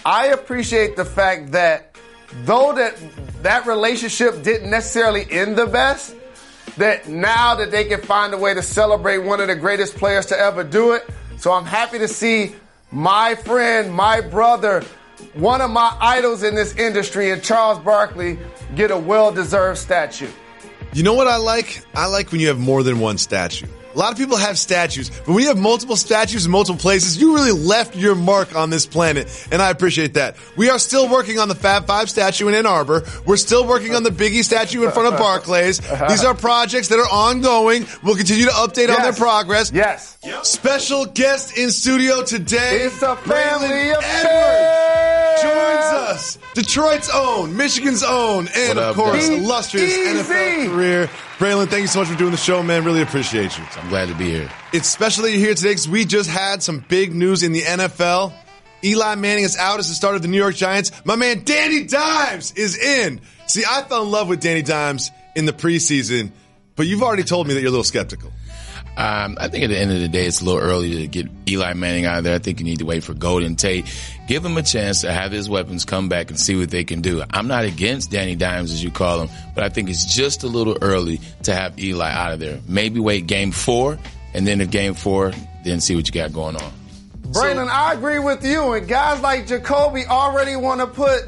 I 0.06 0.28
appreciate 0.28 0.96
the 0.96 1.06
fact 1.06 1.52
that 1.52 1.96
though 2.44 2.74
that 2.74 2.96
that 3.44 3.66
relationship 3.66 4.44
didn't 4.44 4.70
necessarily 4.70 5.26
end 5.30 5.58
the 5.58 5.68
best, 5.68 6.16
that 6.78 7.08
now 7.08 7.56
that 7.56 7.72
they 7.72 7.86
can 7.86 8.02
find 8.02 8.34
a 8.34 8.38
way 8.38 8.54
to 8.54 8.62
celebrate 8.62 9.20
one 9.20 9.40
of 9.40 9.48
the 9.48 9.56
greatest 9.56 9.96
players 9.96 10.26
to 10.28 10.40
ever 10.40 10.64
do 10.64 10.94
it. 10.94 11.08
So 11.38 11.52
I'm 11.52 11.66
happy 11.66 12.00
to 12.00 12.08
see 12.08 12.56
my 12.92 13.36
friend, 13.36 13.94
my 13.94 14.22
brother, 14.22 14.84
one 15.34 15.62
of 15.62 15.70
my 15.70 15.96
idols 16.00 16.44
in 16.44 16.56
this 16.56 16.76
industry, 16.76 17.32
and 17.32 17.44
Charles 17.44 17.80
Barkley, 17.80 18.40
get 18.76 18.92
a 18.92 18.98
well-deserved 18.98 19.78
statue. 19.78 20.30
You 20.94 21.04
know 21.04 21.14
what 21.14 21.28
I 21.28 21.38
like? 21.38 21.84
I 21.94 22.08
like 22.08 22.32
when 22.32 22.42
you 22.42 22.48
have 22.48 22.60
more 22.60 22.84
than 22.84 23.00
one 23.00 23.18
statue. 23.18 23.68
A 24.00 24.02
lot 24.02 24.14
of 24.14 24.18
people 24.18 24.38
have 24.38 24.58
statues, 24.58 25.10
but 25.10 25.28
when 25.28 25.40
you 25.40 25.50
have 25.50 25.58
multiple 25.58 25.98
statues 25.98 26.46
in 26.46 26.52
multiple 26.54 26.80
places, 26.80 27.20
you 27.20 27.36
really 27.36 27.52
left 27.52 27.98
your 27.98 28.16
mark 28.16 28.56
on 28.56 28.70
this 28.70 28.86
planet, 28.86 29.28
and 29.52 29.62
I 29.62 29.72
appreciate 29.72 30.14
that. 30.14 30.38
We 30.56 30.70
are 30.70 30.80
still 30.80 31.10
working 31.10 31.38
on 31.38 31.50
the 31.50 31.56
Fab 31.56 31.86
Five 31.86 32.10
statue 32.10 32.48
in 32.48 32.54
Ann 32.54 32.66
Arbor. 32.66 33.04
We're 33.26 33.36
still 33.36 33.68
working 33.68 33.96
on 33.96 34.04
the 34.04 34.10
Biggie 34.10 34.46
statue 34.46 34.86
in 34.86 34.92
front 34.92 35.14
of 35.14 35.20
Barclays. 35.20 35.80
These 36.08 36.24
are 36.24 36.34
projects 36.34 36.88
that 36.88 37.00
are 37.00 37.12
ongoing. 37.12 37.86
We'll 38.02 38.16
continue 38.16 38.46
to 38.46 38.52
update 38.52 38.88
on 38.88 39.02
their 39.02 39.12
progress. 39.12 39.74
Yes. 39.74 40.18
Special 40.44 41.06
guest 41.06 41.58
in 41.58 41.70
studio 41.70 42.24
today. 42.24 42.84
It's 42.84 43.02
a 43.02 43.18
family 43.18 43.68
Braylon 43.68 43.98
affair. 43.98 45.36
Edwards 45.36 45.42
joins 45.42 46.08
us. 46.10 46.38
Detroit's 46.54 47.10
own, 47.14 47.58
Michigan's 47.58 48.04
own, 48.04 48.48
and 48.56 48.78
What 48.78 48.86
of 48.86 48.96
course, 48.96 49.28
Dave? 49.28 49.42
illustrious 49.44 49.94
Easy. 49.94 50.24
NFL 50.24 50.74
career. 50.74 51.10
Braylon, 51.40 51.70
thank 51.70 51.84
you 51.84 51.88
so 51.88 52.00
much 52.00 52.10
for 52.10 52.18
doing 52.18 52.32
the 52.32 52.38
show, 52.38 52.62
man. 52.62 52.84
Really 52.84 53.02
appreciate 53.02 53.58
you. 53.58 53.64
I'm 53.78 53.88
glad 53.88 54.10
to 54.10 54.14
be 54.14 54.30
here. 54.30 54.52
It's 54.74 54.90
special 54.90 55.24
that 55.24 55.32
you're 55.32 55.40
here 55.40 55.56
today 55.56 55.70
because 55.70 55.88
we 55.88 56.04
just 56.04 56.30
had 56.30 56.62
some 56.62 56.84
big 56.90 57.16
news 57.16 57.44
in 57.44 57.54
the 57.54 57.62
NFL. 57.62 58.34
Eli 58.84 59.16
Manning 59.16 59.46
is 59.46 59.56
out 59.56 59.80
as 59.80 59.88
the 59.88 59.96
starter 59.96 60.18
of 60.18 60.22
the 60.22 60.28
New 60.28 60.38
York 60.38 60.56
Giants. 60.56 60.92
My 61.06 61.16
man 61.16 61.46
Danny 61.46 61.86
Dimes 61.86 62.52
is 62.58 62.78
in. 62.78 63.22
See, 63.48 63.64
I 63.66 63.84
fell 63.84 64.04
in 64.04 64.12
love 64.12 64.28
with 64.28 64.42
Danny 64.42 64.62
Dimes 64.64 65.12
in 65.34 65.46
the 65.46 65.54
preseason, 65.54 66.32
but 66.76 66.88
you've 66.88 67.04
already 67.04 67.24
told 67.24 67.48
me 67.48 67.54
that 67.54 67.62
you're 67.62 67.70
a 67.70 67.72
little 67.72 67.86
skeptical. 67.86 68.34
Um, 69.00 69.38
I 69.40 69.48
think 69.48 69.64
at 69.64 69.70
the 69.70 69.78
end 69.78 69.94
of 69.94 70.02
the 70.02 70.10
day, 70.10 70.26
it's 70.26 70.42
a 70.42 70.44
little 70.44 70.60
early 70.60 70.98
to 70.98 71.08
get 71.08 71.28
Eli 71.48 71.72
Manning 71.74 72.06
out 72.06 72.18
of 72.18 72.26
there. 72.26 72.36
I 72.36 72.40
think 72.40 72.60
you 72.60 72.66
need 72.66 72.80
to 72.80 72.86
wait 72.86 73.02
for 73.02 73.14
Golden 73.14 73.56
Tate. 73.56 73.86
Give 74.28 74.44
him 74.44 74.58
a 74.58 74.62
chance 74.62 75.02
to 75.02 75.12
have 75.14 75.32
his 75.32 75.50
weapons 75.50 75.86
come 75.86 76.10
back 76.10 76.30
and 76.30 76.38
see 76.38 76.58
what 76.58 76.70
they 76.70 76.84
can 76.84 77.00
do. 77.00 77.24
I'm 77.30 77.48
not 77.48 77.64
against 77.64 78.12
Danny 78.12 78.36
Dimes, 78.36 78.74
as 78.74 78.84
you 78.84 78.92
call 78.92 79.22
him, 79.22 79.30
but 79.56 79.64
I 79.64 79.70
think 79.70 79.90
it's 79.90 80.04
just 80.04 80.44
a 80.44 80.48
little 80.48 80.78
early 80.82 81.22
to 81.44 81.56
have 81.56 81.80
Eli 81.80 82.12
out 82.12 82.34
of 82.34 82.42
there. 82.42 82.60
Maybe 82.68 83.00
wait 83.00 83.26
game 83.26 83.54
four, 83.54 83.98
and 84.34 84.46
then 84.46 84.60
if 84.60 84.70
game 84.70 84.96
four, 84.96 85.32
then 85.64 85.80
see 85.80 85.96
what 85.96 86.06
you 86.06 86.12
got 86.12 86.34
going 86.34 86.58
on. 86.58 86.74
Braylon, 87.32 87.70
I 87.70 87.94
agree 87.94 88.20
with 88.20 88.46
you. 88.46 88.74
And 88.74 88.86
guys 88.86 89.22
like 89.22 89.48
Jacoby 89.48 90.08
already 90.08 90.58
want 90.58 90.82
to 90.82 90.88
put 90.88 91.24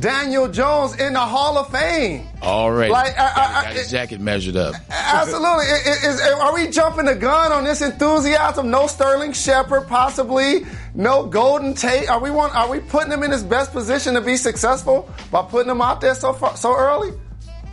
Daniel 0.00 0.48
Jones 0.48 0.94
in 1.00 1.14
the 1.14 1.20
Hall 1.20 1.58
of 1.58 1.70
Fame. 1.72 2.28
Already. 2.42 2.92
Like, 2.92 3.18
I- 3.18 3.22
I- 3.32 3.34
got, 3.62 3.66
I- 3.66 3.72
his 3.74 3.90
jacket 3.90 4.20
measured 4.20 4.54
up. 4.56 4.74
Absolutely. 4.90 5.48
I- 5.48 5.82
I- 5.86 6.08
is- 6.08 6.20
are 6.20 6.54
we 6.54 6.68
jumping 6.68 7.06
the 7.06 7.14
gun 7.14 7.50
on 7.52 7.64
this 7.64 7.80
enthusiasm? 7.82 8.70
No 8.70 8.86
Sterling 8.86 9.32
Shepard, 9.32 9.88
possibly. 9.88 10.66
No 10.94 11.26
Golden 11.26 11.74
Tate. 11.74 12.08
Are 12.08 12.20
we 12.20 12.30
want? 12.30 12.54
Are 12.54 12.68
we 12.70 12.80
putting 12.80 13.10
him 13.12 13.22
in 13.22 13.30
his 13.32 13.42
best 13.42 13.72
position 13.72 14.14
to 14.14 14.20
be 14.20 14.36
successful 14.36 15.08
by 15.32 15.42
putting 15.42 15.70
him 15.70 15.80
out 15.80 16.00
there 16.00 16.14
so 16.14 16.32
far, 16.32 16.56
so 16.56 16.76
early? 16.76 17.10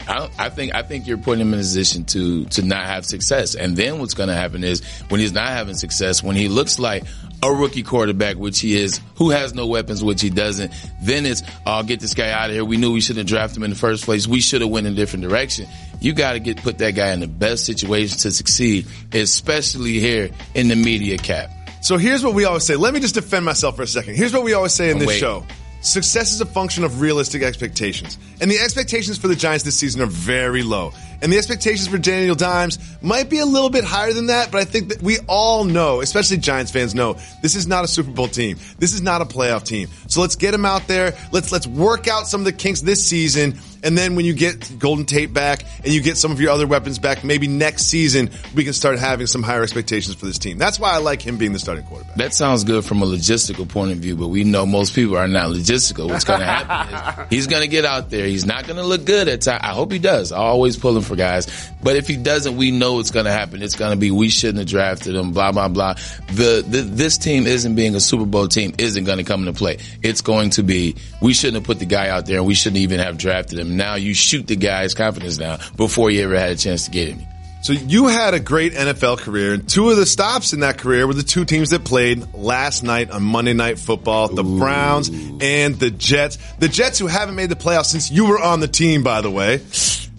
I, 0.08 0.20
don't, 0.20 0.32
I 0.40 0.50
think 0.50 0.76
I 0.76 0.84
think 0.84 1.08
you're 1.08 1.18
putting 1.18 1.42
him 1.42 1.54
in 1.54 1.60
a 1.60 1.64
position 1.64 2.06
to 2.06 2.46
to 2.46 2.62
not 2.62 2.86
have 2.86 3.06
success, 3.06 3.56
and 3.56 3.76
then 3.76 3.98
what's 4.00 4.14
going 4.14 4.30
to 4.30 4.36
happen 4.36 4.64
is 4.64 4.82
when 5.10 5.20
he's 5.20 5.34
not 5.34 5.48
having 5.50 5.74
success, 5.76 6.22
when 6.22 6.36
he 6.36 6.48
looks 6.48 6.78
like 6.78 7.04
a 7.46 7.54
rookie 7.54 7.84
quarterback, 7.84 8.38
which 8.38 8.60
he 8.60 8.78
is, 8.78 9.00
who 9.16 9.30
has 9.30 9.54
no 9.54 9.68
weapons, 9.68 10.04
which 10.04 10.22
he 10.22 10.30
doesn't, 10.30 10.74
then 11.02 11.26
it's 11.26 11.44
oh 11.66 11.84
get 11.84 12.00
this 12.00 12.14
guy 12.14 12.32
out 12.32 12.50
of 12.50 12.56
here. 12.56 12.66
We 12.66 12.78
knew 12.78 12.92
we 12.92 13.02
shouldn't 13.02 13.30
have 13.30 13.38
drafted 13.38 13.58
him 13.58 13.64
in 13.64 13.70
the 13.70 13.76
first 13.76 14.06
place. 14.06 14.28
We 14.28 14.42
should 14.42 14.62
have 14.62 14.70
went 14.70 14.88
in 14.88 14.94
a 14.94 14.96
different 14.96 15.24
direction. 15.24 15.68
You 16.02 16.14
got 16.14 16.34
to 16.34 16.40
get 16.40 16.58
put 16.58 16.80
that 16.80 16.92
guy 16.92 17.12
in 17.12 17.20
the 17.20 17.28
best 17.28 17.66
situation 17.66 18.18
to 18.20 18.32
succeed, 18.32 18.88
especially 19.14 20.00
here 20.00 20.32
in 20.54 20.68
the 20.68 20.76
media 20.76 21.18
cap. 21.18 21.52
So 21.82 21.98
here's 21.98 22.24
what 22.24 22.34
we 22.34 22.46
always 22.46 22.64
say. 22.64 22.76
Let 22.76 22.94
me 22.94 23.00
just 23.00 23.14
defend 23.14 23.46
myself 23.46 23.76
for 23.76 23.84
a 23.84 23.88
second. 23.88 24.16
Here's 24.16 24.34
what 24.34 24.44
we 24.44 24.54
always 24.54 24.74
say 24.74 24.90
in 24.90 24.98
this 24.98 25.08
waiting. 25.08 25.22
show. 25.22 25.46
Success 25.82 26.32
is 26.34 26.42
a 26.42 26.48
function 26.48 26.84
of 26.84 27.00
realistic 27.00 27.44
expectations. 27.44 28.18
And 28.42 28.50
the 28.50 28.58
expectations 28.58 29.20
for 29.20 29.28
the 29.28 29.36
Giants 29.36 29.64
this 29.64 29.78
season 29.78 30.02
are 30.02 30.08
very 30.08 30.64
low. 30.64 30.94
And 31.22 31.32
the 31.32 31.38
expectations 31.38 31.88
for 31.88 31.98
Daniel 31.98 32.36
Dimes 32.36 32.80
might 33.02 33.30
be 33.30 33.40
a 33.40 33.46
little 33.46 33.70
bit 33.70 33.84
higher 33.84 34.14
than 34.14 34.28
that, 34.28 34.52
but 34.52 34.62
I 34.62 34.66
think 34.66 34.90
that 34.90 35.02
we 35.02 35.18
all 35.28 35.64
know, 35.64 36.02
especially 36.02 36.38
Giants 36.38 36.72
fans 36.72 36.96
know, 36.96 37.18
this 37.42 37.56
is 37.56 37.68
not 37.68 37.84
a 37.84 37.88
Super 37.88 38.12
Bowl 38.12 38.28
team. 38.28 38.58
This 38.80 38.94
is 38.94 39.02
not 39.02 39.22
a 39.22 39.26
playoff 39.26 39.64
team. 39.64 39.88
So 40.08 40.22
let's 40.22 40.36
get 40.36 40.54
him 40.54 40.66
out 40.66 40.88
there. 40.88 41.14
Let's 41.32 41.52
let's 41.52 41.68
work 41.68 42.08
out 42.08 42.28
some 42.28 42.42
of 42.42 42.46
the 42.46 42.54
kinks 42.54 42.82
this 42.82 43.06
season. 43.06 43.58
And 43.84 43.96
then 43.96 44.16
when 44.16 44.26
you 44.26 44.34
get 44.34 44.80
Golden 44.80 45.06
Tate 45.06 45.32
back 45.32 45.64
and 45.84 45.94
you 45.94 46.02
get 46.02 46.18
some 46.18 46.32
of 46.32 46.42
your 46.42 46.50
other 46.50 46.66
weapons 46.66 46.98
back, 46.98 47.24
maybe 47.24 47.48
next 47.48 47.84
season 47.84 48.32
we 48.56 48.64
can 48.64 48.74
start 48.74 48.98
having 48.98 49.28
some 49.28 49.44
higher 49.44 49.62
expectations 49.62 50.16
for 50.16 50.26
this 50.26 50.40
team. 50.40 50.58
That's 50.58 50.80
why 50.80 50.92
I 50.94 50.98
like 50.98 51.22
him 51.22 51.38
being 51.38 51.54
the 51.54 51.60
starting 51.60 51.86
quarterback. 51.86 52.16
That 52.16 52.34
sounds 52.34 52.64
good 52.64 52.84
from 52.84 53.04
a 53.04 53.06
logistical 53.06 53.70
point 53.70 53.92
of 53.92 54.00
view, 54.00 54.16
but 54.16 54.30
we 54.30 54.44
know 54.44 54.66
most 54.66 54.96
people 54.96 55.18
are 55.18 55.28
not 55.28 55.52
logistical. 55.52 56.10
What's 56.10 56.24
going 56.24 56.40
to 56.40 56.46
happen 56.48 57.26
is 57.26 57.30
he's 57.30 57.48
going 57.48 57.62
to 57.62 57.68
get 57.68 57.86
out 57.86 58.10
there. 58.10 58.26
He's 58.26 58.46
not 58.46 58.66
going 58.66 58.78
to 58.78 58.84
look 58.84 59.06
good 59.06 59.28
at 59.28 59.42
time. 59.42 59.60
I 59.62 59.74
hope 59.74 59.92
he 59.92 60.00
does. 60.00 60.32
I 60.32 60.38
always 60.38 60.78
pull 60.78 60.98
him 60.98 61.04
for 61.06 61.16
guys. 61.16 61.72
But 61.82 61.96
if 61.96 62.08
he 62.08 62.18
doesn't, 62.18 62.58
we 62.58 62.72
know 62.72 63.00
it's 63.00 63.12
going 63.12 63.26
to 63.26 63.32
happen. 63.32 63.62
It's 63.62 63.76
going 63.76 63.92
to 63.92 63.98
be 63.98 64.12
we 64.12 64.30
shouldn't 64.30 64.60
have 64.60 64.68
drafted 64.68 65.16
him. 65.16 65.32
Blah 65.32 65.52
blah 65.52 65.68
blah. 65.68 65.94
The, 66.28 66.64
the 66.68 66.82
this 66.82 67.18
team 67.18 67.46
isn't 67.48 67.76
being 67.76 67.96
a 67.96 68.00
Super 68.00 68.26
Bowl 68.26 68.48
team. 68.48 68.74
Isn't 68.78 69.06
going 69.06 69.20
to 69.20 69.24
come 69.24 69.48
into 69.48 69.58
play. 69.58 69.78
It's 70.02 70.22
going 70.22 70.52
to 70.52 70.64
be 70.64 70.96
we 71.22 71.34
shouldn't 71.34 71.56
have 71.56 71.64
put 71.66 71.80
the 71.80 71.86
guy 71.86 72.10
out 72.10 72.26
there, 72.26 72.38
and 72.38 72.46
we 72.46 72.54
shouldn't 72.54 72.82
even 72.82 73.00
have 73.00 73.18
drafted 73.18 73.60
him. 73.60 73.78
Now 73.78 73.96
you 73.96 74.14
shoot 74.14 74.48
the 74.48 74.56
guy's 74.56 74.94
confidence 74.94 75.38
down 75.38 75.60
before 75.78 76.12
you 76.12 76.24
ever 76.24 76.38
had 76.38 76.52
a 76.52 76.56
chance 76.56 76.86
to 76.86 76.92
get 76.92 77.10
him. 77.10 77.28
So 77.66 77.74
you 77.74 78.06
had 78.06 78.36
a 78.36 78.40
great 78.40 78.74
NFL 78.74 79.18
career, 79.18 79.56
and 79.56 79.68
two 79.68 79.90
of 79.90 79.98
the 79.98 80.06
stops 80.06 80.54
in 80.54 80.60
that 80.60 80.78
career 80.78 81.08
were 81.08 81.16
the 81.16 81.24
two 81.24 81.46
teams 81.46 81.72
that 81.72 81.84
played 81.84 82.32
last 82.36 82.84
night 82.84 83.10
on 83.10 83.24
Monday 83.24 83.54
Night 83.54 83.80
Football: 83.80 84.28
the 84.28 84.44
Browns 84.44 85.10
and 85.10 85.74
the 85.74 85.90
Jets. 85.90 86.38
The 86.60 86.68
Jets, 86.68 87.00
who 87.00 87.08
haven't 87.08 87.34
made 87.34 87.50
the 87.50 87.56
playoffs 87.56 87.88
since 87.88 88.12
you 88.12 88.28
were 88.28 88.40
on 88.40 88.60
the 88.60 88.68
team, 88.68 89.02
by 89.02 89.22
the 89.22 89.32
way. 89.32 89.62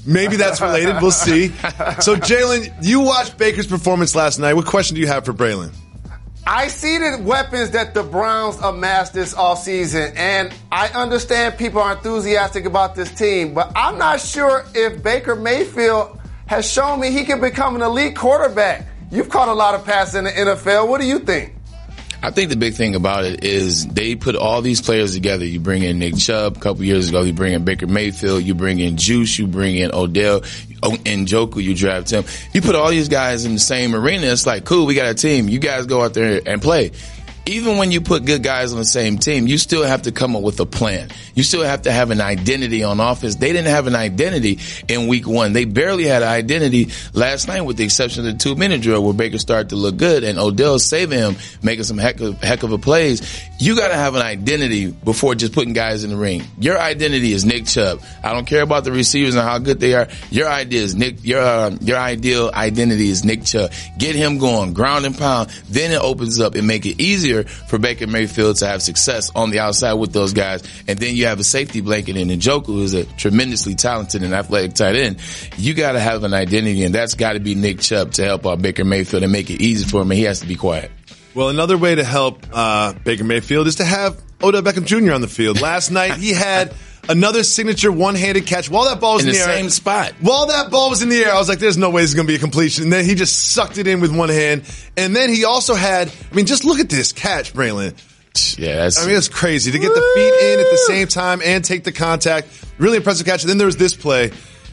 Maybe 0.07 0.37
that's 0.37 0.61
related. 0.61 1.01
We'll 1.03 1.11
see. 1.11 1.49
So, 2.01 2.17
Jalen, 2.17 2.73
you 2.83 3.01
watched 3.01 3.37
Baker's 3.37 3.67
performance 3.67 4.15
last 4.15 4.39
night. 4.39 4.55
What 4.55 4.67
question 4.67 4.95
do 4.95 5.01
you 5.01 5.09
have 5.09 5.25
for 5.25 5.33
Braylon? 5.33 5.73
I 6.49 6.69
see 6.69 6.97
the 6.99 7.19
weapons 7.23 7.73
that 7.73 7.93
the 7.93 8.05
Browns 8.05 8.57
amassed 8.63 9.13
this 9.15 9.35
offseason, 9.35 10.15
and 10.17 10.55
I 10.71 10.87
understand 10.91 11.59
people 11.59 11.81
are 11.81 11.97
enthusiastic 11.97 12.67
about 12.67 12.95
this 12.95 13.13
team, 13.13 13.53
but 13.53 13.73
I'm 13.75 13.99
not 13.99 14.21
sure 14.21 14.65
if 14.73 15.03
Baker 15.03 15.35
Mayfield 15.35 16.21
has 16.47 16.71
shown 16.71 17.01
me 17.01 17.11
he 17.11 17.25
can 17.25 17.41
become 17.41 17.75
an 17.75 17.83
elite 17.83 18.15
quarterback. 18.15 18.87
You've 19.11 19.29
caught 19.29 19.49
a 19.49 19.55
lot 19.55 19.75
of 19.75 19.85
passes 19.85 20.15
in 20.15 20.25
the 20.25 20.31
NFL. 20.31 20.87
What 20.87 21.01
do 21.01 21.07
you 21.09 21.19
think? 21.19 21.56
I 22.23 22.31
think 22.31 22.51
the 22.51 22.57
big 22.57 22.75
thing 22.75 22.95
about 22.95 23.25
it 23.25 23.45
is 23.45 23.87
they 23.87 24.17
put 24.17 24.37
all 24.37 24.63
these 24.63 24.81
players 24.81 25.15
together. 25.15 25.45
You 25.45 25.61
bring 25.61 25.83
in 25.83 25.99
Nick 25.99 26.17
Chubb 26.17 26.57
a 26.57 26.61
couple 26.61 26.85
years 26.85 27.09
ago. 27.09 27.23
You 27.23 27.33
bring 27.33 27.53
in 27.53 27.65
Baker 27.65 27.87
Mayfield. 27.87 28.43
You 28.43 28.55
bring 28.55 28.79
in 28.79 28.97
Juice. 28.97 29.39
You 29.39 29.47
bring 29.47 29.77
in 29.77 29.93
Odell. 29.95 30.43
Oh, 30.83 30.93
and 31.07 31.27
Joku, 31.27 31.63
you 31.63 31.75
draft 31.75 32.11
him. 32.11 32.25
You 32.53 32.61
put 32.61 32.75
all 32.75 32.91
these 32.91 33.09
guys 33.09 33.45
in 33.45 33.55
the 33.55 33.61
same 33.61 33.95
arena. 33.95 34.27
It's 34.27 34.47
like, 34.47 34.65
cool, 34.65 34.87
we 34.87 34.95
got 34.95 35.09
a 35.09 35.15
team. 35.15 35.49
You 35.49 35.59
guys 35.59 35.87
go 35.87 36.03
out 36.03 36.15
there 36.15 36.41
and 36.45 36.61
play. 36.61 36.93
Even 37.49 37.77
when 37.77 37.93
you 37.93 38.01
put 38.01 38.25
good 38.25 38.43
guys 38.43 38.73
on 38.73 38.79
the 38.79 38.85
same 38.85 39.19
team, 39.19 39.47
you 39.47 39.57
still 39.57 39.85
have 39.85 40.03
to 40.03 40.11
come 40.11 40.35
up 40.35 40.43
with 40.43 40.59
a 40.59 40.67
plan. 40.67 41.11
You 41.37 41.45
still 41.45 41.63
have 41.63 41.83
to 41.83 41.93
have 41.93 42.11
an 42.11 42.21
identity 42.21 42.83
on 42.83 42.99
offense. 42.99 43.37
They 43.37 43.53
didn't 43.53 43.69
have 43.69 43.87
an 43.87 43.95
identity 43.95 44.59
in 44.89 45.07
week 45.07 45.29
one. 45.29 45.53
They 45.53 45.65
barely 45.65 46.07
had 46.07 46.23
an 46.23 46.29
identity 46.29 46.89
last 47.13 47.47
night 47.47 47.61
with 47.61 47.77
the 47.77 47.85
exception 47.85 48.27
of 48.27 48.33
the 48.33 48.39
two 48.39 48.57
minute 48.57 48.81
drill 48.81 49.05
where 49.05 49.15
Baker 49.15 49.39
started 49.39 49.69
to 49.69 49.77
look 49.77 49.97
good 49.97 50.25
and 50.25 50.41
Odell 50.41 50.81
saving 50.81 51.21
him, 51.21 51.37
making 51.63 51.85
some 51.85 51.99
heck 51.99 52.21
of, 52.21 52.43
heck 52.43 52.65
of 52.65 52.73
a 52.73 52.79
plays. 52.79 53.41
You 53.61 53.77
gotta 53.77 53.95
have 53.95 54.17
an 54.17 54.23
identity 54.23 54.89
before 54.89 55.37
just 55.37 55.53
putting 55.53 55.73
guys 55.73 56.03
in 56.03 56.11
the 56.11 56.17
ring. 56.17 56.43
Your 56.59 56.81
identity 56.81 57.33
is 57.33 57.45
Nick 57.45 57.67
Chubb. 57.67 58.01
I 58.25 58.33
don't 58.33 58.47
care 58.47 58.63
about 58.63 58.83
the 58.83 58.91
receivers 58.91 59.37
and 59.37 59.47
how 59.47 59.59
good 59.59 59.79
they 59.79 59.95
are. 59.95 60.09
Your 60.31 60.49
idea 60.49 60.83
is 60.83 60.97
Nick, 60.97 61.25
your, 61.25 61.43
uh, 61.43 61.71
your 61.81 61.99
ideal 61.99 62.51
identity 62.53 63.09
is 63.09 63.25
Nick 63.25 63.45
Chubb. 63.45 63.71
Get 63.99 64.17
him 64.17 64.39
going, 64.39 64.73
ground 64.73 65.07
and 65.07 65.17
pound. 65.17 65.51
Then 65.69 65.93
it 65.93 66.01
opens 66.01 66.41
up 66.41 66.57
and 66.57 66.67
make 66.67 66.87
it 66.87 67.01
easier 67.37 67.67
for 67.67 67.79
Baker 67.79 68.07
Mayfield 68.07 68.57
to 68.57 68.67
have 68.67 68.83
success 68.83 69.31
on 69.35 69.51
the 69.51 69.61
outside 69.61 69.95
with 69.95 70.13
those 70.13 70.33
guys. 70.33 70.63
And 70.87 70.99
then 70.99 71.15
you 71.15 71.27
have 71.27 71.41
a 71.41 71.45
safety 71.45 71.81
blanket 71.81 72.17
in 72.17 72.29
Njoku, 72.29 72.67
who's 72.67 72.95
a 72.95 73.05
tremendously 73.05 73.75
talented 73.75 74.23
and 74.23 74.35
athletic 74.35 74.75
tight 74.75 74.97
end. 74.97 75.21
You 75.57 75.75
got 75.75 75.93
to 75.93 76.01
have 76.01 76.25
an 76.25 76.35
identity, 76.35 76.85
and 76.85 76.95
that's 76.95 77.15
got 77.15 77.35
to 77.35 77.41
be 77.41 77.55
Nick 77.55 77.81
Chubb 77.81 78.13
to 78.13 78.25
help 78.25 78.47
out 78.47 78.63
Baker 78.63 78.85
Mayfield 78.85 79.23
and 79.23 79.33
make 79.33 79.51
it 79.51 79.61
easy 79.61 79.85
for 79.85 80.03
him. 80.03 80.11
And 80.11 80.19
he 80.19 80.25
has 80.25 80.41
to 80.41 80.47
be 80.47 80.57
quiet. 80.57 80.91
Well, 81.35 81.51
another 81.51 81.77
way 81.77 81.95
to 81.95 82.05
help 82.05 82.47
uh, 82.51 82.95
Baker 83.05 83.25
Mayfield 83.25 83.67
is 83.67 83.77
to 83.77 83.85
have 83.85 84.21
Odell 84.43 84.63
Beckham 84.63 84.87
Jr. 84.87 85.13
on 85.13 85.21
the 85.21 85.29
field. 85.29 85.61
Last 85.61 85.91
night 85.91 86.15
he 86.15 86.33
had 86.33 86.75
Another 87.09 87.45
signature 87.45 87.93
one-handed 87.93 88.47
catch 88.47 88.69
while 88.69 88.85
that 88.87 89.01
ball 89.01 89.15
was 89.15 89.23
In 89.23 89.29
in, 89.29 89.35
the 89.35 89.39
the, 89.39 89.45
air. 89.51 89.57
same 89.59 89.71
spot. 89.71 90.13
While 90.21 90.47
that 90.47 90.71
ball 90.71 90.91
was 90.91 91.03
in 91.03 91.09
the 91.09 91.17
air, 91.19 91.33
I 91.33 91.39
was 91.39 91.49
like, 91.49 91.59
"There's 91.59 91.77
no 91.77 91.91
way 91.91 92.03
this 92.03 92.11
is 92.11 92.15
going 92.15 92.27
to 92.27 92.31
be 92.33 92.37
a 92.37 92.41
completion." 92.41 92.85
And 92.85 92.93
then 92.93 93.05
he 93.05 93.15
just 93.15 93.53
sucked 93.53 93.79
it 93.79 93.87
in 93.87 94.01
with 94.01 94.15
one 94.15 94.29
hand. 94.29 94.63
And 94.97 95.15
then 95.15 95.31
he 95.33 95.45
also 95.45 95.75
had, 95.75 96.09
I 96.31 96.35
mean, 96.35 96.47
just 96.47 96.65
look 96.65 96.81
at 96.81 96.89
this 96.89 97.13
catch, 97.13 97.53
Braylon. 97.53 97.95
Yeah, 98.59 98.77
that's, 98.77 99.03
I 99.03 99.07
mean, 99.07 99.17
it's 99.17 99.29
crazy 99.29 99.71
to 99.73 99.79
get 99.79 99.89
the 99.89 100.13
feet 100.15 100.53
in 100.53 100.61
at 100.61 100.71
the 100.71 100.83
same 100.87 101.09
time 101.09 101.41
and 101.45 101.65
take 101.65 101.85
the 101.85 101.93
contact. 101.93 102.49
Really 102.79 102.99
impressive 102.99 103.25
catch. 103.27 103.43
And 103.43 103.51
then 103.51 103.57
there 103.59 103.67
was 103.67 103.77
this 103.79 103.95
play, 103.95 104.31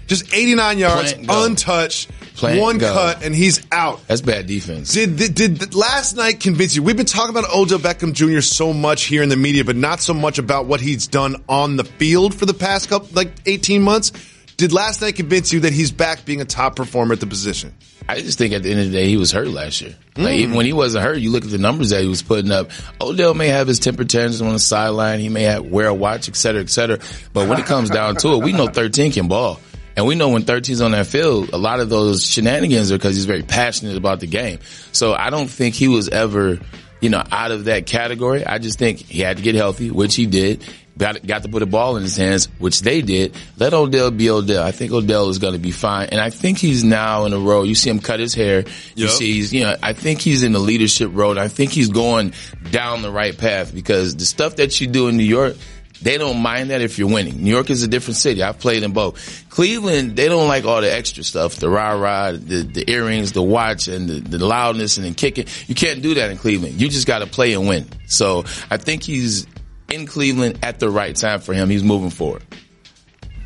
just 0.07 0.33
89 0.33 0.77
yards, 0.79 1.13
untouched, 1.29 2.09
One 2.41 2.77
go. 2.77 2.91
cut, 2.91 3.23
and 3.23 3.33
he's 3.33 3.65
out. 3.71 4.05
that's 4.07 4.21
bad 4.21 4.47
defense. 4.47 4.93
Did, 4.93 5.17
did 5.17 5.35
did 5.35 5.75
last 5.75 6.15
night 6.15 6.39
convince 6.39 6.75
you? 6.75 6.83
We've 6.83 6.97
been 6.97 7.05
talking 7.05 7.29
about 7.29 7.53
Odell 7.53 7.79
Beckham 7.79 8.13
Jr. 8.13 8.41
so 8.41 8.73
much 8.73 9.03
here 9.03 9.21
in 9.21 9.29
the 9.29 9.37
media, 9.37 9.63
but 9.63 9.75
not 9.75 10.01
so 10.01 10.13
much 10.13 10.39
about 10.39 10.65
what 10.65 10.81
he's 10.81 11.07
done 11.07 11.43
on 11.47 11.77
the 11.77 11.83
field 11.83 12.33
for 12.33 12.45
the 12.45 12.53
past 12.53 12.89
couple 12.89 13.09
like 13.13 13.31
18 13.45 13.81
months. 13.81 14.11
Did 14.57 14.71
last 14.71 15.01
night 15.01 15.15
convince 15.15 15.51
you 15.51 15.61
that 15.61 15.73
he's 15.73 15.91
back 15.91 16.25
being 16.25 16.41
a 16.41 16.45
top 16.45 16.75
performer 16.75 17.13
at 17.13 17.19
the 17.19 17.27
position? 17.27 17.73
I 18.07 18.19
just 18.19 18.37
think 18.37 18.53
at 18.53 18.63
the 18.63 18.71
end 18.71 18.81
of 18.81 18.85
the 18.87 18.91
day, 18.91 19.07
he 19.07 19.17
was 19.17 19.31
hurt 19.31 19.47
last 19.47 19.81
year. 19.81 19.95
Like 20.17 20.35
even 20.35 20.53
mm. 20.53 20.57
when 20.57 20.65
he 20.65 20.73
wasn't 20.73 21.05
hurt, 21.05 21.19
you 21.19 21.31
look 21.31 21.45
at 21.45 21.51
the 21.51 21.57
numbers 21.57 21.91
that 21.91 22.01
he 22.01 22.07
was 22.07 22.21
putting 22.21 22.51
up. 22.51 22.69
Odell 22.99 23.33
may 23.33 23.47
have 23.47 23.67
his 23.67 23.79
temper 23.79 24.03
tantrums 24.03 24.41
on 24.41 24.51
the 24.53 24.59
sideline. 24.59 25.19
He 25.19 25.29
may 25.29 25.43
have 25.43 25.65
wear 25.65 25.87
a 25.87 25.93
watch, 25.93 26.27
et 26.27 26.35
cetera, 26.35 26.61
et 26.61 26.69
cetera. 26.69 26.99
But 27.31 27.47
when 27.47 27.59
it 27.59 27.65
comes 27.65 27.89
down 27.89 28.17
to 28.17 28.33
it, 28.33 28.43
we 28.43 28.51
know 28.51 28.67
13 28.67 29.13
can 29.13 29.27
ball. 29.27 29.59
And 29.95 30.05
we 30.07 30.15
know 30.15 30.29
when 30.29 30.43
13's 30.43 30.81
on 30.81 30.91
that 30.91 31.07
field, 31.07 31.49
a 31.53 31.57
lot 31.57 31.79
of 31.79 31.89
those 31.89 32.25
shenanigans 32.25 32.91
are 32.91 32.97
because 32.97 33.15
he's 33.15 33.25
very 33.25 33.43
passionate 33.43 33.95
about 33.97 34.19
the 34.21 34.27
game. 34.27 34.59
So 34.91 35.13
I 35.13 35.29
don't 35.29 35.47
think 35.49 35.75
he 35.75 35.87
was 35.87 36.09
ever, 36.09 36.57
you 36.99 37.09
know, 37.09 37.23
out 37.31 37.51
of 37.51 37.65
that 37.65 37.85
category. 37.85 38.45
I 38.45 38.57
just 38.57 38.79
think 38.79 38.97
he 38.99 39.19
had 39.21 39.37
to 39.37 39.43
get 39.43 39.53
healthy, 39.55 39.91
which 39.91 40.15
he 40.15 40.25
did. 40.25 40.63
Got, 40.95 41.25
got 41.25 41.41
to 41.41 41.49
put 41.49 41.63
a 41.63 41.65
ball 41.65 41.97
in 41.97 42.03
his 42.03 42.15
hands, 42.15 42.49
which 42.59 42.81
they 42.81 43.01
did. 43.01 43.35
Let 43.57 43.73
Odell 43.73 44.11
be 44.11 44.29
Odell. 44.29 44.63
I 44.63 44.71
think 44.71 44.91
Odell 44.91 45.29
is 45.29 45.39
going 45.39 45.53
to 45.53 45.59
be 45.59 45.71
fine. 45.71 46.09
And 46.11 46.21
I 46.21 46.29
think 46.29 46.59
he's 46.59 46.83
now 46.83 47.25
in 47.25 47.33
a 47.33 47.39
role. 47.39 47.65
You 47.65 47.73
see 47.73 47.89
him 47.89 47.99
cut 47.99 48.19
his 48.19 48.35
hair. 48.35 48.59
You 48.95 49.05
Yep. 49.05 49.09
see 49.09 49.33
he's, 49.33 49.51
you 49.53 49.63
know, 49.63 49.75
I 49.81 49.93
think 49.93 50.21
he's 50.21 50.43
in 50.43 50.51
the 50.51 50.59
leadership 50.59 51.09
road. 51.11 51.39
I 51.39 51.47
think 51.47 51.71
he's 51.71 51.89
going 51.89 52.33
down 52.69 53.01
the 53.01 53.11
right 53.11 53.35
path 53.35 53.73
because 53.73 54.15
the 54.15 54.25
stuff 54.25 54.57
that 54.57 54.79
you 54.81 54.85
do 54.87 55.07
in 55.07 55.17
New 55.17 55.23
York, 55.23 55.55
they 56.03 56.17
don't 56.17 56.41
mind 56.41 56.69
that 56.69 56.81
if 56.81 56.99
you're 56.99 57.07
winning. 57.09 57.43
New 57.43 57.49
York 57.49 57.69
is 57.69 57.81
a 57.83 57.87
different 57.87 58.17
city. 58.17 58.43
I've 58.43 58.59
played 58.59 58.83
in 58.83 58.91
both. 58.91 59.45
Cleveland, 59.49 60.15
they 60.15 60.27
don't 60.27 60.47
like 60.47 60.65
all 60.65 60.81
the 60.81 60.93
extra 60.93 61.23
stuff, 61.23 61.55
the 61.55 61.69
rah 61.69 61.91
rah, 61.91 62.31
the, 62.31 62.63
the 62.63 62.89
earrings, 62.89 63.31
the 63.31 63.41
watch, 63.41 63.87
and 63.87 64.09
the, 64.09 64.37
the 64.37 64.45
loudness 64.45 64.97
and 64.97 65.05
the 65.05 65.13
kicking. 65.13 65.45
You 65.67 65.75
can't 65.75 66.01
do 66.01 66.15
that 66.15 66.29
in 66.29 66.37
Cleveland. 66.37 66.81
You 66.81 66.89
just 66.89 67.07
got 67.07 67.19
to 67.19 67.27
play 67.27 67.53
and 67.53 67.67
win. 67.67 67.87
So 68.07 68.43
I 68.69 68.77
think 68.77 69.03
he's 69.03 69.47
in 69.89 70.05
Cleveland 70.05 70.59
at 70.61 70.79
the 70.79 70.89
right 70.89 71.15
time 71.15 71.39
for 71.39 71.53
him. 71.53 71.69
He's 71.69 71.83
moving 71.83 72.09
forward. 72.09 72.43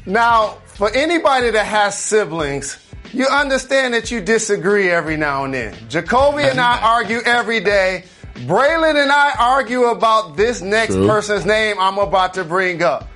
Now, 0.06 0.58
for 0.65 0.89
anybody 0.89 1.52
that 1.52 1.65
has 1.65 1.98
siblings, 1.98 2.80
you 3.13 3.28
understand 3.28 3.93
that 3.93 4.12
you 4.12 4.22
disagree 4.22 4.89
every 4.89 5.17
now 5.17 5.43
and 5.43 5.54
then. 5.54 5.76
Jacoby 5.89 6.43
and 6.43 6.60
I 6.60 6.80
argue 6.82 7.20
every 7.26 7.60
day. 7.60 8.06
Braylon 8.45 9.02
and 9.02 9.12
I 9.12 9.34
argue 9.39 9.86
about 9.86 10.38
this 10.38 10.62
next 10.62 10.93
True. 10.93 11.08
person's 11.08 11.45
name 11.45 11.78
I'm 11.80 11.97
about 11.97 12.36
to 12.36 12.43
bring 12.43 12.84
up. 12.84 13.10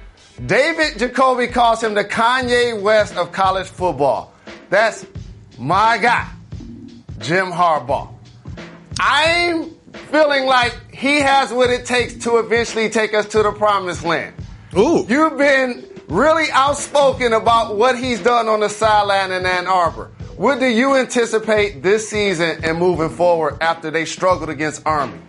David 0.45 0.97
Jacoby 0.97 1.47
calls 1.47 1.84
him 1.84 1.93
the 1.93 2.03
Kanye 2.03 2.81
West 2.81 3.15
of 3.15 3.31
college 3.31 3.67
football. 3.67 4.34
That's 4.71 5.05
my 5.60 5.99
guy, 5.99 6.27
Jim 7.19 7.51
Harbaugh. 7.51 8.12
I'm 8.99 9.69
feeling 10.12 10.45
like 10.45 10.91
he 10.91 11.19
has 11.19 11.53
what 11.53 11.69
it 11.69 11.86
takes 11.86 12.15
to 12.23 12.38
eventually 12.38 12.89
take 12.89 13.13
us 13.13 13.27
to 13.27 13.43
the 13.43 13.51
promised 13.51 14.03
land. 14.03 14.34
Ooh. 14.75 15.05
You've 15.07 15.38
been 15.38 15.86
really 16.07 16.49
outspoken 16.51 17.34
about 17.34 17.77
what 17.77 17.97
he's 17.97 18.21
done 18.21 18.47
on 18.47 18.62
the 18.62 18.69
sideline 18.69 19.31
in 19.31 19.45
Ann 19.45 19.67
Arbor. 19.67 20.12
What 20.38 20.60
do 20.60 20.65
you 20.65 20.96
anticipate 20.96 21.84
this 21.84 22.10
season 22.10 22.63
and 22.63 22.78
moving 22.78 23.10
forward 23.10 23.58
after 23.62 23.91
they 23.91 24.06
struggled 24.06 24.50
against 24.50 24.82
Army? 24.86 25.20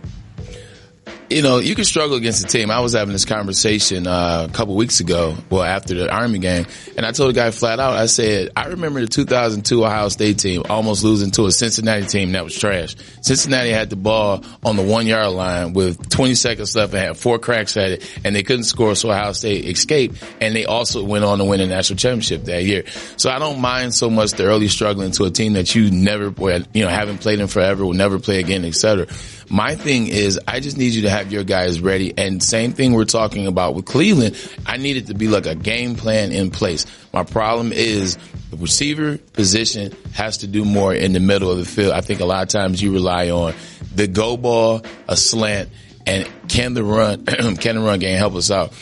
You 1.33 1.43
know, 1.43 1.59
you 1.59 1.75
can 1.75 1.85
struggle 1.85 2.17
against 2.17 2.45
a 2.45 2.49
team. 2.49 2.71
I 2.71 2.81
was 2.81 2.93
having 2.93 3.13
this 3.13 3.25
conversation 3.25 4.07
uh, 4.07 4.47
a 4.49 4.53
couple 4.53 4.75
weeks 4.77 5.01
ago, 5.01 5.37
well, 5.51 5.63
after 5.63 5.95
the 5.95 6.13
Army 6.13 6.39
game, 6.39 6.67
and 6.97 7.07
I 7.07 7.13
told 7.13 7.31
the 7.31 7.35
guy 7.35 7.51
flat 7.51 7.81
out, 7.81 7.95
I 7.95 8.07
said, 8.07 8.51
I 8.55 8.67
remember 8.67 9.01
the 9.01 9.07
2002 9.07 9.85
Ohio 9.85 10.09
State 10.09 10.39
team 10.39 10.63
almost 10.69 11.05
losing 11.05 11.31
to 11.33 11.47
a 11.47 11.53
Cincinnati 11.53 12.07
team 12.07 12.33
that 12.33 12.45
was 12.45 12.59
trash. 12.59 12.97
Cincinnati 13.23 13.71
had 13.71 13.91
the 13.91 13.97
ball 13.97 14.45
on 14.65 14.77
the 14.77 14.83
one 14.83 15.07
yard 15.07 15.33
line 15.33 15.73
with 15.73 16.09
20 16.11 16.35
seconds 16.35 16.77
left 16.77 16.93
and 16.93 17.03
had 17.03 17.17
four 17.17 17.39
cracks 17.39 17.77
at 17.77 17.93
it, 17.93 18.21
and 18.25 18.37
they 18.37 18.43
couldn't 18.43 18.65
score, 18.65 18.95
so 18.95 19.11
Ohio 19.11 19.33
State 19.33 19.65
escaped, 19.65 20.23
and 20.41 20.55
they 20.55 20.67
also 20.67 21.03
went 21.05 21.25
on 21.25 21.39
to 21.39 21.45
win 21.45 21.61
a 21.61 21.67
national 21.67 21.97
championship 21.97 22.45
that 22.45 22.65
year. 22.65 22.85
So 23.17 23.31
I 23.31 23.39
don't 23.39 23.61
mind 23.61 23.95
so 23.95 24.11
much 24.11 24.33
the 24.33 24.45
early 24.45 24.69
struggling 24.69 25.13
to 25.13 25.25
a 25.25 25.31
team 25.31 25.55
that 25.55 25.75
you 25.75 25.91
never, 25.91 26.33
you 26.73 26.85
know, 26.85 26.91
haven't 26.91 27.19
played 27.19 27.41
in 27.41 27.47
forever, 27.47 27.85
will 27.85 27.95
never 27.95 28.19
play 28.19 28.39
again, 28.39 28.65
etc. 28.65 29.07
My 29.53 29.75
thing 29.75 30.07
is, 30.07 30.41
I 30.49 30.61
just 30.61 30.79
need 30.79 30.95
you 30.95 31.03
to 31.03 31.11
have 31.11 31.31
your 31.31 31.45
guys 31.45 31.79
ready. 31.79 32.15
And 32.17 32.43
same 32.43 32.73
thing 32.73 32.95
we're 32.95 33.05
talking 33.05 33.47
about 33.47 33.75
with 33.75 33.85
Cleveland. 33.85 34.35
I 34.65 34.79
need 34.79 34.97
it 34.97 35.09
to 35.09 35.15
be 35.15 35.29
like 35.29 35.45
a 35.45 35.55
game 35.55 35.95
plan 35.95 36.33
in 36.33 36.51
place. 36.51 36.87
My 37.13 37.23
problem 37.23 37.71
is 37.71 38.17
the 38.51 38.57
receiver 38.57 39.19
position 39.19 39.95
has 40.15 40.39
to 40.39 40.47
do 40.47 40.65
more 40.65 40.95
in 40.95 41.13
the 41.13 41.21
middle 41.21 41.51
of 41.51 41.59
the 41.59 41.67
field. 41.67 41.93
I 41.93 42.01
think 42.01 42.21
a 42.21 42.25
lot 42.25 42.43
of 42.43 42.49
times 42.49 42.81
you 42.81 42.95
rely 42.95 43.29
on 43.29 43.53
the 43.95 44.07
go 44.07 44.39
ball, 44.39 44.87
a 45.07 45.19
slant, 45.19 45.69
and 46.07 46.27
can 46.49 46.73
the 46.73 46.83
run, 46.83 47.27
can 47.57 47.77
the 47.77 47.83
run 47.83 47.99
game 47.99 48.17
help 48.17 48.35
us 48.37 48.51
out? 48.51 48.73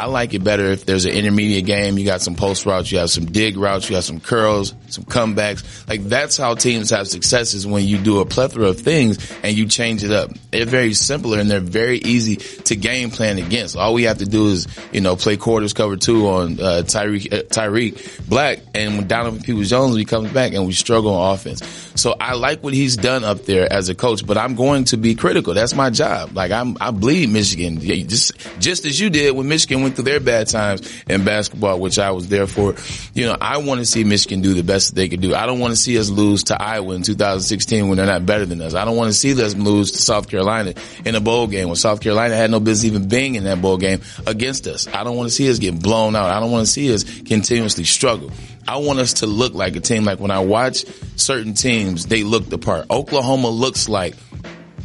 I 0.00 0.06
like 0.06 0.32
it 0.32 0.42
better 0.42 0.64
if 0.64 0.86
there's 0.86 1.04
an 1.04 1.12
intermediate 1.12 1.66
game. 1.66 1.98
You 1.98 2.06
got 2.06 2.22
some 2.22 2.34
post 2.34 2.64
routes, 2.64 2.90
you 2.90 2.96
have 2.96 3.10
some 3.10 3.26
dig 3.26 3.58
routes, 3.58 3.90
you 3.90 3.96
have 3.96 4.04
some 4.04 4.18
curls, 4.18 4.74
some 4.88 5.04
comebacks. 5.04 5.86
Like 5.86 6.04
that's 6.04 6.38
how 6.38 6.54
teams 6.54 6.88
have 6.88 7.06
successes 7.06 7.66
when 7.66 7.84
you 7.84 7.98
do 7.98 8.20
a 8.20 8.24
plethora 8.24 8.68
of 8.68 8.80
things 8.80 9.30
and 9.42 9.54
you 9.54 9.66
change 9.66 10.02
it 10.02 10.10
up. 10.10 10.30
They're 10.52 10.64
very 10.64 10.94
simpler 10.94 11.38
and 11.38 11.50
they're 11.50 11.60
very 11.60 11.98
easy 11.98 12.36
to 12.36 12.76
game 12.76 13.10
plan 13.10 13.36
against. 13.36 13.76
All 13.76 13.92
we 13.92 14.04
have 14.04 14.18
to 14.18 14.24
do 14.24 14.48
is, 14.48 14.68
you 14.90 15.02
know, 15.02 15.16
play 15.16 15.36
quarters 15.36 15.74
cover 15.74 15.98
two 15.98 16.28
on 16.28 16.54
uh, 16.54 16.82
Tyreek 16.82 17.30
uh, 17.30 17.42
Tarik 17.42 18.26
Black, 18.26 18.60
and 18.74 18.96
when 18.96 19.06
Donovan 19.06 19.42
Peoples 19.42 19.68
Jones 19.68 19.96
he 19.96 20.06
comes 20.06 20.32
back 20.32 20.54
and 20.54 20.66
we 20.66 20.72
struggle 20.72 21.14
on 21.14 21.34
offense. 21.34 21.62
So 21.94 22.16
I 22.18 22.34
like 22.34 22.62
what 22.62 22.72
he's 22.72 22.96
done 22.96 23.22
up 23.22 23.44
there 23.44 23.70
as 23.70 23.90
a 23.90 23.94
coach, 23.94 24.26
but 24.26 24.38
I'm 24.38 24.54
going 24.54 24.84
to 24.84 24.96
be 24.96 25.14
critical. 25.14 25.52
That's 25.52 25.74
my 25.74 25.90
job. 25.90 26.34
Like 26.34 26.52
I'm, 26.52 26.78
I 26.80 26.90
bleed 26.90 27.28
Michigan 27.28 27.80
just 27.80 28.32
just 28.60 28.86
as 28.86 28.98
you 28.98 29.10
did 29.10 29.36
when 29.36 29.46
Michigan 29.46 29.82
went 29.90 29.96
through 29.96 30.04
their 30.04 30.20
bad 30.20 30.46
times 30.46 31.02
in 31.08 31.24
basketball, 31.24 31.80
which 31.80 31.98
I 31.98 32.12
was 32.12 32.28
there 32.28 32.46
for. 32.46 32.74
You 33.14 33.26
know, 33.26 33.36
I 33.40 33.58
want 33.58 33.80
to 33.80 33.84
see 33.84 34.04
Michigan 34.04 34.40
do 34.40 34.54
the 34.54 34.62
best 34.62 34.94
they 34.94 35.08
could 35.08 35.20
do. 35.20 35.34
I 35.34 35.46
don't 35.46 35.58
want 35.58 35.72
to 35.72 35.76
see 35.76 35.98
us 35.98 36.10
lose 36.10 36.44
to 36.44 36.60
Iowa 36.60 36.94
in 36.94 37.02
2016 37.02 37.88
when 37.88 37.96
they're 37.96 38.06
not 38.06 38.24
better 38.24 38.46
than 38.46 38.60
us. 38.62 38.74
I 38.74 38.84
don't 38.84 38.96
want 38.96 39.08
to 39.08 39.18
see 39.18 39.32
us 39.42 39.54
lose 39.54 39.90
to 39.92 39.98
South 39.98 40.28
Carolina 40.28 40.74
in 41.04 41.14
a 41.14 41.20
bowl 41.20 41.46
game 41.48 41.68
when 41.68 41.76
South 41.76 42.00
Carolina 42.00 42.36
had 42.36 42.50
no 42.50 42.60
business 42.60 42.92
even 42.92 43.08
being 43.08 43.34
in 43.34 43.44
that 43.44 43.60
bowl 43.60 43.76
game 43.76 44.00
against 44.26 44.66
us. 44.66 44.86
I 44.86 45.02
don't 45.02 45.16
want 45.16 45.28
to 45.28 45.34
see 45.34 45.50
us 45.50 45.58
get 45.58 45.80
blown 45.80 46.14
out. 46.14 46.30
I 46.30 46.38
don't 46.38 46.52
want 46.52 46.66
to 46.66 46.72
see 46.72 46.94
us 46.94 47.04
continuously 47.22 47.84
struggle. 47.84 48.30
I 48.68 48.76
want 48.76 49.00
us 49.00 49.14
to 49.14 49.26
look 49.26 49.54
like 49.54 49.74
a 49.74 49.80
team. 49.80 50.04
Like 50.04 50.20
when 50.20 50.30
I 50.30 50.40
watch 50.40 50.84
certain 51.16 51.54
teams, 51.54 52.06
they 52.06 52.22
look 52.22 52.48
the 52.48 52.58
part. 52.58 52.86
Oklahoma 52.90 53.48
looks 53.48 53.88
like 53.88 54.14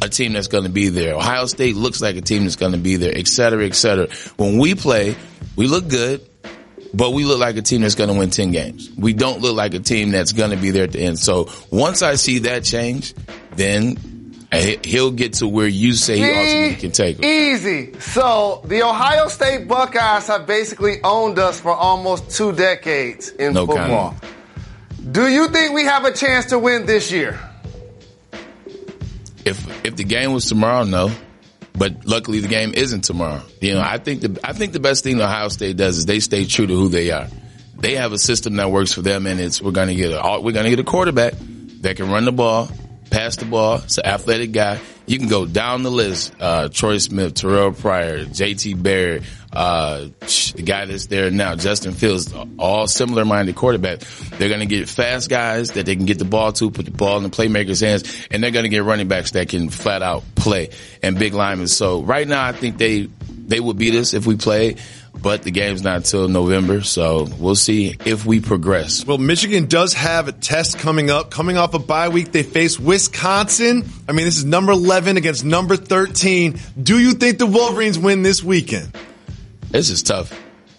a 0.02 0.08
team 0.08 0.32
that's 0.34 0.48
going 0.48 0.64
to 0.64 0.70
be 0.70 0.88
there. 0.88 1.14
Ohio 1.14 1.46
State 1.46 1.74
looks 1.76 2.00
like 2.00 2.16
a 2.16 2.20
team 2.20 2.42
that's 2.44 2.56
going 2.56 2.72
to 2.72 2.78
be 2.78 2.96
there, 2.96 3.12
et 3.16 3.26
cetera, 3.28 3.64
et 3.66 3.74
cetera. 3.74 4.08
When 4.36 4.58
we 4.58 4.74
play, 4.74 5.16
we 5.56 5.66
look 5.66 5.88
good, 5.88 6.20
but 6.94 7.12
we 7.12 7.24
look 7.24 7.38
like 7.38 7.56
a 7.56 7.62
team 7.62 7.80
that's 7.82 7.94
going 7.94 8.10
to 8.12 8.18
win 8.18 8.30
10 8.30 8.52
games. 8.52 8.90
We 8.96 9.12
don't 9.12 9.40
look 9.40 9.56
like 9.56 9.74
a 9.74 9.80
team 9.80 10.10
that's 10.10 10.32
going 10.32 10.50
to 10.50 10.56
be 10.56 10.70
there 10.70 10.84
at 10.84 10.92
the 10.92 11.00
end. 11.00 11.18
So 11.18 11.48
once 11.70 12.02
I 12.02 12.14
see 12.16 12.40
that 12.40 12.64
change, 12.64 13.14
then 13.56 13.96
he- 14.52 14.78
he'll 14.84 15.10
get 15.10 15.34
to 15.34 15.48
where 15.48 15.66
you 15.66 15.92
say 15.94 16.18
he 16.18 16.24
ultimately 16.24 16.76
can 16.76 16.92
take 16.92 17.18
it. 17.18 17.24
Easy. 17.24 17.98
So 18.00 18.62
the 18.66 18.82
Ohio 18.82 19.28
State 19.28 19.66
Buckeyes 19.66 20.26
have 20.28 20.46
basically 20.46 21.02
owned 21.02 21.38
us 21.38 21.58
for 21.60 21.72
almost 21.72 22.30
two 22.30 22.52
decades 22.52 23.30
in 23.30 23.54
No 23.54 23.66
football. 23.66 24.14
Do 25.10 25.28
you 25.28 25.48
think 25.48 25.72
we 25.74 25.84
have 25.84 26.04
a 26.04 26.12
chance 26.12 26.46
to 26.46 26.58
win 26.58 26.86
this 26.86 27.10
year? 27.12 27.38
If 29.86 29.96
the 29.96 30.04
game 30.04 30.32
was 30.32 30.46
tomorrow, 30.46 30.84
no. 30.84 31.10
But 31.78 32.06
luckily, 32.06 32.40
the 32.40 32.48
game 32.48 32.72
isn't 32.74 33.02
tomorrow. 33.02 33.42
You 33.60 33.74
know, 33.74 33.82
I 33.82 33.98
think 33.98 34.22
the 34.22 34.40
I 34.42 34.52
think 34.52 34.72
the 34.72 34.80
best 34.80 35.04
thing 35.04 35.20
Ohio 35.20 35.48
State 35.48 35.76
does 35.76 35.98
is 35.98 36.06
they 36.06 36.20
stay 36.20 36.44
true 36.46 36.66
to 36.66 36.74
who 36.74 36.88
they 36.88 37.10
are. 37.10 37.28
They 37.78 37.96
have 37.96 38.12
a 38.12 38.18
system 38.18 38.56
that 38.56 38.70
works 38.70 38.92
for 38.92 39.02
them, 39.02 39.26
and 39.26 39.38
it's 39.38 39.60
we're 39.60 39.72
going 39.72 39.88
to 39.88 39.94
get 39.94 40.10
a 40.10 40.40
we're 40.40 40.52
going 40.52 40.64
to 40.64 40.70
get 40.70 40.78
a 40.78 40.84
quarterback 40.84 41.34
that 41.82 41.96
can 41.96 42.10
run 42.10 42.24
the 42.24 42.32
ball, 42.32 42.70
pass 43.10 43.36
the 43.36 43.44
ball. 43.44 43.76
It's 43.76 43.98
an 43.98 44.06
athletic 44.06 44.52
guy. 44.52 44.80
You 45.06 45.18
can 45.18 45.28
go 45.28 45.46
down 45.46 45.82
the 45.82 45.90
list: 45.90 46.34
uh, 46.40 46.68
Troy 46.68 46.98
Smith, 46.98 47.34
Terrelle 47.34 47.78
Pryor, 47.78 48.24
J.T. 48.24 48.74
Barrett, 48.74 49.22
uh, 49.52 50.08
the 50.20 50.62
guy 50.64 50.84
that's 50.84 51.06
there 51.06 51.30
now, 51.30 51.54
Justin 51.54 51.92
Fields. 51.92 52.34
All 52.58 52.86
similar-minded 52.86 53.54
quarterback. 53.54 54.00
They're 54.00 54.48
going 54.48 54.60
to 54.60 54.66
get 54.66 54.88
fast 54.88 55.30
guys 55.30 55.70
that 55.72 55.86
they 55.86 55.96
can 55.96 56.06
get 56.06 56.18
the 56.18 56.24
ball 56.24 56.52
to, 56.54 56.70
put 56.70 56.84
the 56.84 56.90
ball 56.90 57.16
in 57.18 57.22
the 57.22 57.30
playmaker's 57.30 57.80
hands, 57.80 58.26
and 58.30 58.42
they're 58.42 58.50
going 58.50 58.64
to 58.64 58.68
get 58.68 58.82
running 58.82 59.08
backs 59.08 59.30
that 59.32 59.48
can 59.48 59.70
flat 59.70 60.02
out 60.02 60.24
play 60.34 60.70
and 61.02 61.18
big 61.18 61.34
linemen. 61.34 61.68
So 61.68 62.02
right 62.02 62.26
now, 62.26 62.44
I 62.44 62.52
think 62.52 62.78
they 62.78 63.08
they 63.46 63.60
would 63.60 63.78
beat 63.78 63.94
us 63.94 64.12
if 64.12 64.26
we 64.26 64.36
played. 64.36 64.80
But 65.22 65.42
the 65.42 65.50
game's 65.50 65.82
not 65.82 65.96
until 65.96 66.28
November, 66.28 66.82
so 66.82 67.26
we'll 67.38 67.54
see 67.54 67.96
if 68.04 68.26
we 68.26 68.40
progress. 68.40 69.04
Well, 69.06 69.18
Michigan 69.18 69.66
does 69.66 69.92
have 69.94 70.28
a 70.28 70.32
test 70.32 70.78
coming 70.78 71.10
up. 71.10 71.30
Coming 71.30 71.56
off 71.56 71.74
a 71.74 71.78
bye 71.78 72.08
week, 72.08 72.32
they 72.32 72.42
face 72.42 72.78
Wisconsin. 72.78 73.88
I 74.08 74.12
mean, 74.12 74.26
this 74.26 74.38
is 74.38 74.44
number 74.44 74.72
11 74.72 75.16
against 75.16 75.44
number 75.44 75.76
13. 75.76 76.58
Do 76.80 76.98
you 76.98 77.12
think 77.12 77.38
the 77.38 77.46
Wolverines 77.46 77.98
win 77.98 78.22
this 78.22 78.42
weekend? 78.42 78.96
This 79.70 79.90
is 79.90 80.02
tough. 80.02 80.32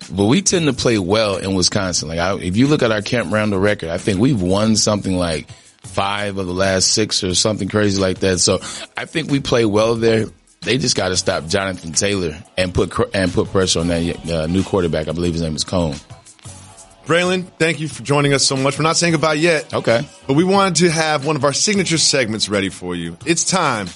But 0.09 0.25
we 0.25 0.41
tend 0.41 0.67
to 0.67 0.73
play 0.73 0.97
well 0.97 1.37
in 1.37 1.53
Wisconsin. 1.53 2.07
Like, 2.07 2.19
I, 2.19 2.37
if 2.37 2.55
you 2.55 2.67
look 2.67 2.81
at 2.81 2.91
our 2.91 3.01
Camp 3.01 3.31
Randall 3.31 3.59
record, 3.59 3.89
I 3.89 3.97
think 3.97 4.19
we've 4.19 4.41
won 4.41 4.77
something 4.77 5.17
like 5.17 5.49
five 5.87 6.37
of 6.37 6.45
the 6.45 6.53
last 6.53 6.93
six 6.93 7.23
or 7.23 7.33
something 7.35 7.67
crazy 7.67 8.01
like 8.01 8.19
that. 8.19 8.39
So 8.39 8.59
I 8.95 9.05
think 9.05 9.29
we 9.29 9.39
play 9.39 9.65
well 9.65 9.95
there. 9.95 10.27
They 10.61 10.77
just 10.77 10.95
got 10.95 11.09
to 11.09 11.17
stop 11.17 11.45
Jonathan 11.47 11.93
Taylor 11.93 12.37
and 12.57 12.73
put 12.73 12.93
and 13.13 13.31
put 13.31 13.49
pressure 13.51 13.79
on 13.79 13.87
that 13.87 14.29
uh, 14.29 14.47
new 14.47 14.63
quarterback. 14.63 15.07
I 15.07 15.11
believe 15.11 15.33
his 15.33 15.41
name 15.41 15.55
is 15.55 15.63
Coan. 15.63 15.93
Braylon, 17.05 17.45
thank 17.57 17.79
you 17.79 17.87
for 17.87 18.03
joining 18.03 18.33
us 18.33 18.45
so 18.45 18.57
much. 18.57 18.77
We're 18.77 18.83
not 18.83 18.97
saying 18.97 19.13
goodbye 19.13 19.35
yet. 19.35 19.73
Okay. 19.73 20.05
But 20.27 20.33
we 20.33 20.43
wanted 20.43 20.75
to 20.77 20.91
have 20.91 21.25
one 21.25 21.37
of 21.37 21.45
our 21.45 21.53
signature 21.53 21.97
segments 21.97 22.49
ready 22.49 22.67
for 22.67 22.95
you. 22.95 23.17
It's 23.25 23.45
time 23.45 23.87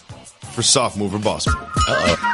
for 0.53 0.61
Soft 0.61 0.95
Mover 0.97 1.19
Boss. 1.19 1.45
Uh-oh. 1.47 2.27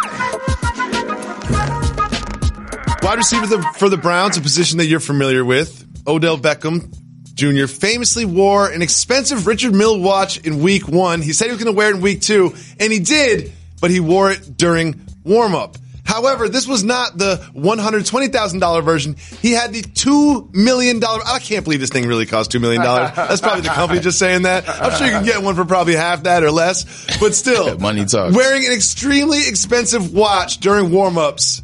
Wide 3.01 3.17
receiver 3.17 3.63
for 3.73 3.89
the 3.89 3.97
Browns, 3.97 4.37
a 4.37 4.41
position 4.41 4.77
that 4.77 4.85
you're 4.85 4.99
familiar 4.99 5.43
with. 5.43 5.83
Odell 6.05 6.37
Beckham 6.37 6.93
Jr. 7.37 7.67
famously 7.67 8.25
wore 8.25 8.69
an 8.69 8.81
expensive 8.81 9.45
Richard 9.45 9.73
Mille 9.73 9.99
watch 9.99 10.39
in 10.39 10.61
week 10.61 10.87
one. 10.87 11.21
He 11.21 11.33
said 11.33 11.45
he 11.45 11.51
was 11.51 11.63
going 11.63 11.73
to 11.73 11.77
wear 11.77 11.91
it 11.91 11.95
in 11.95 12.01
week 12.01 12.21
two, 12.21 12.55
and 12.79 12.91
he 12.91 12.99
did, 12.99 13.51
but 13.81 13.91
he 13.91 13.99
wore 13.99 14.31
it 14.31 14.57
during 14.57 15.05
warm 15.23 15.55
up. 15.55 15.77
However, 16.07 16.47
this 16.47 16.65
was 16.65 16.85
not 16.85 17.17
the 17.17 17.35
$120,000 17.53 18.83
version. 18.83 19.17
He 19.41 19.51
had 19.51 19.73
the 19.73 19.81
$2 19.81 20.55
million. 20.55 21.03
I 21.03 21.39
can't 21.39 21.65
believe 21.65 21.81
this 21.81 21.89
thing 21.89 22.07
really 22.07 22.25
cost 22.25 22.51
$2 22.51 22.61
million. 22.61 22.81
That's 23.15 23.41
probably 23.41 23.61
the 23.61 23.69
company 23.69 23.99
just 23.99 24.17
saying 24.17 24.43
that. 24.43 24.69
I'm 24.69 24.97
sure 24.97 25.05
you 25.05 25.11
can 25.11 25.25
get 25.25 25.43
one 25.43 25.55
for 25.55 25.65
probably 25.65 25.95
half 25.95 26.23
that 26.23 26.43
or 26.43 26.51
less, 26.51 26.85
but 27.19 27.35
still. 27.35 27.77
Money 27.79 28.05
talks. 28.05 28.33
Wearing 28.33 28.65
an 28.65 28.71
extremely 28.71 29.45
expensive 29.49 30.13
watch 30.13 30.59
during 30.59 30.91
warm 30.91 31.17
ups. 31.17 31.61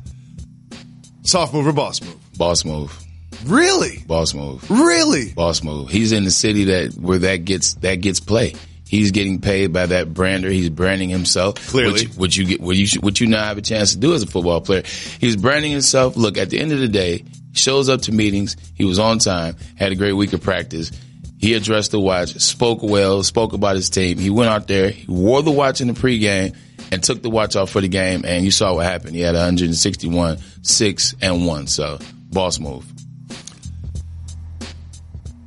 Soft 1.21 1.53
move 1.53 1.65
or 1.65 1.71
boss 1.71 2.01
move? 2.01 2.17
Boss 2.37 2.65
move. 2.65 2.99
Really? 3.45 4.03
Boss 4.05 4.33
move. 4.33 4.69
Really? 4.69 5.31
Boss 5.33 5.63
move. 5.63 5.89
He's 5.89 6.11
in 6.11 6.25
the 6.25 6.31
city 6.31 6.65
that 6.65 6.95
where 6.95 7.19
that 7.19 7.45
gets 7.45 7.75
that 7.75 7.95
gets 8.01 8.19
play. 8.19 8.55
He's 8.93 9.09
getting 9.09 9.41
paid 9.41 9.73
by 9.73 9.87
that 9.87 10.13
brander. 10.13 10.49
He's 10.49 10.69
branding 10.69 11.09
himself. 11.09 11.55
Clearly. 11.69 12.05
What 12.15 12.37
you, 12.37 12.43
you 12.43 12.49
get, 12.49 12.61
what 12.61 12.75
you, 12.75 12.85
should- 12.85 13.01
what 13.01 13.19
you 13.19 13.25
now 13.25 13.43
have 13.43 13.57
a 13.57 13.61
chance 13.63 13.93
to 13.93 13.97
do 13.99 14.13
as 14.13 14.21
a 14.21 14.27
football 14.27 14.61
player. 14.61 14.83
He's 15.19 15.35
branding 15.35 15.71
himself. 15.71 16.15
Look, 16.15 16.37
at 16.37 16.51
the 16.51 16.59
end 16.59 16.71
of 16.73 16.79
the 16.79 16.87
day, 16.87 17.25
shows 17.53 17.89
up 17.89 18.03
to 18.03 18.11
meetings. 18.11 18.55
He 18.75 18.85
was 18.85 18.99
on 18.99 19.17
time, 19.17 19.55
had 19.75 19.91
a 19.91 19.95
great 19.95 20.13
week 20.13 20.33
of 20.33 20.41
practice. 20.43 20.91
He 21.39 21.55
addressed 21.55 21.89
the 21.89 21.99
watch, 21.99 22.35
spoke 22.35 22.83
well, 22.83 23.23
spoke 23.23 23.53
about 23.53 23.75
his 23.75 23.89
team. 23.89 24.19
He 24.19 24.29
went 24.29 24.51
out 24.51 24.67
there, 24.67 24.91
he 24.91 25.07
wore 25.11 25.41
the 25.41 25.49
watch 25.51 25.81
in 25.81 25.87
the 25.87 25.93
pregame 25.93 26.55
and 26.91 27.03
took 27.03 27.23
the 27.23 27.31
watch 27.31 27.55
off 27.55 27.71
for 27.71 27.81
the 27.81 27.87
game. 27.87 28.23
And 28.25 28.45
you 28.45 28.51
saw 28.51 28.75
what 28.75 28.85
happened. 28.85 29.15
He 29.15 29.21
had 29.21 29.33
161, 29.33 30.37
six 30.61 31.15
and 31.19 31.47
one. 31.47 31.65
So 31.65 31.97
boss 32.29 32.59
move. 32.59 32.85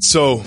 So, 0.01 0.43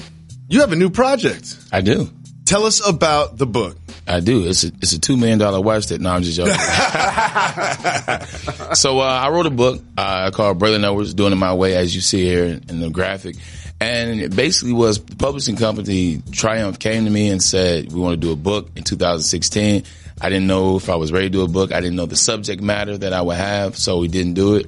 you 0.50 0.60
have 0.62 0.72
a 0.72 0.76
new 0.76 0.90
project. 0.90 1.58
I 1.72 1.82
do. 1.82 2.10
Tell 2.50 2.66
us 2.66 2.82
about 2.84 3.38
the 3.38 3.46
book. 3.46 3.78
I 4.08 4.22
do. 4.22 4.48
It's 4.48 4.64
a, 4.64 4.72
it's 4.82 4.94
a 4.94 5.00
two 5.00 5.18
million 5.18 5.38
dollar 5.38 5.62
watch 5.62 5.86
that. 5.90 6.02
No, 6.02 6.10
I'm 6.10 6.24
just 6.24 6.36
joking. 6.36 6.54
so 8.76 9.02
uh, 9.02 9.04
I 9.04 9.30
wrote 9.30 9.46
a 9.46 9.52
book 9.52 9.80
uh, 9.96 10.32
called 10.32 10.58
Braylon 10.58 10.84
Edwards, 10.84 11.14
Doing 11.14 11.32
It 11.32 11.36
My 11.36 11.54
Way, 11.54 11.76
as 11.76 11.94
you 11.94 12.02
see 12.02 12.26
here 12.26 12.46
in, 12.46 12.80
the 12.80 12.90
graphic. 12.90 13.36
And 13.80 14.20
it 14.20 14.36
basically 14.36 14.74
was 14.74 15.00
the 15.00 15.16
publishing 15.16 15.58
company 15.58 16.24
Triumph 16.32 16.80
came 16.80 17.06
to 17.06 17.12
me 17.12 17.30
and 17.30 17.40
said 17.40 17.94
we 17.94 18.00
want 18.00 18.20
to 18.20 18.28
do 18.28 18.34
a 18.34 18.36
book 18.36 18.72
in 18.76 18.84
2016. 18.84 19.84
I 20.20 20.30
didn't 20.30 20.48
know 20.48 20.78
if 20.78 20.90
I 20.90 20.96
was 20.96 21.12
ready 21.12 21.28
to 21.28 21.32
do 21.32 21.44
a 21.44 21.48
book. 21.48 21.72
I 21.72 21.82
didn't 21.82 21.98
know 21.98 22.08
the 22.08 22.16
subject 22.16 22.64
matter 22.64 22.98
that 22.98 23.14
I 23.14 23.22
would 23.22 23.38
have, 23.38 23.78
so 23.78 24.00
we 24.00 24.08
didn't 24.08 24.34
do 24.34 24.56
it. 24.56 24.66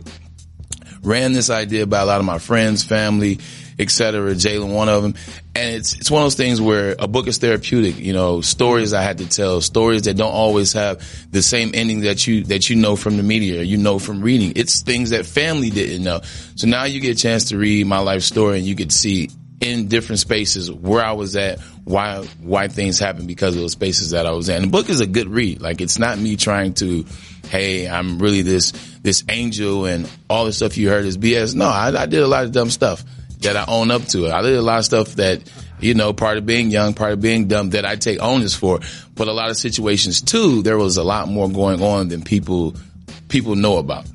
Ran 1.02 1.34
this 1.34 1.50
idea 1.50 1.88
by 1.88 2.02
a 2.02 2.06
lot 2.06 2.20
of 2.20 2.28
my 2.28 2.38
friends, 2.38 2.84
family, 2.84 3.40
etc. 3.80 4.34
Jalen, 4.34 4.74
one 4.74 4.90
of 4.90 5.04
them, 5.04 5.16
and 5.56 5.76
it's 5.76 5.96
it's 5.96 6.10
one 6.10 6.22
of 6.22 6.26
those 6.26 6.36
things 6.36 6.62
where 6.62 6.96
a 7.00 7.08
book 7.08 7.28
is 7.28 7.38
therapeutic. 7.38 7.98
You 7.98 8.14
know, 8.14 8.42
stories 8.42 8.94
I 8.94 9.02
had 9.02 9.20
to 9.20 9.28
tell, 9.28 9.62
stories 9.62 10.04
that 10.04 10.16
don't 10.16 10.34
always 10.34 10.74
have 10.74 11.04
the 11.32 11.42
same 11.42 11.72
ending 11.74 12.02
that 12.02 12.26
you 12.28 12.44
that 12.46 12.70
you 12.70 12.76
know 12.76 12.96
from 12.96 13.18
the 13.18 13.24
media, 13.24 13.64
you 13.64 13.78
know 13.78 14.00
from 14.00 14.22
reading. 14.22 14.54
It's 14.56 14.82
things 14.82 15.12
that 15.12 15.26
family 15.26 15.70
didn't 15.70 16.04
know. 16.04 16.22
So 16.56 16.68
now 16.68 16.86
you 16.86 17.00
get 17.00 17.18
a 17.18 17.20
chance 17.20 17.50
to 17.50 17.58
read 17.58 17.86
my 17.88 18.00
life 18.00 18.24
story, 18.24 18.58
and 18.58 18.66
you 18.66 18.76
could 18.76 18.92
see 18.92 19.30
in 19.62 19.88
different 19.88 20.20
spaces 20.20 20.72
where 20.72 21.06
I 21.06 21.12
was 21.12 21.36
at, 21.36 21.60
why 21.84 22.24
why 22.42 22.68
things 22.68 22.98
happened 22.98 23.28
because 23.28 23.56
of 23.56 23.62
those 23.62 23.74
spaces 23.74 24.10
that 24.10 24.26
I 24.26 24.32
was 24.32 24.50
in. 24.50 24.64
The 24.64 24.68
book 24.68 24.90
is 24.90 25.00
a 25.00 25.08
good 25.08 25.28
read. 25.28 25.62
Like 25.62 25.82
it's 25.82 26.00
not 26.00 26.18
me 26.18 26.36
trying 26.36 26.74
to, 26.76 27.06
hey, 27.48 27.88
I'm 27.88 28.20
really 28.20 28.42
this 28.42 28.72
this 29.04 29.24
angel 29.30 29.86
and 29.86 30.10
all 30.30 30.46
the 30.46 30.52
stuff 30.52 30.78
you 30.78 30.90
heard 30.90 31.06
is 31.06 31.18
BS. 31.18 31.56
No, 31.56 31.68
I, 31.68 31.90
I 31.96 32.06
did 32.08 32.24
a 32.24 32.28
lot 32.28 32.44
of 32.44 32.52
dumb 32.52 32.72
stuff 32.72 33.04
that 33.42 33.58
I 33.58 33.66
own 33.68 33.92
up 33.92 34.06
to 34.08 34.26
it. 34.26 34.32
I 34.32 34.42
did 34.42 34.56
a 34.56 34.62
lot 34.62 34.80
of 34.80 34.86
stuff 34.86 35.16
that 35.16 35.42
you 35.82 35.96
know, 35.96 36.14
part 36.14 36.38
of 36.38 36.46
being 36.46 36.70
young, 36.70 36.94
part 36.94 37.12
of 37.12 37.22
being 37.22 37.48
dumb 37.48 37.72
that 37.72 37.86
I 37.86 37.96
take 37.96 38.22
onus 38.22 38.56
for. 38.56 38.80
But 39.16 39.28
a 39.28 39.34
lot 39.34 39.50
of 39.50 39.58
situations 39.58 40.22
too, 40.22 40.62
there 40.62 40.78
was 40.78 40.98
a 40.98 41.04
lot 41.04 41.28
more 41.28 41.50
going 41.50 41.82
on 41.82 42.08
than 42.08 42.22
people 42.22 42.76
people 43.28 43.56
know 43.56 43.78
about. 43.78 44.06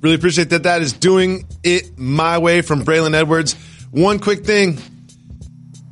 Really 0.00 0.16
appreciate 0.16 0.50
that. 0.50 0.64
That 0.64 0.82
is 0.82 0.92
doing 0.92 1.46
it 1.62 1.98
my 1.98 2.38
way 2.38 2.62
from 2.62 2.84
Braylon 2.84 3.14
Edwards. 3.14 3.54
One 3.90 4.18
quick 4.18 4.44
thing. 4.44 4.78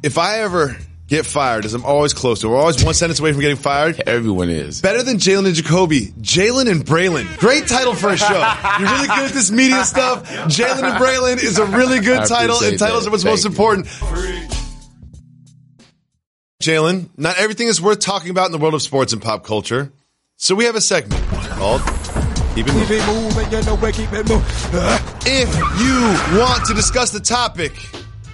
If 0.03 0.19
I 0.19 0.41
ever 0.41 0.77
get 1.07 1.25
fired, 1.27 1.65
as 1.65 1.75
I'm 1.75 1.85
always 1.85 2.13
close 2.13 2.41
to, 2.41 2.49
we're 2.49 2.57
always 2.57 2.83
one 2.85 2.95
sentence 2.95 3.21
away 3.21 3.33
from 3.33 3.41
getting 3.41 3.57
fired. 3.57 4.01
Everyone 4.07 4.49
is. 4.51 4.81
Better 4.81 5.03
than 5.03 5.17
Jalen 5.17 5.47
and 5.47 5.55
Jacoby, 5.55 6.07
Jalen 6.21 6.71
and 6.71 6.85
Braylon. 6.85 7.39
Great 7.39 7.67
title 7.67 7.95
for 7.95 8.11
a 8.11 8.17
show. 8.17 8.27
You're 8.79 8.89
really 8.89 9.09
good 9.09 9.27
at 9.27 9.33
this 9.33 9.51
media 9.51 9.85
stuff. 9.85 10.29
Jalen 10.29 10.83
and 10.83 11.03
Braylon 11.03 11.43
is 11.43 11.59
a 11.59 11.67
really 11.67 12.01
good 12.01 12.19
I 12.19 12.27
title, 12.27 12.59
and 12.63 12.79
titles 12.79 13.05
that. 13.05 13.09
are 13.09 13.13
what's 13.13 13.23
Thank 13.23 13.33
most 13.33 13.45
you. 13.45 13.51
important. 13.51 13.87
Jalen, 16.63 17.11
not 17.17 17.39
everything 17.39 17.69
is 17.69 17.81
worth 17.81 18.01
talking 18.01 18.31
about 18.31 18.47
in 18.47 18.53
the 18.53 18.59
world 18.59 18.75
of 18.75 18.83
sports 18.83 19.13
and 19.13 19.23
pop 19.23 19.45
culture. 19.45 19.93
So 20.37 20.55
we 20.55 20.65
have 20.65 20.75
a 20.75 20.81
segment 20.81 21.23
called 21.31 21.81
Keep 22.55 22.67
It 22.67 22.73
Moving. 22.75 22.89
Keep 22.89 22.91
it 22.91 23.07
moving, 23.07 23.53
you 23.53 23.63
know 23.63 23.77
keep 23.93 24.13
it 24.13 24.29
moving. 24.29 24.45
If 25.25 25.55
you 25.81 26.39
want 26.39 26.67
to 26.67 26.75
discuss 26.75 27.11
the 27.11 27.21
topic, 27.21 27.73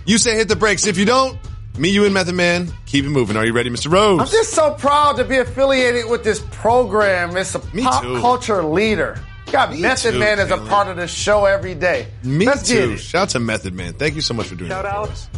you 0.07 0.19
say 0.19 0.35
hit 0.35 0.49
the 0.49 0.57
brakes. 0.57 0.87
If 0.87 0.97
you 0.97 1.05
don't, 1.05 1.39
me, 1.79 1.89
you, 1.91 2.05
and 2.05 2.13
Method 2.15 2.35
Man, 2.35 2.73
keep 2.87 3.05
it 3.05 3.09
moving. 3.09 3.37
Are 3.37 3.47
you 3.47 3.53
ready, 3.53 3.71
Mr. 3.71 3.91
Rose? 3.91 4.21
I'm 4.21 4.27
just 4.27 4.51
so 4.53 4.75
proud 4.75 5.17
to 5.17 5.25
be 5.25 5.39
affiliated 5.39 6.09
with 6.09 6.23
this 6.25 6.45
program. 6.51 7.37
It's 7.37 7.55
a 7.55 7.61
Me 7.75 7.83
pop 7.83 8.03
too. 8.03 8.21
culture 8.21 8.63
leader. 8.63 9.19
Got 9.51 9.73
Me 9.73 9.81
Method 9.81 10.13
too, 10.13 10.19
Man 10.19 10.39
as 10.39 10.51
a 10.51 10.57
Jalen. 10.57 10.69
part 10.69 10.89
of 10.89 10.97
the 10.97 11.07
show 11.09 11.45
every 11.45 11.75
day. 11.75 12.07
Me 12.23 12.47
Let's 12.47 12.69
too. 12.69 12.97
Shout 12.97 13.23
out 13.23 13.29
to 13.31 13.41
Method 13.41 13.75
Man. 13.75 13.95
Thank 13.95 14.15
you 14.15 14.21
so 14.21 14.33
much 14.35 14.47
for 14.47 14.55
doing 14.55 14.71
Shout 14.71 14.85
that. 14.85 14.93
Shout 14.93 15.09
out. 15.09 15.11
Us. 15.11 15.29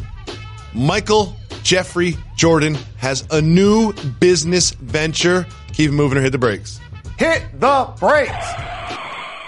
Michael 0.72 1.36
Jeffrey 1.62 2.16
Jordan 2.36 2.76
has 2.98 3.26
a 3.30 3.40
new 3.40 3.92
business 4.20 4.72
venture. 4.72 5.46
Keep 5.72 5.90
it 5.90 5.92
moving 5.94 6.18
or 6.18 6.20
hit 6.20 6.30
the 6.32 6.38
brakes. 6.38 6.80
Hit 7.18 7.42
the 7.60 7.92
brakes. 7.98 8.46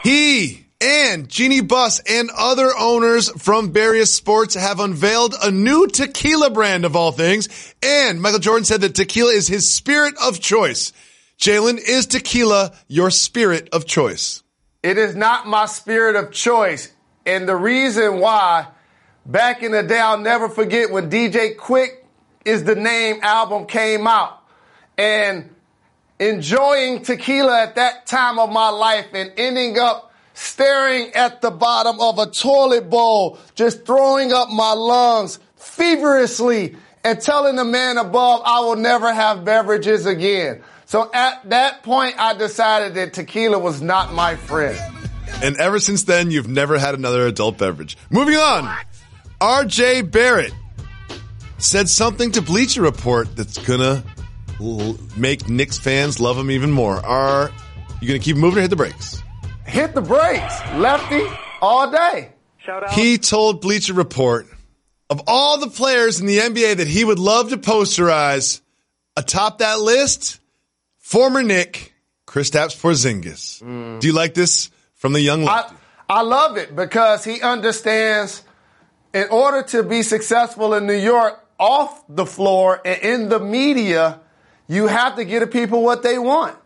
He 0.03 0.66
and 0.81 1.29
Jeannie 1.29 1.63
Buss 1.63 2.01
and 2.01 2.31
other 2.37 2.71
owners 2.79 3.31
from 3.31 3.73
various 3.73 4.15
sports 4.15 4.55
have 4.55 4.81
unveiled 4.81 5.35
a 5.43 5.51
new 5.51 5.87
tequila 5.87 6.51
brand 6.51 6.85
of 6.85 6.95
all 6.95 7.13
things. 7.13 7.75
And 7.83 8.21
Michael 8.21 8.41
Jordan 8.41 8.65
said 8.65 8.83
that 8.83 8.95
tequila 8.95 9.33
is 9.33 9.49
his 9.49 9.71
spirit 9.71 10.15
of 10.23 10.41
choice. 10.41 10.93
Jalen, 11.39 11.79
is 11.79 12.07
tequila 12.07 12.73
your 12.89 13.11
spirit 13.11 13.69
of 13.73 13.87
choice? 13.87 14.43
It 14.83 14.99
is 14.99 15.17
not 15.17 15.47
my 15.47 15.67
spirit 15.67 16.17
of 16.17 16.33
choice. 16.33 16.93
And 17.25 17.49
the 17.49 17.57
reason 17.57 18.21
why, 18.21 18.69
back 19.25 19.63
in 19.63 19.73
the 19.73 19.83
day, 19.83 19.99
I'll 19.99 20.19
never 20.19 20.49
forget 20.49 20.91
when 20.91 21.11
DJ 21.11 21.57
Quik 21.57 21.89
is 22.45 22.65
the 22.65 22.77
name 22.77 23.21
album 23.23 23.67
came 23.67 24.07
out. 24.07 24.43
And 24.97 25.55
enjoying 26.19 27.03
tequila 27.03 27.63
at 27.63 27.75
that 27.75 28.07
time 28.07 28.39
of 28.39 28.51
my 28.51 28.71
life 28.71 29.07
and 29.13 29.33
ending 29.37 29.79
up 29.79 30.06
staring 30.37 31.13
at 31.15 31.41
the 31.41 31.51
bottom 31.51 31.99
of 31.99 32.19
a 32.19 32.27
toilet 32.27 32.91
bowl, 32.91 33.39
just 33.55 33.87
throwing 33.87 34.33
up 34.33 34.51
my 34.51 34.73
lungs 34.73 35.39
feverishly 35.57 36.77
and 37.03 37.21
telling 37.21 37.57
the 37.57 37.65
man 37.65 37.97
above 37.97 38.43
I 38.45 38.61
will 38.61 38.77
never 38.77 39.13
have 39.13 39.45
beverages 39.45 40.05
again. 40.05 40.63
So 40.85 41.11
at 41.13 41.49
that 41.49 41.83
point, 41.83 42.15
I 42.19 42.35
decided 42.35 42.95
that 42.95 43.15
tequila 43.15 43.59
was 43.59 43.81
not 43.81 44.13
my 44.13 44.37
friend. 44.37 44.79
And 45.43 45.57
ever 45.57 45.81
since 45.81 46.05
then, 46.05 46.31
you've 46.31 46.49
never 46.49 46.79
had 46.79 46.95
another 46.95 47.27
adult 47.27 47.59
beverage. 47.59 47.97
Moving 48.11 48.37
on. 48.37 48.77
RJ 49.41 50.11
Barrett 50.11 50.53
said 51.59 51.89
something 51.89 52.31
to 52.33 52.43
Bleacher 52.43 52.83
Report 52.83 53.35
that's 53.37 53.59
gonna 53.59 54.05
l- 54.61 54.97
make 55.17 55.49
Knicks 55.49 55.79
fans 55.79 56.21
love 56.21 56.37
him 56.39 56.51
even 56.51 56.71
more. 56.71 57.05
Are 57.05 57.51
you 58.01 58.09
gonna 58.09 58.19
keep 58.21 58.37
moving 58.37 58.59
or 58.59 58.63
hit 58.63 58.71
the 58.71 58.77
brakes? 58.77 59.23
Hit 59.67 59.95
the 59.95 60.03
brakes, 60.03 60.55
lefty. 60.75 61.23
all 61.61 61.91
day. 61.91 62.31
Shout 62.59 62.85
out. 62.85 62.93
He 62.93 63.19
told 63.19 63.61
Bleacher 63.61 63.93
Report 63.95 64.47
of 65.11 65.23
all 65.27 65.59
the 65.59 65.71
players 65.71 66.21
in 66.21 66.27
the 66.27 66.39
NBA 66.39 66.77
that 66.77 66.89
he 66.89 67.05
would 67.05 67.19
love 67.19 67.51
to 67.51 67.57
posterize, 67.57 68.61
atop 69.17 69.59
that 69.59 69.81
list, 69.81 70.41
former 70.99 71.43
Knick, 71.43 71.95
Kristaps 72.27 72.81
Porzingis. 72.81 73.63
Mm. 73.63 74.01
Do 74.01 74.07
you 74.07 74.13
like 74.13 74.35
this 74.35 74.71
from 74.95 75.13
the 75.13 75.21
young 75.21 75.47
I, 75.47 75.57
lefty? 75.57 75.77
I 76.09 76.23
love 76.23 76.57
it 76.57 76.75
because 76.75 77.25
he 77.25 77.41
understands 77.41 78.43
in 79.13 79.29
order 79.31 79.63
to 79.69 79.83
be 79.83 80.03
successful 80.03 80.75
in 80.75 80.87
New 80.87 80.93
York 80.93 81.43
off 81.59 82.05
the 82.09 82.27
floor 82.27 82.81
and 82.85 83.01
in 83.03 83.29
the 83.29 83.41
media, 83.41 84.21
you 84.69 84.87
have 84.89 85.17
to 85.17 85.25
give 85.25 85.41
the 85.41 85.47
people 85.47 85.83
what 85.83 86.03
they 86.03 86.19
want. 86.19 86.57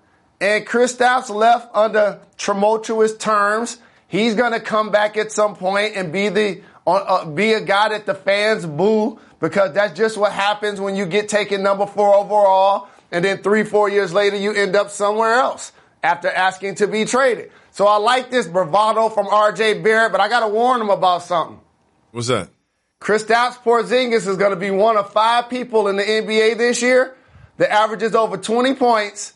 And 0.41 0.67
Kristaps 0.67 1.29
left 1.29 1.75
under 1.75 2.21
tumultuous 2.39 3.17
terms. 3.17 3.79
He's 4.09 4.35
going 4.35 4.53
to 4.53 4.61
come 4.61 4.91
back 4.91 5.17
at 5.17 5.31
some 5.31 5.55
point 5.55 5.97
and 5.97 6.13
be 6.13 6.29
the 6.31 6.63
uh, 6.87 6.93
uh, 6.93 7.25
be 7.27 7.53
a 7.53 7.61
guy 7.61 7.91
that 7.91 8.07
the 8.07 8.15
fans 8.15 8.65
boo 8.65 9.19
because 9.39 9.73
that's 9.75 9.97
just 9.97 10.17
what 10.17 10.33
happens 10.33 10.81
when 10.81 10.97
you 10.97 11.07
get 11.07 11.29
taken 11.29 11.63
number 11.63 11.87
four 11.87 12.15
overall, 12.15 12.89
and 13.13 13.25
then 13.25 13.43
three, 13.43 13.65
four 13.65 13.89
years 13.89 14.13
later 14.13 14.37
you 14.37 14.53
end 14.53 14.75
up 14.75 14.91
somewhere 14.91 15.35
else 15.35 15.73
after 16.03 16.29
asking 16.29 16.77
to 16.77 16.87
be 16.87 17.05
traded. 17.05 17.51
So 17.71 17.87
I 17.87 17.97
like 17.97 18.31
this 18.31 18.47
bravado 18.47 19.09
from 19.09 19.29
R.J. 19.29 19.81
Barrett, 19.83 20.13
but 20.13 20.21
I 20.21 20.29
got 20.29 20.41
to 20.41 20.49
warn 20.49 20.81
him 20.81 20.91
about 20.91 21.23
something. 21.23 21.61
What's 22.11 22.29
that? 22.29 22.49
Kristaps 23.01 23.55
Porzingis 23.63 24.27
is 24.27 24.37
going 24.37 24.51
to 24.51 24.57
be 24.57 24.71
one 24.71 24.97
of 24.97 25.13
five 25.13 25.49
people 25.49 25.89
in 25.89 25.97
the 25.97 26.03
NBA 26.03 26.59
this 26.59 26.83
year 26.83 27.17
that 27.57 27.73
averages 27.73 28.15
over 28.15 28.37
20 28.37 28.75
points 28.75 29.35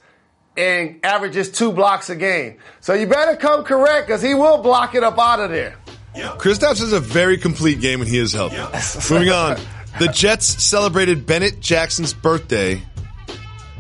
and 0.57 1.01
averages 1.03 1.51
two 1.51 1.73
blocks 1.73 2.11
a 2.11 2.17
game. 2.17 2.59
So 2.81 2.95
you 2.95 3.07
better 3.07 3.37
come 3.37 3.65
correct 3.65 4.07
because 4.07 4.23
he 4.23 4.35
will 4.35 4.59
block 4.59 4.95
it 4.95 5.03
up 5.03 5.19
out 5.19 5.41
of 5.41 5.51
there. 5.51 5.77
Kristaps 6.15 6.79
has 6.79 6.93
a 6.93 7.01
very 7.01 7.37
complete 7.37 7.81
game 7.81 7.99
when 7.99 8.09
he 8.09 8.19
is 8.19 8.33
healthy. 8.33 8.57
Moving 9.15 9.31
on. 9.31 9.59
The 9.99 10.09
Jets 10.09 10.63
celebrated 10.63 11.27
Bennett 11.27 11.61
Jackson's 11.61 12.15
birthday 12.15 12.83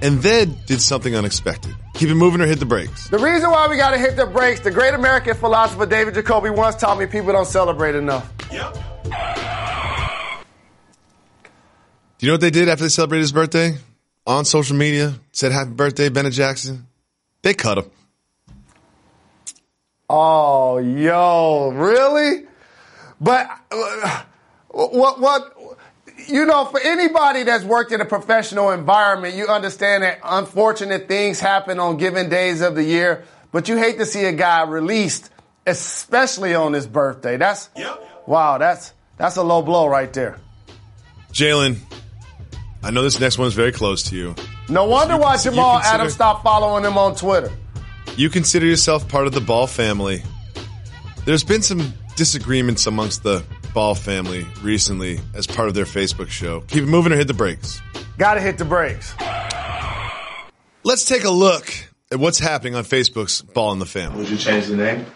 and 0.02 0.20
then 0.22 0.56
did 0.66 0.80
something 0.80 1.14
unexpected. 1.14 1.74
Keep 1.94 2.10
it 2.10 2.14
moving 2.14 2.40
or 2.40 2.46
hit 2.46 2.58
the 2.58 2.66
brakes. 2.66 3.08
The 3.08 3.18
reason 3.18 3.50
why 3.50 3.68
we 3.68 3.76
got 3.76 3.90
to 3.90 3.98
hit 3.98 4.16
the 4.16 4.26
brakes, 4.26 4.60
the 4.60 4.70
great 4.70 4.94
American 4.94 5.34
philosopher 5.34 5.86
David 5.86 6.14
Jacoby 6.14 6.50
once 6.50 6.76
taught 6.76 6.98
me 6.98 7.06
people 7.06 7.32
don't 7.32 7.46
celebrate 7.46 7.94
enough. 7.94 8.32
Yep. 8.52 8.74
Do 12.18 12.26
you 12.26 12.28
know 12.28 12.34
what 12.34 12.40
they 12.40 12.50
did 12.50 12.68
after 12.68 12.84
they 12.84 12.88
celebrated 12.88 13.22
his 13.22 13.32
birthday? 13.32 13.74
On 14.26 14.44
social 14.44 14.76
media, 14.76 15.14
said 15.32 15.52
happy 15.52 15.70
birthday, 15.70 16.08
Bennett 16.08 16.32
Jackson. 16.32 16.86
They 17.42 17.52
cut 17.52 17.78
him. 17.78 17.90
Oh, 20.08 20.78
yo, 20.78 21.70
really? 21.74 22.46
But 23.20 23.50
uh, 23.70 24.22
what 24.70 25.20
what 25.20 25.54
you 26.28 26.46
know, 26.46 26.64
for 26.66 26.80
anybody 26.80 27.42
that's 27.42 27.64
worked 27.64 27.92
in 27.92 28.00
a 28.00 28.04
professional 28.04 28.70
environment, 28.70 29.34
you 29.34 29.46
understand 29.46 30.02
that 30.02 30.20
unfortunate 30.22 31.08
things 31.08 31.40
happen 31.40 31.78
on 31.78 31.96
given 31.96 32.28
days 32.28 32.60
of 32.60 32.74
the 32.74 32.84
year, 32.84 33.24
but 33.52 33.68
you 33.68 33.76
hate 33.76 33.98
to 33.98 34.06
see 34.06 34.24
a 34.24 34.32
guy 34.32 34.62
released, 34.62 35.30
especially 35.66 36.54
on 36.54 36.72
his 36.72 36.86
birthday. 36.86 37.36
That's 37.36 37.68
wow, 38.26 38.58
that's 38.58 38.92
that's 39.16 39.36
a 39.36 39.42
low 39.42 39.62
blow 39.62 39.86
right 39.86 40.12
there. 40.12 40.38
Jalen, 41.32 41.78
I 42.84 42.90
know 42.90 43.02
this 43.02 43.18
next 43.18 43.38
one 43.38 43.48
is 43.48 43.54
very 43.54 43.72
close 43.72 44.02
to 44.04 44.16
you. 44.16 44.34
No 44.68 44.84
wonder 44.84 45.14
You 45.14 45.20
why 45.20 45.32
consider- 45.32 45.54
Jamal 45.56 45.72
you 45.74 45.80
consider- 45.80 45.94
Adams 45.94 46.12
stopped 46.14 46.42
following 46.44 46.84
him 46.84 46.98
on 46.98 47.14
Twitter. 47.16 47.50
You 48.16 48.28
consider 48.30 48.66
yourself 48.66 49.08
part 49.08 49.26
of 49.26 49.32
the 49.32 49.40
Ball 49.40 49.66
family. 49.66 50.22
There's 51.24 51.42
been 51.44 51.62
some 51.62 51.94
disagreements 52.16 52.86
amongst 52.86 53.22
the 53.22 53.42
Ball 53.72 53.94
family 53.94 54.46
recently 54.62 55.18
as 55.34 55.46
part 55.46 55.68
of 55.68 55.74
their 55.74 55.86
Facebook 55.86 56.28
show. 56.28 56.60
Keep 56.68 56.84
it 56.84 56.86
moving 56.86 57.12
or 57.12 57.16
hit 57.16 57.26
the 57.26 57.34
brakes. 57.34 57.80
Got 58.18 58.34
to 58.34 58.40
hit 58.40 58.58
the 58.58 58.64
brakes. 58.64 59.14
Let's 60.84 61.04
take 61.06 61.24
a 61.24 61.30
look 61.30 61.72
at 62.12 62.18
what's 62.20 62.38
happening 62.38 62.74
on 62.74 62.84
Facebook's 62.84 63.40
Ball 63.42 63.72
in 63.72 63.78
the 63.78 63.86
Family. 63.86 64.18
Would 64.18 64.28
you 64.28 64.36
change 64.36 64.66
the 64.66 64.76
name? 64.76 65.06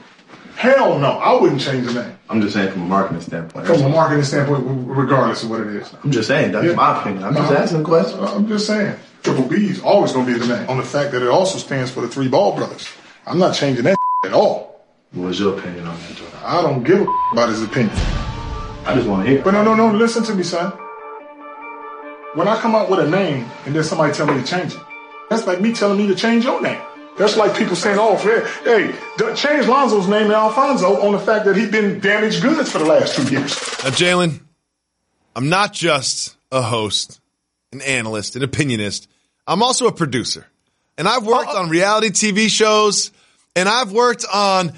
Hell 0.58 0.98
no, 0.98 1.12
I 1.12 1.40
wouldn't 1.40 1.60
change 1.60 1.86
the 1.86 2.02
name. 2.02 2.18
I'm 2.28 2.40
just 2.40 2.52
saying 2.54 2.72
from 2.72 2.82
a 2.82 2.86
marketing 2.86 3.20
standpoint. 3.20 3.64
From 3.68 3.80
a 3.82 3.88
marketing 3.88 4.24
standpoint, 4.24 4.64
regardless 4.88 5.44
of 5.44 5.50
what 5.50 5.60
it 5.60 5.68
is. 5.68 5.88
I'm 6.02 6.10
just 6.10 6.26
saying, 6.26 6.50
that's 6.50 6.66
Yeah. 6.66 6.72
my 6.74 7.00
opinion. 7.00 7.22
I'm 7.22 7.36
just 7.36 7.52
Uh, 7.52 7.54
asking 7.54 7.80
a 7.82 7.84
question. 7.84 8.18
I'm 8.24 8.48
just 8.48 8.66
saying. 8.66 8.96
Triple 9.22 9.44
B 9.44 9.68
is 9.70 9.80
always 9.80 10.12
going 10.12 10.26
to 10.26 10.32
be 10.32 10.36
the 10.36 10.46
name. 10.52 10.68
On 10.68 10.76
the 10.76 10.82
fact 10.82 11.12
that 11.12 11.22
it 11.22 11.28
also 11.28 11.58
stands 11.58 11.92
for 11.92 12.00
the 12.00 12.08
three 12.08 12.26
ball 12.26 12.56
brothers. 12.56 12.88
I'm 13.24 13.38
not 13.38 13.54
changing 13.54 13.84
that 13.84 13.96
at 14.24 14.32
all. 14.32 14.80
What's 15.12 15.38
your 15.38 15.56
opinion 15.56 15.86
on 15.86 15.94
that, 15.96 16.16
Joe? 16.16 16.24
I 16.44 16.60
don't 16.60 16.82
give 16.82 17.02
a 17.02 17.06
about 17.32 17.50
his 17.50 17.62
opinion. 17.62 17.94
I 18.84 18.94
just 18.96 19.06
want 19.06 19.26
to 19.26 19.30
hear. 19.30 19.42
But 19.42 19.52
no, 19.52 19.62
no, 19.62 19.76
no. 19.76 19.92
Listen 19.96 20.24
to 20.24 20.34
me, 20.34 20.42
son. 20.42 20.72
When 22.34 22.48
I 22.48 22.58
come 22.58 22.74
out 22.74 22.90
with 22.90 22.98
a 22.98 23.08
name 23.08 23.46
and 23.64 23.76
then 23.76 23.84
somebody 23.84 24.12
tell 24.12 24.26
me 24.26 24.34
to 24.42 24.44
change 24.44 24.74
it, 24.74 24.80
that's 25.30 25.46
like 25.46 25.60
me 25.60 25.72
telling 25.72 25.98
me 25.98 26.08
to 26.08 26.16
change 26.16 26.44
your 26.44 26.60
name. 26.60 26.80
That's 27.18 27.36
like 27.36 27.56
people 27.56 27.76
saying, 27.76 27.98
"Oh, 27.98 28.16
Fred, 28.16 28.46
hey, 28.64 28.94
change 29.34 29.66
Lonzo's 29.66 30.08
name 30.08 30.28
to 30.28 30.34
Alfonso 30.34 31.02
on 31.02 31.12
the 31.12 31.18
fact 31.18 31.44
that 31.46 31.56
he's 31.56 31.70
been 31.70 32.00
damaged 32.00 32.42
goods 32.42 32.70
for 32.70 32.78
the 32.78 32.84
last 32.84 33.16
two 33.16 33.24
years." 33.24 33.50
Now, 33.82 33.90
Jalen, 33.90 34.40
I'm 35.34 35.48
not 35.48 35.72
just 35.72 36.36
a 36.50 36.62
host, 36.62 37.20
an 37.72 37.80
analyst, 37.82 38.36
an 38.36 38.42
opinionist. 38.42 39.06
I'm 39.46 39.62
also 39.62 39.86
a 39.86 39.92
producer. 39.92 40.46
And 40.96 41.06
I've 41.08 41.26
worked 41.26 41.54
on 41.54 41.68
reality 41.68 42.10
TV 42.10 42.48
shows, 42.48 43.12
and 43.54 43.68
I've 43.68 43.92
worked 43.92 44.24
on, 44.32 44.72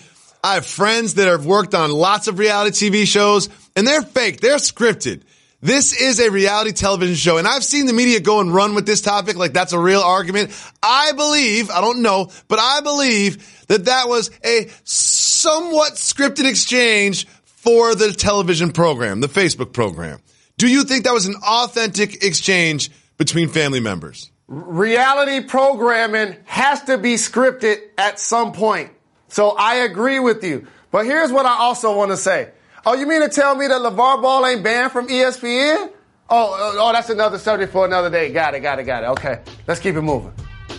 I 0.45 0.55
have 0.55 0.67
friends 0.67 1.15
that 1.15 1.29
have 1.29 1.47
worked 1.47 1.75
on 1.75 1.91
lots 1.91 2.29
of 2.29 2.39
reality 2.39 2.91
TV 2.91 3.07
shows, 3.07 3.49
and 3.75 3.87
they're 3.87 4.03
fake. 4.03 4.41
They're 4.41 4.57
scripted. 4.57 5.23
This 5.63 5.93
is 5.93 6.21
a 6.21 6.31
reality 6.31 6.73
television 6.73 7.17
show, 7.17 7.37
and 7.37 7.47
I've 7.47 7.65
seen 7.65 7.87
the 7.87 7.93
media 7.93 8.21
go 8.21 8.41
and 8.41 8.53
run 8.55 8.75
with 8.75 8.87
this 8.87 9.03
topic 9.03 9.37
like 9.37 9.53
that's 9.53 9.75
a 9.75 9.79
real 9.79 10.01
argument. 10.01 10.51
I 10.83 11.13
believe, 11.13 11.71
I 11.71 11.83
don't 11.83 12.01
know, 12.01 12.31
but 12.49 12.59
I 12.59 12.81
believe 12.81 13.67
that 13.67 13.85
that 13.85 14.09
was 14.09 14.31
a 14.45 14.71
somewhat 14.85 15.95
scripted 15.95 16.49
exchange 16.49 17.27
for 17.45 17.95
the 17.95 18.13
television 18.13 18.73
program, 18.73 19.21
the 19.21 19.29
Facebook 19.29 19.75
program. 19.75 20.21
Do 20.57 20.67
you 20.67 20.85
think 20.85 21.05
that 21.05 21.13
was 21.13 21.27
an 21.27 21.37
authentic 21.47 22.25
exchange 22.25 22.91
between 23.19 23.49
family 23.49 23.81
members? 23.81 24.31
reality 24.51 25.47
programming 25.47 26.37
has 26.45 26.83
to 26.83 26.99
be 26.99 27.15
scripted 27.15 27.79
at 27.97 28.19
some 28.19 28.53
point. 28.53 28.91
So 29.29 29.51
I 29.51 29.77
agree 29.77 30.19
with 30.19 30.43
you. 30.43 30.67
But 30.91 31.07
here's 31.07 31.31
what 31.31 31.47
I 31.47 31.57
also 31.59 31.97
want 31.97 32.11
to 32.11 32.17
say. 32.17 32.51
Oh, 32.87 32.95
you 32.95 33.07
mean 33.07 33.21
to 33.23 33.29
tell 33.29 33.55
me 33.55 33.67
that 33.67 33.81
LeVar 33.81 34.23
Ball 34.23 34.47
ain't 34.47 34.63
banned 34.65 34.93
from 34.93 35.09
ESPN? 35.09 35.91
Oh, 36.33 36.57
oh, 36.59 36.77
oh, 36.79 36.93
that's 36.93 37.11
another 37.11 37.39
subject 37.39 37.73
for 37.73 37.85
another 37.85 38.09
day. 38.09 38.33
Got 38.33 38.55
it, 38.55 38.61
got 38.61 38.79
it, 38.79 38.85
got 38.85 39.03
it. 39.03 39.07
Okay, 39.09 39.41
let's 39.67 39.81
keep 39.81 39.97
it 39.97 40.03
moving. 40.03 40.33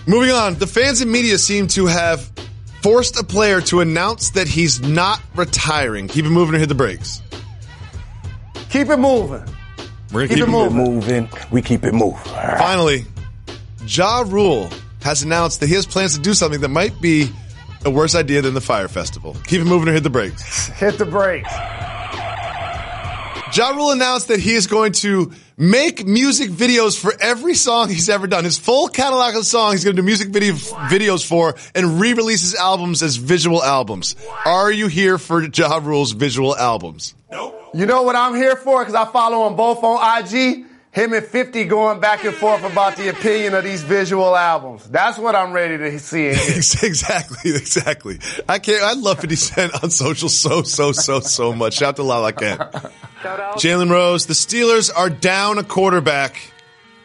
Moving 0.07 0.31
on, 0.31 0.55
the 0.55 0.65
fans 0.67 1.01
and 1.01 1.11
media 1.11 1.37
seem 1.37 1.67
to 1.67 1.85
have 1.85 2.31
forced 2.81 3.19
a 3.19 3.23
player 3.23 3.61
to 3.61 3.81
announce 3.81 4.31
that 4.31 4.47
he's 4.47 4.81
not 4.81 5.21
retiring. 5.35 6.07
Keep 6.07 6.25
it 6.25 6.29
moving 6.29 6.55
or 6.55 6.57
hit 6.57 6.69
the 6.69 6.75
brakes. 6.75 7.21
Keep 8.69 8.89
it 8.89 8.97
moving. 8.97 9.43
We're 10.11 10.21
gonna 10.21 10.27
Keep 10.29 10.37
keep, 10.37 10.47
it 10.47 10.49
moving. 10.49 10.77
moving. 10.77 11.29
We 11.51 11.61
keep 11.61 11.83
it 11.83 11.93
moving. 11.93 12.17
Finally, 12.57 13.05
Ja 13.85 14.23
Rule 14.27 14.69
has 15.03 15.21
announced 15.23 15.59
that 15.59 15.67
he 15.67 15.75
has 15.75 15.85
plans 15.85 16.15
to 16.15 16.21
do 16.21 16.33
something 16.33 16.61
that 16.61 16.69
might 16.69 16.99
be 17.01 17.29
a 17.85 17.89
worse 17.89 18.15
idea 18.15 18.41
than 18.41 18.53
the 18.53 18.61
Fire 18.61 18.87
Festival. 18.87 19.35
Keep 19.45 19.61
it 19.61 19.65
moving 19.65 19.89
or 19.89 19.93
hit 19.93 20.03
the 20.03 20.09
brakes. 20.09 20.67
Hit 20.67 20.97
the 20.97 21.05
brakes. 21.05 21.51
Ja 23.53 23.71
Rule 23.71 23.91
announced 23.91 24.29
that 24.29 24.39
he 24.39 24.53
is 24.53 24.67
going 24.67 24.93
to 24.93 25.31
make 25.57 26.05
music 26.05 26.49
videos 26.49 26.97
for 26.97 27.13
every 27.19 27.53
song 27.53 27.89
he's 27.89 28.09
ever 28.09 28.25
done. 28.25 28.45
His 28.45 28.57
full 28.57 28.87
catalog 28.87 29.35
of 29.35 29.45
songs 29.45 29.73
he's 29.73 29.83
going 29.83 29.95
to 29.95 30.01
do 30.01 30.05
music 30.05 30.29
video, 30.29 30.53
videos 30.53 31.25
for 31.25 31.55
and 31.75 31.99
re-release 31.99 32.41
his 32.41 32.55
albums 32.55 33.03
as 33.03 33.17
visual 33.17 33.61
albums. 33.61 34.15
Are 34.45 34.71
you 34.71 34.87
here 34.87 35.17
for 35.17 35.43
Ja 35.43 35.79
Rule's 35.83 36.13
visual 36.13 36.55
albums? 36.55 37.13
Nope. 37.29 37.57
You 37.73 37.85
know 37.85 38.03
what 38.03 38.15
I'm 38.15 38.35
here 38.35 38.55
for? 38.55 38.79
Because 38.79 38.95
I 38.95 39.11
follow 39.11 39.47
him 39.47 39.55
both 39.55 39.83
on 39.83 40.23
IG. 40.23 40.65
Him 40.91 41.13
and 41.13 41.25
50 41.25 41.63
going 41.65 42.01
back 42.01 42.25
and 42.25 42.35
forth 42.35 42.65
about 42.69 42.97
the 42.97 43.07
opinion 43.07 43.53
of 43.53 43.63
these 43.63 43.81
visual 43.81 44.35
albums. 44.35 44.89
That's 44.89 45.17
what 45.17 45.35
I'm 45.35 45.53
ready 45.53 45.77
to 45.77 45.99
see. 45.99 46.25
exactly, 46.27 47.51
exactly. 47.55 48.19
I 48.49 48.59
can't. 48.59 48.83
I 48.83 48.93
love 48.93 49.21
50 49.21 49.35
Cent 49.37 49.83
on 49.83 49.89
social 49.89 50.27
so, 50.27 50.63
so, 50.63 50.91
so, 50.91 51.21
so 51.21 51.53
much. 51.53 51.75
Shout 51.75 51.89
out 51.89 51.95
to 51.95 52.03
Lala 52.03 52.33
Kent. 52.33 52.59
Jalen 53.21 53.89
Rose, 53.89 54.25
the 54.25 54.33
Steelers 54.33 54.91
are 54.93 55.09
down 55.09 55.59
a 55.59 55.63
quarterback, 55.63 56.51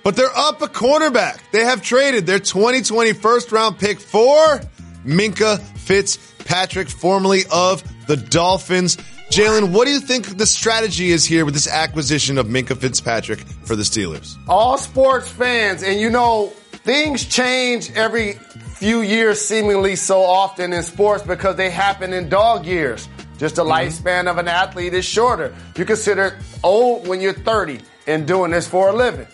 but 0.03 0.17
they're 0.17 0.37
up 0.37 0.63
a 0.63 0.67
cornerback. 0.67 1.39
They 1.53 1.65
have 1.65 1.81
traded 1.81 2.27
their 2.27 2.41
2020 2.41 3.13
first 3.13 3.53
round 3.53 3.79
pick 3.79 4.01
for 4.01 4.61
Minkah 5.05 5.61
Fitzpatrick, 5.61 6.89
formerly 6.89 7.43
of 7.53 7.85
the 8.09 8.17
Dolphins. 8.17 8.99
Jalen, 9.31 9.73
what 9.73 9.87
do 9.87 9.91
you 9.91 10.01
think 10.01 10.39
the 10.39 10.47
strategy 10.47 11.11
is 11.11 11.25
here 11.25 11.45
with 11.45 11.55
this 11.55 11.69
acquisition 11.69 12.39
of 12.39 12.47
Minkah 12.47 12.77
Fitzpatrick 12.77 13.41
for 13.65 13.77
the 13.77 13.83
Steelers? 13.83 14.37
all 14.49 14.79
sports 14.79 15.29
fans, 15.29 15.83
and 15.83 16.01
you 16.01 16.11
know, 16.11 16.53
things 16.71 17.25
change 17.25 17.91
every 17.93 18.35
few 18.77 19.01
years, 19.01 19.41
seemingly 19.41 19.97
so 19.97 20.21
often 20.23 20.73
in 20.73 20.83
sports 20.83 21.23
because 21.23 21.57
they 21.57 21.71
happen 21.71 22.13
in 22.13 22.29
dog 22.29 22.65
years. 22.65 23.09
Just 23.37 23.57
the 23.57 23.65
mm-hmm. 23.65 23.89
lifespan 23.89 24.31
of 24.31 24.39
an 24.39 24.49
athlete 24.49 24.95
is 24.95 25.05
shorter. 25.05 25.55
You 25.77 25.85
consider 25.85 26.39
old 26.63 27.09
when 27.09 27.21
you're 27.21 27.35
30 27.35 27.81
and 28.07 28.27
doing 28.27 28.53
this 28.53 28.69
for 28.69 28.91
a 28.91 28.93
living. 28.93 29.27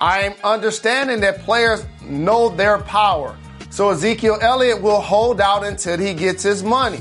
I'm 0.00 0.34
understanding 0.44 1.20
that 1.20 1.40
players 1.40 1.84
know 2.02 2.48
their 2.48 2.78
power. 2.78 3.36
So 3.70 3.90
Ezekiel 3.90 4.38
Elliott 4.40 4.82
will 4.82 5.00
hold 5.00 5.40
out 5.40 5.64
until 5.64 5.98
he 5.98 6.14
gets 6.14 6.42
his 6.42 6.62
money. 6.62 7.00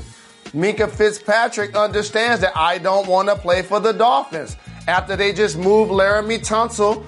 Minkah 0.56 0.89
Fitzpatrick 0.89 1.76
understands 1.76 2.39
that 2.39 2.56
I 2.56 2.78
don't 2.78 3.08
want 3.08 3.28
to 3.28 3.36
play 3.36 3.62
for 3.62 3.82
the 3.82 3.91
Dolphins 3.91 4.56
after 4.88 5.18
they 5.18 5.34
just 5.34 5.58
moved 5.58 5.91
Laremy 5.91 6.39
Tunsil 6.39 7.06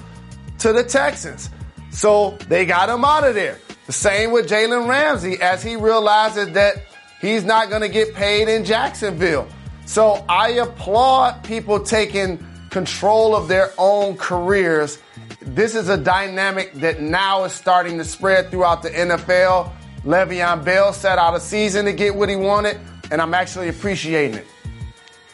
to 0.60 0.74
the 0.74 0.84
Texans. 0.84 1.50
So 1.92 2.38
they 2.50 2.66
got 2.66 2.90
him 2.90 3.06
out 3.06 3.24
of 3.24 3.36
there. 3.36 3.58
The 3.86 3.94
same 3.94 4.32
with 4.32 4.50
Jalen 4.50 4.90
Ramsey 4.90 5.42
as 5.42 5.64
he 5.64 5.78
realizes 5.78 6.52
that 6.52 6.84
he's 7.22 7.46
not 7.46 7.70
going 7.70 7.82
to 7.82 7.90
get 7.90 8.14
paid 8.14 8.50
in 8.50 8.66
Jacksonville. 8.66 9.48
So 9.86 10.26
I 10.28 10.50
applaud 10.50 11.42
people 11.46 11.80
taking 11.80 12.46
control 12.70 13.34
of 13.34 13.48
their 13.48 13.72
own 13.78 14.18
careers. 14.18 15.00
This 15.42 15.74
is 15.74 15.88
a 15.88 15.96
dynamic 15.96 16.74
that 16.74 17.02
now 17.02 17.46
is 17.46 17.54
starting 17.54 17.98
to 17.98 18.04
spread 18.04 18.52
throughout 18.52 18.84
the 18.84 18.90
NFL. 18.90 19.72
Le'Veon 20.04 20.66
Bell 20.66 20.92
set 20.92 21.18
out 21.18 21.34
a 21.36 21.40
season 21.40 21.86
to 21.86 21.94
get 21.94 22.14
what 22.14 22.28
he 22.28 22.36
wanted, 22.36 22.80
and 23.12 23.22
I'm 23.22 23.34
actually 23.34 23.70
appreciating 23.70 24.38
it. 24.38 24.48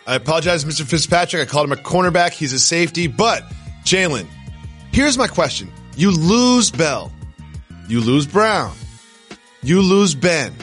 I 0.05 0.15
apologize, 0.15 0.65
Mr. 0.65 0.85
Fitzpatrick. 0.85 1.41
I 1.41 1.49
called 1.49 1.65
him 1.65 1.71
a 1.71 1.81
cornerback. 1.81 2.31
He's 2.31 2.53
a 2.53 2.59
safety. 2.59 3.07
But, 3.07 3.43
Jalen, 3.85 4.27
here's 4.91 5.17
my 5.17 5.27
question. 5.27 5.71
You 5.95 6.11
lose 6.11 6.71
Bell. 6.71 7.11
You 7.87 8.01
lose 8.01 8.25
Brown. 8.25 8.75
You 9.61 9.81
lose 9.81 10.13
Ben. 10.15 10.53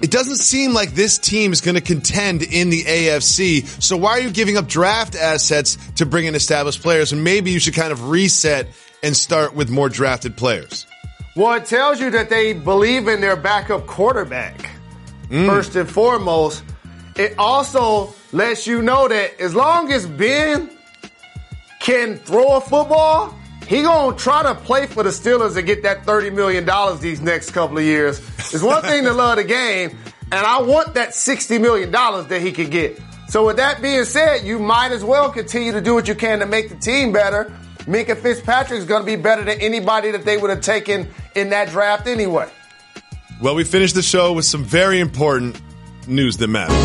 It 0.00 0.10
doesn't 0.10 0.36
seem 0.36 0.74
like 0.74 0.90
this 0.90 1.18
team 1.18 1.52
is 1.52 1.60
going 1.60 1.76
to 1.76 1.80
contend 1.80 2.42
in 2.42 2.68
the 2.68 2.82
AFC. 2.82 3.66
So 3.82 3.96
why 3.96 4.10
are 4.10 4.20
you 4.20 4.30
giving 4.30 4.56
up 4.56 4.68
draft 4.68 5.14
assets 5.16 5.78
to 5.96 6.04
bring 6.04 6.26
in 6.26 6.34
established 6.34 6.82
players? 6.82 7.12
And 7.12 7.24
maybe 7.24 7.50
you 7.50 7.58
should 7.58 7.74
kind 7.74 7.90
of 7.90 8.10
reset 8.10 8.68
and 9.02 9.16
start 9.16 9.54
with 9.54 9.70
more 9.70 9.88
drafted 9.88 10.36
players. 10.36 10.86
Well, 11.36 11.54
it 11.54 11.66
tells 11.66 12.00
you 12.00 12.10
that 12.10 12.30
they 12.30 12.52
believe 12.52 13.08
in 13.08 13.20
their 13.20 13.34
backup 13.34 13.86
quarterback, 13.86 14.70
Mm. 15.28 15.46
first 15.46 15.76
and 15.76 15.88
foremost. 15.88 16.62
It 17.16 17.34
also 17.38 18.14
lets 18.32 18.66
you 18.66 18.82
know 18.82 19.08
that 19.08 19.40
as 19.40 19.54
long 19.54 19.92
as 19.92 20.06
Ben 20.06 20.70
can 21.80 22.16
throw 22.16 22.56
a 22.56 22.60
football, 22.60 23.34
he 23.66 23.82
gonna 23.82 24.16
try 24.16 24.42
to 24.42 24.54
play 24.54 24.86
for 24.86 25.02
the 25.02 25.10
Steelers 25.10 25.56
and 25.56 25.66
get 25.66 25.82
that 25.84 26.04
$30 26.04 26.34
million 26.34 26.68
these 27.00 27.20
next 27.20 27.50
couple 27.50 27.78
of 27.78 27.84
years. 27.84 28.18
It's 28.38 28.62
one 28.62 28.82
thing 28.82 29.04
to 29.04 29.12
love 29.12 29.36
the 29.36 29.44
game, 29.44 29.96
and 30.32 30.46
I 30.46 30.60
want 30.62 30.94
that 30.94 31.10
$60 31.10 31.60
million 31.60 31.90
that 31.90 32.40
he 32.42 32.52
could 32.52 32.70
get. 32.70 33.00
So 33.28 33.46
with 33.46 33.56
that 33.56 33.80
being 33.80 34.04
said, 34.04 34.44
you 34.44 34.58
might 34.58 34.92
as 34.92 35.02
well 35.02 35.30
continue 35.30 35.72
to 35.72 35.80
do 35.80 35.94
what 35.94 36.08
you 36.08 36.14
can 36.14 36.40
to 36.40 36.46
make 36.46 36.68
the 36.68 36.76
team 36.76 37.12
better. 37.12 37.52
Minkah 37.80 38.16
Fitzpatrick 38.16 38.78
is 38.78 38.84
going 38.84 39.02
to 39.02 39.06
be 39.06 39.16
better 39.16 39.44
than 39.44 39.60
anybody 39.60 40.10
that 40.10 40.24
they 40.24 40.36
would 40.36 40.50
have 40.50 40.60
taken 40.60 41.08
in 41.34 41.50
that 41.50 41.68
draft 41.68 42.06
anyway. 42.06 42.48
Well, 43.42 43.56
we 43.56 43.64
finished 43.64 43.94
the 43.94 44.02
show 44.02 44.32
with 44.32 44.44
some 44.44 44.64
very 44.64 45.00
important 45.00 45.60
news 46.06 46.36
that 46.38 46.48
matters. 46.48 46.76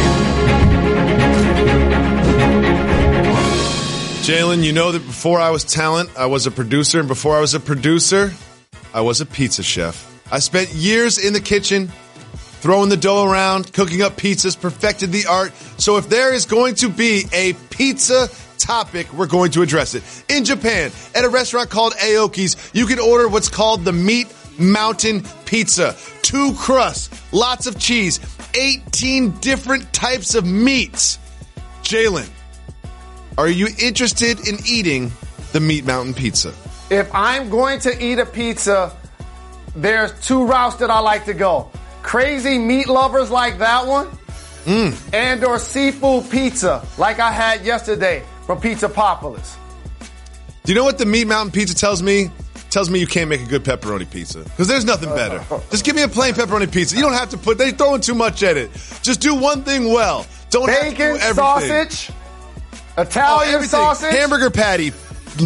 Jalen, 4.27 4.63
you 4.63 4.73
know 4.73 4.91
that 4.91 4.99
before 4.99 5.39
I 5.39 5.51
was 5.51 5.63
talent, 5.63 6.09
I 6.17 6.25
was 6.25 6.47
a 6.47 6.51
producer, 6.51 6.99
and 6.99 7.07
before 7.07 7.37
I 7.37 7.39
was 7.39 7.53
a 7.53 7.59
producer, 7.59 8.33
I 8.93 9.01
was 9.01 9.21
a 9.21 9.25
pizza 9.25 9.63
chef. 9.63 10.05
I 10.31 10.39
spent 10.39 10.73
years 10.73 11.17
in 11.17 11.33
the 11.33 11.39
kitchen, 11.39 11.87
throwing 12.33 12.89
the 12.89 12.97
dough 12.97 13.25
around, 13.25 13.71
cooking 13.71 14.01
up 14.01 14.17
pizzas, 14.17 14.59
perfected 14.59 15.11
the 15.11 15.27
art. 15.27 15.53
So 15.77 15.97
if 15.97 16.09
there 16.09 16.33
is 16.33 16.45
going 16.45 16.75
to 16.75 16.89
be 16.89 17.25
a 17.31 17.53
pizza 17.69 18.27
topic, 18.57 19.11
we're 19.13 19.27
going 19.27 19.51
to 19.51 19.61
address 19.61 19.95
it. 19.95 20.03
In 20.27 20.45
Japan, 20.45 20.91
at 21.15 21.23
a 21.23 21.29
restaurant 21.29 21.69
called 21.69 21.93
Aoki's, 21.93 22.57
you 22.73 22.85
can 22.85 22.99
order 22.99 23.27
what's 23.27 23.49
called 23.49 23.85
the 23.85 23.93
Meat 23.93 24.27
Mountain 24.59 25.23
Pizza. 25.45 25.95
Two 26.21 26.53
crusts, 26.53 27.09
lots 27.31 27.67
of 27.67 27.79
cheese, 27.79 28.19
18 28.53 29.31
different 29.39 29.91
types 29.93 30.35
of 30.35 30.45
meats. 30.45 31.17
Jalen, 31.83 32.29
are 33.37 33.47
you 33.47 33.67
interested 33.79 34.47
in 34.47 34.57
eating 34.65 35.11
the 35.53 35.59
Meat 35.59 35.85
Mountain 35.85 36.13
Pizza? 36.13 36.53
If 36.89 37.09
I'm 37.13 37.49
going 37.49 37.79
to 37.81 38.03
eat 38.03 38.19
a 38.19 38.25
pizza, 38.25 38.95
there's 39.75 40.11
two 40.25 40.45
routes 40.45 40.75
that 40.77 40.89
I 40.89 40.99
like 40.99 41.25
to 41.25 41.33
go. 41.33 41.71
Crazy 42.01 42.57
meat 42.57 42.87
lovers 42.87 43.29
like 43.29 43.59
that 43.59 43.85
one, 43.85 44.07
mm. 44.65 45.13
and 45.13 45.43
or 45.43 45.59
seafood 45.59 46.29
pizza 46.29 46.85
like 46.97 47.19
I 47.19 47.31
had 47.31 47.65
yesterday 47.65 48.23
from 48.45 48.59
Pizza 48.59 48.89
Populis. 48.89 49.55
Do 50.63 50.73
you 50.73 50.75
know 50.75 50.83
what 50.83 50.97
the 50.97 51.05
Meat 51.05 51.27
Mountain 51.27 51.51
Pizza 51.51 51.75
tells 51.75 52.01
me? 52.01 52.31
Tells 52.69 52.89
me 52.89 52.99
you 52.99 53.07
can't 53.07 53.29
make 53.29 53.41
a 53.41 53.45
good 53.45 53.63
pepperoni 53.63 54.09
pizza. 54.09 54.39
Because 54.43 54.67
there's 54.67 54.85
nothing 54.85 55.09
better. 55.09 55.43
Just 55.71 55.83
give 55.83 55.95
me 55.95 56.03
a 56.03 56.07
plain 56.07 56.33
pepperoni 56.35 56.71
pizza. 56.71 56.95
You 56.95 57.01
don't 57.01 57.13
have 57.13 57.29
to 57.29 57.37
put, 57.37 57.57
they 57.57 57.71
throwing 57.71 58.01
too 58.01 58.13
much 58.13 58.43
at 58.43 58.57
it. 58.57 58.69
Just 59.01 59.21
do 59.21 59.33
one 59.33 59.63
thing 59.63 59.91
well. 59.91 60.25
Don't 60.51 60.69
have 60.69 60.79
to 60.81 60.83
do 60.85 60.91
Bacon, 60.91 61.05
everything. 61.21 61.33
sausage, 61.35 62.11
Oh, 62.97 63.01
Italian 63.01 63.53
everything. 63.55 63.69
sausage. 63.69 64.11
Hamburger 64.13 64.49
patty, 64.51 64.91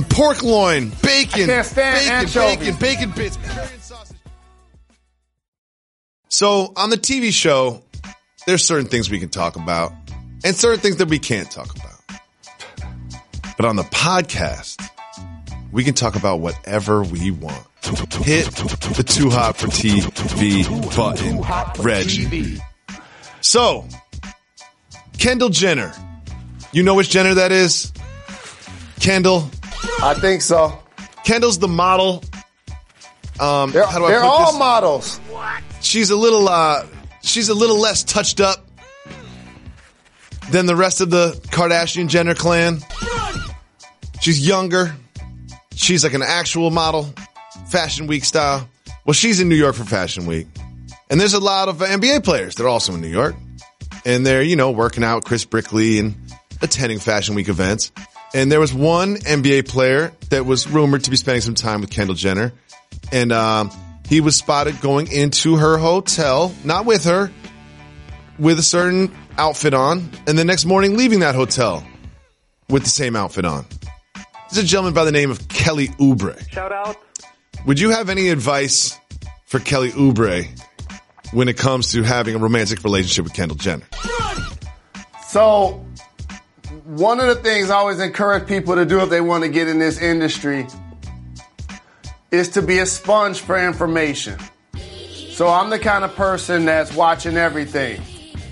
pork 0.10 0.44
loin, 0.44 0.92
bacon, 1.02 1.44
I 1.44 1.46
can't 1.46 1.66
stand 1.66 2.34
bacon, 2.34 2.76
bacon, 2.78 3.12
bacon 3.12 3.12
bits, 3.12 3.38
sausage. 3.86 4.18
So 6.30 6.74
on 6.76 6.90
the 6.90 6.98
TV 6.98 7.32
show, 7.32 7.84
there's 8.48 8.66
certain 8.66 8.88
things 8.88 9.10
we 9.10 9.20
can 9.20 9.30
talk 9.30 9.56
about 9.56 9.94
and 10.44 10.56
certain 10.56 10.80
things 10.80 10.98
that 10.98 11.08
we 11.10 11.20
can't 11.20 11.50
talk 11.50 11.74
about. 11.76 12.20
But 13.56 13.66
on 13.66 13.76
the 13.76 13.84
podcast, 13.84 14.90
we 15.74 15.84
can 15.84 15.96
talk 15.96 16.16
about 16.16 16.40
whatever 16.40 17.04
we 17.04 17.32
want. 17.32 17.66
Hit 17.84 18.46
the 18.46 19.04
too 19.06 19.30
hot 19.30 19.58
for 19.58 19.68
TV 19.68 20.64
button, 20.96 21.84
Reggie. 21.84 22.60
So, 23.42 23.86
Kendall 25.18 25.50
Jenner. 25.50 25.92
You 26.72 26.84
know 26.84 26.94
which 26.94 27.10
Jenner 27.10 27.34
that 27.34 27.52
is? 27.52 27.92
Kendall. 29.00 29.50
I 30.02 30.14
think 30.14 30.42
so. 30.42 30.80
Kendall's 31.26 31.60
the 31.60 31.68
model. 31.68 32.24
Um, 33.40 33.72
They're, 33.72 33.86
how 33.86 33.98
do 34.00 34.06
I 34.06 34.12
they're 34.12 34.24
all 34.24 34.52
this? 34.52 34.60
models. 34.60 35.20
She's 35.82 36.12
a 36.12 36.16
little, 36.16 36.48
uh, 36.48 36.86
she's 37.24 37.50
a 37.50 37.54
little 37.54 37.80
less 37.80 38.04
touched 38.04 38.40
up 38.40 38.66
than 40.52 40.68
the 40.68 40.76
rest 40.76 41.02
of 41.02 41.10
the 41.10 41.32
Kardashian 41.48 42.08
Jenner 42.08 42.36
clan. 42.36 42.80
She's 44.22 44.48
younger. 44.48 44.96
She's 45.76 46.04
like 46.04 46.14
an 46.14 46.22
actual 46.22 46.72
model, 46.72 47.14
Fashion 47.68 48.08
Week 48.08 48.24
style. 48.26 48.68
Well, 49.06 49.14
she's 49.14 49.40
in 49.40 49.50
New 49.50 49.56
York 49.56 49.76
for 49.76 49.84
Fashion 49.84 50.26
Week. 50.26 50.48
And 51.10 51.20
there's 51.20 51.34
a 51.34 51.40
lot 51.40 51.68
of 51.68 51.78
NBA 51.78 52.24
players. 52.24 52.56
They're 52.56 52.68
also 52.68 52.94
in 52.94 53.02
New 53.02 53.08
York. 53.08 53.36
And 54.06 54.26
they're, 54.26 54.42
you 54.42 54.56
know, 54.56 54.72
working 54.72 55.04
out 55.04 55.26
Chris 55.26 55.46
Brickley 55.46 56.00
and 56.00 56.16
attending 56.62 57.00
Fashion 57.00 57.36
Week 57.36 57.50
events. 57.50 57.92
And 58.34 58.52
there 58.52 58.60
was 58.60 58.74
one 58.74 59.16
NBA 59.18 59.68
player 59.68 60.12
that 60.30 60.46
was 60.46 60.68
rumored 60.68 61.04
to 61.04 61.12
be 61.12 61.18
spending 61.18 61.42
some 61.42 61.56
time 61.56 61.82
with 61.82 61.92
Kendall 61.92 62.16
Jenner. 62.16 62.52
And, 63.12 63.32
um, 63.32 63.72
he 64.08 64.22
was 64.22 64.36
spotted 64.36 64.82
going 64.82 65.12
into 65.12 65.56
her 65.56 65.78
hotel, 65.78 66.54
not 66.64 66.86
with 66.86 67.06
her, 67.06 67.32
with 68.38 68.60
a 68.60 68.64
certain 68.64 69.12
outfit 69.38 69.74
on, 69.74 70.10
and 70.28 70.38
the 70.38 70.44
next 70.44 70.66
morning 70.66 70.98
leaving 70.98 71.20
that 71.22 71.36
hotel 71.36 71.86
with 72.70 72.84
the 72.84 72.90
same 72.90 73.16
outfit 73.16 73.46
on. 73.46 73.66
This 74.54 74.60
is 74.60 74.70
a 74.70 74.72
gentleman 74.72 74.94
by 74.94 75.04
the 75.04 75.12
name 75.12 75.32
of 75.32 75.48
Kelly 75.48 75.88
Oubre. 75.98 76.48
Shout 76.52 76.72
out. 76.72 76.96
Would 77.66 77.80
you 77.80 77.90
have 77.90 78.08
any 78.08 78.30
advice 78.30 78.96
for 79.48 79.58
Kelly 79.58 79.90
Oubre 79.90 80.48
when 81.32 81.48
it 81.48 81.58
comes 81.58 81.92
to 81.94 82.04
having 82.04 82.36
a 82.36 82.38
romantic 82.38 82.84
relationship 82.84 83.24
with 83.24 83.34
Kendall 83.34 83.58
Jenner? 83.58 83.88
So, 85.26 85.84
one 86.86 87.20
of 87.20 87.26
the 87.26 87.36
things 87.42 87.72
I 87.72 87.78
always 87.78 88.00
encourage 88.00 88.48
people 88.48 88.76
to 88.76 88.86
do 88.86 89.00
if 89.00 89.10
they 89.10 89.22
want 89.22 89.44
to 89.44 89.50
get 89.50 89.68
in 89.68 89.80
this 89.80 90.00
industry 90.00 90.68
is 92.30 92.50
to 92.50 92.62
be 92.62 92.78
a 92.78 92.86
sponge 92.86 93.40
for 93.40 93.58
information. 93.58 94.38
So, 95.32 95.48
I'm 95.48 95.72
the 95.72 95.80
kind 95.80 96.04
of 96.04 96.16
person 96.16 96.66
that's 96.66 96.94
watching 96.94 97.38
everything. 97.38 98.04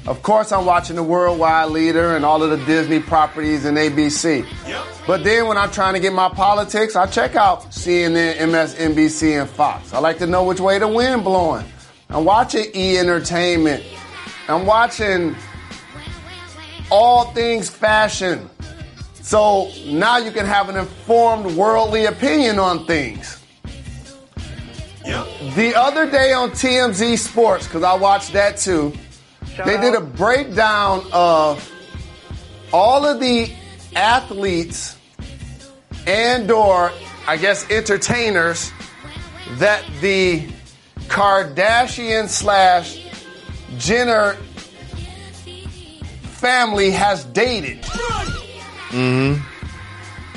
Of 0.07 0.23
course, 0.23 0.51
I'm 0.51 0.65
watching 0.65 0.95
the 0.95 1.03
Worldwide 1.03 1.69
Leader 1.69 2.15
and 2.15 2.25
all 2.25 2.41
of 2.41 2.49
the 2.49 2.65
Disney 2.65 2.99
properties 2.99 3.65
and 3.65 3.77
ABC. 3.77 4.45
But 5.05 5.23
then 5.23 5.47
when 5.47 5.57
I'm 5.57 5.69
trying 5.71 5.93
to 5.93 5.99
get 5.99 6.11
my 6.11 6.29
politics, 6.29 6.95
I 6.95 7.05
check 7.05 7.35
out 7.35 7.71
CNN, 7.71 8.37
MSNBC, 8.37 9.39
and 9.39 9.49
Fox. 9.49 9.93
I 9.93 9.99
like 9.99 10.17
to 10.17 10.27
know 10.27 10.43
which 10.43 10.59
way 10.59 10.79
the 10.79 10.87
wind 10.87 11.23
blowing. 11.23 11.65
I'm 12.09 12.25
watching 12.25 12.65
E 12.75 12.97
Entertainment. 12.97 13.83
I'm 14.47 14.65
watching 14.65 15.35
all 16.89 17.25
things 17.33 17.69
fashion. 17.69 18.49
So 19.21 19.71
now 19.85 20.17
you 20.17 20.31
can 20.31 20.47
have 20.47 20.67
an 20.67 20.77
informed 20.77 21.55
worldly 21.55 22.05
opinion 22.05 22.57
on 22.57 22.85
things. 22.85 23.37
The 25.03 25.73
other 25.75 26.09
day 26.09 26.33
on 26.33 26.51
TMZ 26.51 27.17
Sports, 27.17 27.67
because 27.67 27.83
I 27.83 27.93
watched 27.93 28.33
that 28.33 28.57
too, 28.57 28.93
they 29.65 29.79
did 29.79 29.95
a 29.95 30.01
breakdown 30.01 31.05
of 31.11 31.71
all 32.73 33.05
of 33.05 33.19
the 33.19 33.51
athletes 33.95 34.97
and 36.07 36.49
or 36.49 36.91
I 37.27 37.37
guess 37.37 37.69
entertainers 37.69 38.71
that 39.57 39.83
the 40.01 40.47
Kardashian 41.07 42.27
slash 42.27 43.05
Jenner 43.77 44.33
family 46.23 46.91
has 46.91 47.23
dated. 47.25 47.81
Mm-hmm. 48.89 49.47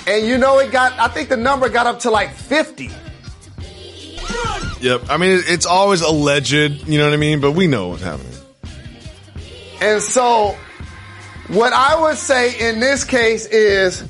And 0.06 0.26
you 0.26 0.36
know 0.36 0.58
it 0.58 0.70
got 0.70 0.98
I 0.98 1.08
think 1.08 1.28
the 1.28 1.36
number 1.36 1.68
got 1.68 1.86
up 1.86 2.00
to 2.00 2.10
like 2.10 2.34
50. 2.34 2.90
Yep. 4.80 5.04
I 5.08 5.16
mean, 5.16 5.40
it's 5.46 5.64
always 5.64 6.02
alleged, 6.02 6.52
you 6.52 6.98
know 6.98 7.04
what 7.06 7.14
I 7.14 7.16
mean? 7.16 7.40
But 7.40 7.52
we 7.52 7.66
know 7.66 7.88
what's 7.88 8.02
happening. 8.02 8.33
And 9.80 10.02
so, 10.02 10.56
what 11.48 11.72
I 11.72 12.00
would 12.00 12.16
say 12.16 12.70
in 12.70 12.80
this 12.80 13.04
case 13.04 13.46
is, 13.46 14.02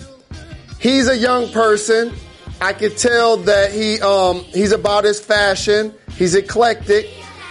he's 0.80 1.08
a 1.08 1.16
young 1.16 1.50
person. 1.50 2.12
I 2.60 2.72
could 2.72 2.96
tell 2.96 3.38
that 3.38 3.72
he 3.72 4.00
um, 4.00 4.40
he's 4.44 4.72
about 4.72 5.04
his 5.04 5.20
fashion. 5.20 5.94
He's 6.12 6.34
eclectic. 6.34 7.06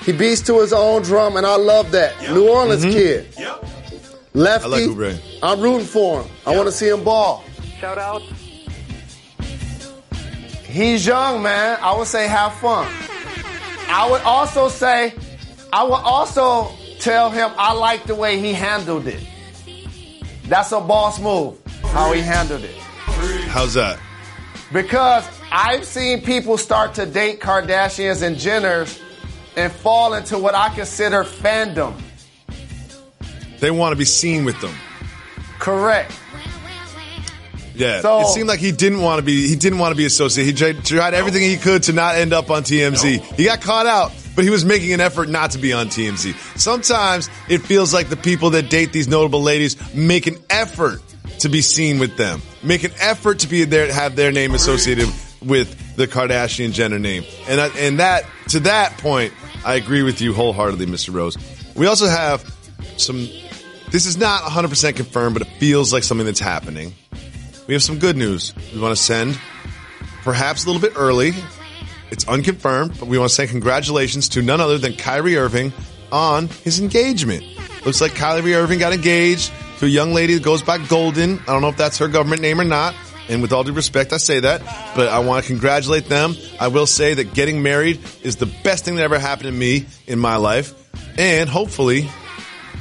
He 0.06 0.12
beats 0.12 0.42
to 0.44 0.60
his 0.60 0.74
own 0.74 1.02
drum, 1.02 1.38
and 1.38 1.46
I 1.46 1.56
love 1.56 1.92
that. 1.92 2.20
New 2.32 2.50
Orleans 2.50 2.84
kid. 2.84 3.28
Lefty. 4.34 4.66
I 4.66 4.68
like 4.68 4.84
Oubre. 4.84 5.20
I'm 5.44 5.62
rooting 5.62 5.86
for 5.86 6.24
him. 6.24 6.32
I 6.46 6.56
want 6.56 6.68
to 6.68 6.72
see 6.72 6.90
him 6.90 7.04
ball. 7.04 7.44
Shout 7.80 7.98
out. 7.98 8.22
He's 10.64 11.06
young, 11.06 11.44
man. 11.44 11.78
I 11.82 11.96
would 11.96 12.08
say 12.08 12.28
have 12.28 12.54
fun. 12.56 12.92
I 13.90 14.10
would 14.10 14.22
also 14.22 14.70
say, 14.70 15.14
I 15.72 15.84
would 15.84 15.94
also 15.94 16.72
tell 17.04 17.30
him 17.30 17.52
I 17.58 17.74
like 17.74 18.06
the 18.06 18.16
way 18.16 18.40
he 18.40 18.54
handled 18.54 19.08
it. 19.08 19.22
That's 20.46 20.72
a 20.72 20.80
boss 20.80 21.20
move, 21.20 21.58
how 21.84 22.14
he 22.14 22.22
handled 22.22 22.64
it. 22.64 22.76
How's 22.76 23.74
that? 23.76 24.00
Because 24.72 25.26
I've 25.52 25.86
seen 25.86 26.22
people 26.22 26.58
start 26.58 26.96
to 26.96 27.06
date 27.06 27.40
Kardashians 27.40 28.24
and 28.24 28.36
Jenners 28.38 29.00
and 29.56 29.72
fall 29.72 30.14
into 30.14 30.38
what 30.40 30.56
I 30.56 30.74
consider 30.74 31.24
fandom. 31.24 31.94
They 33.60 33.70
want 33.72 33.92
to 33.94 33.96
be 33.98 34.06
seen 34.06 34.46
with 34.46 34.60
them. 34.62 34.74
Correct. 35.60 36.12
Yeah. 37.76 38.02
So- 38.02 38.22
it 38.22 38.28
seemed 38.28 38.48
like 38.50 38.60
he 38.60 38.72
didn't 38.72 39.02
want 39.02 39.20
to 39.20 39.24
be. 39.24 39.48
He 39.48 39.56
didn't 39.56 39.80
want 39.80 39.92
to 39.92 39.98
be 39.98 40.06
associated. 40.06 40.52
He 40.58 40.74
tried, 40.74 40.86
tried 40.86 41.14
everything 41.14 41.42
he 41.44 41.58
could 41.58 41.84
to 41.84 41.94
not 41.94 42.16
end 42.16 42.34
up 42.34 42.50
on 42.50 42.64
TMZ. 42.64 43.22
He 43.36 43.46
got 43.46 43.62
caught 43.62 43.86
out, 43.86 44.12
but 44.36 44.44
he 44.44 44.50
was 44.50 44.66
making 44.66 44.94
an 44.94 45.02
effort 45.02 45.30
not 45.30 45.52
to 45.52 45.58
be 45.58 45.74
on 45.74 45.88
TMZ. 45.88 46.36
Sometimes 46.58 47.30
it 47.50 47.60
feels 47.60 47.94
like 47.94 48.10
the 48.10 48.18
people 48.18 48.52
that 48.52 48.70
date 48.70 48.92
these 48.92 49.08
notable 49.08 49.42
ladies 49.42 49.78
make 49.94 50.28
an 50.28 50.38
effort 50.50 51.02
to 51.40 51.50
be 51.50 51.62
seen 51.62 52.00
with 52.00 52.18
them, 52.18 52.42
make 52.64 52.84
an 52.84 52.92
effort 53.00 53.40
to 53.40 53.48
be 53.48 53.64
there, 53.64 53.92
have 53.92 54.16
their 54.16 54.32
name 54.32 54.54
associated 54.54 55.10
with 55.42 55.96
the 55.96 56.08
Kardashian 56.08 56.72
Jenner 56.72 57.00
name, 57.00 57.24
and 57.48 57.60
I, 57.60 57.68
and 57.78 58.00
that 58.00 58.26
to 58.50 58.62
that 58.62 58.98
point, 58.98 59.34
I 59.66 59.76
agree 59.76 60.04
with 60.04 60.22
you 60.22 60.34
wholeheartedly, 60.34 60.86
Mr. 60.86 61.14
Rose. 61.14 61.38
We 61.76 61.88
also 61.88 62.08
have 62.08 62.44
some. 62.98 63.28
This 63.92 64.06
is 64.08 64.18
not 64.18 64.42
100% 64.42 64.96
confirmed, 64.96 65.36
but 65.36 65.44
it 65.44 65.52
feels 65.60 65.94
like 65.94 66.04
something 66.04 66.26
that's 66.26 66.40
happening. 66.40 66.94
We 67.68 67.74
have 67.76 67.84
some 67.84 68.00
good 68.00 68.18
news. 68.18 68.54
We 68.74 68.80
want 68.80 68.96
to 68.96 69.02
send, 69.02 69.40
perhaps 70.24 70.66
a 70.66 70.68
little 70.68 70.82
bit 70.82 70.98
early. 70.98 71.34
It's 72.14 72.28
unconfirmed, 72.28 73.00
but 73.00 73.08
we 73.08 73.18
want 73.18 73.32
to 73.32 73.36
say 73.36 73.48
congratulations 73.48 74.30
to 74.30 74.44
none 74.44 74.62
other 74.62 74.78
than 74.78 74.94
Kyrie 74.94 75.36
Irving 75.36 75.74
on 76.12 76.48
his 76.48 76.80
engagement. 76.80 77.44
Looks 77.88 78.02
like 78.02 78.14
Kyrie 78.14 78.54
Irving 78.54 78.78
got 78.78 78.94
engaged 78.94 79.52
to 79.80 79.88
a 79.88 79.90
young 79.90 80.14
lady 80.14 80.36
that 80.36 80.44
goes 80.44 80.62
by 80.62 80.78
Golden. 80.78 81.40
I 81.40 81.46
don't 81.48 81.64
know 81.64 81.70
if 81.70 81.78
that's 81.78 81.98
her 81.98 82.08
government 82.08 82.44
name 82.44 82.62
or 82.62 82.66
not. 82.66 82.94
And 83.30 83.42
with 83.42 83.52
all 83.52 83.64
due 83.64 83.74
respect, 83.74 84.14
I 84.14 84.18
say 84.18 84.42
that, 84.42 84.62
but 84.96 85.08
I 85.08 85.20
want 85.20 85.44
to 85.44 85.52
congratulate 85.52 86.06
them. 86.06 86.36
I 86.60 86.68
will 86.68 86.86
say 86.86 87.16
that 87.16 87.34
getting 87.34 87.64
married 87.64 88.00
is 88.22 88.36
the 88.36 88.46
best 88.46 88.86
thing 88.86 88.98
that 88.98 89.02
ever 89.02 89.18
happened 89.18 89.48
to 89.48 89.52
me 89.52 89.88
in 90.06 90.20
my 90.20 90.36
life. 90.36 90.76
And 91.18 91.50
hopefully, 91.50 92.12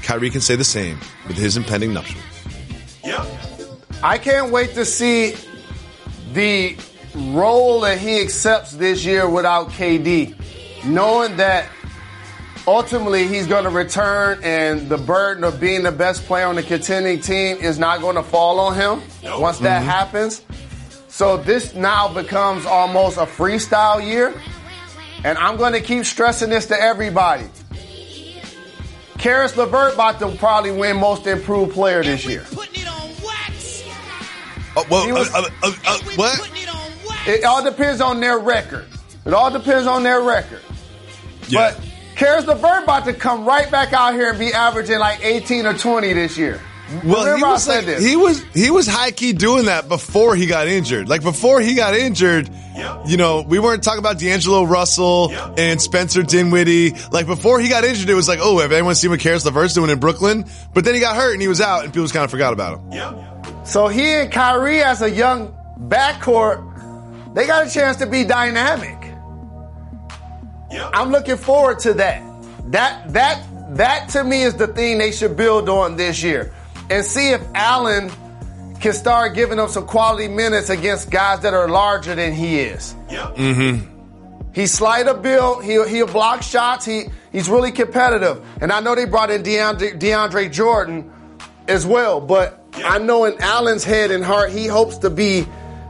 Kyrie 0.03 0.29
can 0.29 0.43
say 0.43 0.57
the 0.57 0.65
same 0.65 0.99
with 1.27 1.39
his 1.39 1.57
impending 1.57 1.95
nuptials. 1.95 2.23
I 4.03 4.19
can't 4.19 4.53
wait 4.53 4.75
to 4.75 4.85
see 4.85 5.37
the 6.35 6.77
role 7.15 7.81
that 7.81 7.99
he 7.99 8.21
accepts 8.21 8.73
this 8.73 9.05
year 9.05 9.29
without 9.29 9.69
KD, 9.71 10.35
knowing 10.85 11.37
that 11.37 11.69
ultimately 12.67 13.27
he's 13.27 13.47
going 13.47 13.65
to 13.65 13.71
return 13.71 14.39
and 14.43 14.89
the 14.89 14.97
burden 14.99 15.45
of 15.45 15.59
being 15.61 15.83
the 15.83 15.93
best 15.93 16.25
player 16.25 16.47
on 16.47 16.55
the 16.57 16.63
contending 16.63 17.21
team 17.21 17.57
is 17.59 17.79
not 17.79 18.01
going 18.01 18.17
to 18.17 18.23
fall 18.23 18.61
on 18.61 18.75
him 18.75 19.03
once 19.41 19.59
that 19.59 19.83
happens. 19.83 20.43
So 21.09 21.37
this 21.37 21.75
now 21.75 22.09
becomes 22.13 22.65
almost 22.65 23.19
a 23.19 23.27
freestyle 23.27 24.03
year. 24.05 24.33
And 25.25 25.37
I'm 25.39 25.57
going 25.57 25.73
to 25.75 25.81
keep 25.81 26.05
stressing 26.05 26.51
this 26.51 26.67
to 26.67 26.81
everybody. 26.81 27.45
Caris 29.19 29.57
LeVert 29.57 29.95
about 29.95 30.19
to 30.19 30.29
probably 30.37 30.73
win 30.73 30.97
most 30.99 31.27
improved 31.29 31.73
player 31.75 32.03
this 32.03 32.25
year. 32.25 32.45
Oh, 34.75 34.87
well, 34.91 35.05
He 35.05 35.13
was- 35.13 35.33
uh, 35.35 35.39
uh, 35.43 35.49
uh, 35.63 35.73
uh, 35.87 35.99
what? 36.17 36.51
It 37.27 37.45
all 37.45 37.63
depends 37.63 38.01
on 38.01 38.21
their 38.21 38.39
record. 38.39 38.87
It 39.25 39.33
all 39.33 39.51
depends 39.51 39.87
on 39.87 40.03
their 40.03 40.21
record. 40.23 40.61
But 41.53 41.79
Caris 42.17 42.47
LeVert 42.47 42.85
about 42.85 43.05
to 43.05 43.13
come 43.13 43.45
right 43.45 43.71
back 43.71 43.93
out 43.93 44.15
here 44.15 44.31
and 44.31 44.39
be 44.39 44.53
averaging 44.53 44.99
like 44.99 45.25
18 45.25 45.67
or 45.67 45.75
20 45.77 46.13
this 46.13 46.37
year. 46.37 46.61
Well, 47.05 47.25
Remember 47.25 47.47
he 47.47 47.53
was 47.53 47.63
said 47.65 47.77
like, 47.77 47.87
this. 47.87 48.05
he 48.05 48.17
was 48.17 48.43
he 48.53 48.71
was 48.71 48.87
high 48.87 49.13
key 49.13 49.33
doing 49.33 49.65
that 49.65 49.89
before 49.89 50.37
he 50.37 50.45
got 50.47 50.69
injured. 50.69 51.09
Like 51.09 51.23
before 51.23 51.59
he 51.61 51.75
got 51.75 51.95
injured, 51.95 52.51
you 53.07 53.17
know, 53.17 53.41
we 53.49 53.59
weren't 53.59 53.83
talking 53.83 54.01
about 54.01 54.19
D'Angelo 54.19 54.65
Russell 54.65 55.31
and 55.57 55.81
Spencer 55.81 56.23
Dinwiddie. 56.23 56.93
Like 57.11 57.27
before 57.27 57.61
he 57.61 57.69
got 57.71 57.85
injured, 57.85 58.11
it 58.11 58.15
was 58.15 58.29
like, 58.29 58.41
oh, 58.43 58.59
have 58.59 58.73
anyone 58.73 58.95
seen 58.95 59.09
what 59.11 59.21
Caris 59.21 59.45
LeVert's 59.47 59.73
doing 59.73 59.89
in 59.89 60.01
Brooklyn? 60.01 60.45
But 60.75 60.85
then 60.85 60.93
he 60.95 61.01
got 61.01 61.17
hurt 61.17 61.33
and 61.33 61.41
he 61.41 61.49
was 61.49 61.63
out, 61.63 61.85
and 61.85 61.93
people 61.95 62.05
just 62.05 62.13
kind 62.15 62.25
of 62.25 62.31
forgot 62.31 62.53
about 62.53 62.81
him. 62.81 63.65
So 63.65 63.89
he 63.89 64.11
and 64.11 64.31
Kyrie 64.31 64.83
as 64.83 65.01
a 65.01 65.11
young 65.11 65.57
backcourt, 65.79 66.72
they 67.35 67.47
got 67.47 67.67
a 67.67 67.71
chance 67.71 67.97
to 67.99 68.07
be 68.07 68.25
dynamic. 68.25 68.99
I'm 70.93 71.11
looking 71.11 71.37
forward 71.37 71.79
to 71.81 71.95
that. 71.95 72.23
That 72.71 73.13
that 73.13 73.77
that 73.77 74.09
to 74.11 74.25
me 74.25 74.43
is 74.43 74.55
the 74.55 74.67
thing 74.67 74.99
they 74.99 75.13
should 75.13 75.37
build 75.37 75.69
on 75.69 75.97
this 75.97 76.23
year. 76.23 76.53
And 76.91 77.05
see 77.05 77.31
if 77.31 77.43
Allen 77.55 78.11
can 78.81 78.93
start 78.93 79.35
giving 79.35 79.57
them 79.57 79.69
some 79.69 79.87
quality 79.87 80.29
minutes 80.29 80.69
against 80.69 81.11
guys 81.11 81.41
that 81.41 81.55
are 81.55 81.69
larger 81.69 82.15
than 82.15 82.33
he 82.33 82.59
is. 82.59 82.95
Mm-hmm. 83.09 83.89
He's 84.53 84.73
slight 84.73 85.07
of 85.07 85.23
build. 85.23 85.65
He'll, 85.65 85.87
he'll 85.87 86.07
block 86.07 86.43
shots. 86.43 86.85
He 86.85 87.05
he's 87.31 87.49
really 87.49 87.73
competitive. 87.73 88.45
And 88.61 88.73
I 88.73 88.81
know 88.81 88.95
they 88.95 89.07
brought 89.07 89.31
in 89.31 89.43
DeAndre, 89.43 89.99
DeAndre 89.99 90.53
Jordan 90.53 91.11
as 91.69 91.87
well. 91.87 92.21
But 92.21 92.63
I 92.77 92.99
know 92.99 93.25
in 93.25 93.41
Allen's 93.41 93.85
head 93.85 94.11
and 94.11 94.25
heart, 94.25 94.51
he 94.51 94.67
hopes 94.67 94.99
to 94.99 95.11
be, 95.11 95.47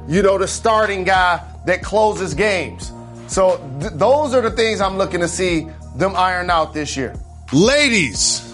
you 0.08 0.22
know, 0.22 0.38
the 0.38 0.48
starting 0.48 1.04
guy 1.04 1.40
that 1.66 1.82
closes 1.82 2.34
games. 2.34 2.92
So 3.28 3.56
th- 3.80 3.92
those 3.94 4.34
are 4.34 4.40
the 4.42 4.50
things 4.50 4.80
I'm 4.80 4.98
looking 4.98 5.20
to 5.20 5.28
see 5.28 5.66
them 5.96 6.14
iron 6.16 6.50
out 6.50 6.74
this 6.74 6.96
year. 6.96 7.14
Ladies, 7.52 8.48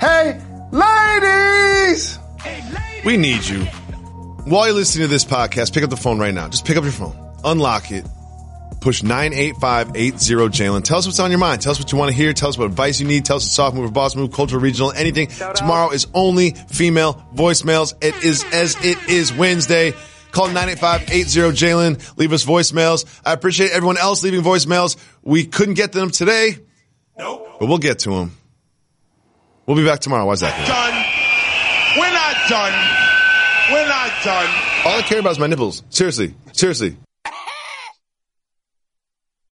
Hey, 0.00 0.40
ladies! 0.70 2.18
we 3.04 3.16
need 3.16 3.44
you. 3.44 3.64
While 4.44 4.66
you're 4.66 4.74
listening 4.76 5.06
to 5.06 5.10
this 5.10 5.24
podcast, 5.24 5.72
pick 5.72 5.82
up 5.82 5.90
the 5.90 5.96
phone 5.96 6.18
right 6.18 6.34
now. 6.34 6.48
Just 6.48 6.66
pick 6.66 6.76
up 6.76 6.82
your 6.84 6.92
phone, 6.92 7.16
unlock 7.42 7.90
it, 7.90 8.04
push 8.80 9.02
98580 9.02 10.34
Jalen. 10.50 10.84
Tell 10.84 10.98
us 10.98 11.06
what's 11.06 11.18
on 11.18 11.30
your 11.30 11.38
mind. 11.38 11.62
Tell 11.62 11.72
us 11.72 11.78
what 11.78 11.90
you 11.90 11.96
want 11.96 12.10
to 12.10 12.16
hear. 12.16 12.32
Tell 12.34 12.50
us 12.50 12.58
what 12.58 12.66
advice 12.66 13.00
you 13.00 13.06
need. 13.06 13.24
Tell 13.24 13.36
us 13.36 13.46
a 13.46 13.50
soft 13.50 13.74
move 13.74 13.88
a 13.88 13.92
boss 13.92 14.14
move, 14.14 14.32
cultural, 14.32 14.60
regional, 14.60 14.92
anything. 14.92 15.28
Tomorrow 15.28 15.90
is 15.90 16.06
only 16.12 16.50
female 16.50 17.14
voicemails. 17.34 17.94
It 18.02 18.22
is 18.22 18.44
as 18.52 18.76
it 18.84 18.98
is 19.08 19.32
Wednesday. 19.32 19.94
Call 20.34 20.48
98580 20.48 21.56
Jalen. 21.56 22.18
Leave 22.18 22.32
us 22.32 22.44
voicemails. 22.44 23.06
I 23.24 23.32
appreciate 23.32 23.70
everyone 23.70 23.98
else 23.98 24.24
leaving 24.24 24.42
voicemails. 24.42 24.96
We 25.22 25.46
couldn't 25.46 25.74
get 25.74 25.92
them 25.92 26.10
today. 26.10 26.56
Nope. 27.16 27.46
But 27.60 27.68
we'll 27.68 27.78
get 27.78 28.00
to 28.00 28.10
them. 28.10 28.36
We'll 29.64 29.76
be 29.76 29.84
back 29.84 30.00
tomorrow. 30.00 30.26
Why's 30.26 30.40
that? 30.40 30.52
Done. 30.66 30.94
We're 31.96 32.12
not 32.12 32.34
done. 32.48 32.74
We're 33.72 33.88
not 33.88 34.10
done. 34.24 34.48
All 34.84 34.98
I 34.98 35.02
care 35.02 35.20
about 35.20 35.30
is 35.30 35.38
my 35.38 35.46
nipples. 35.46 35.84
Seriously. 35.88 36.34
Seriously. 36.52 36.96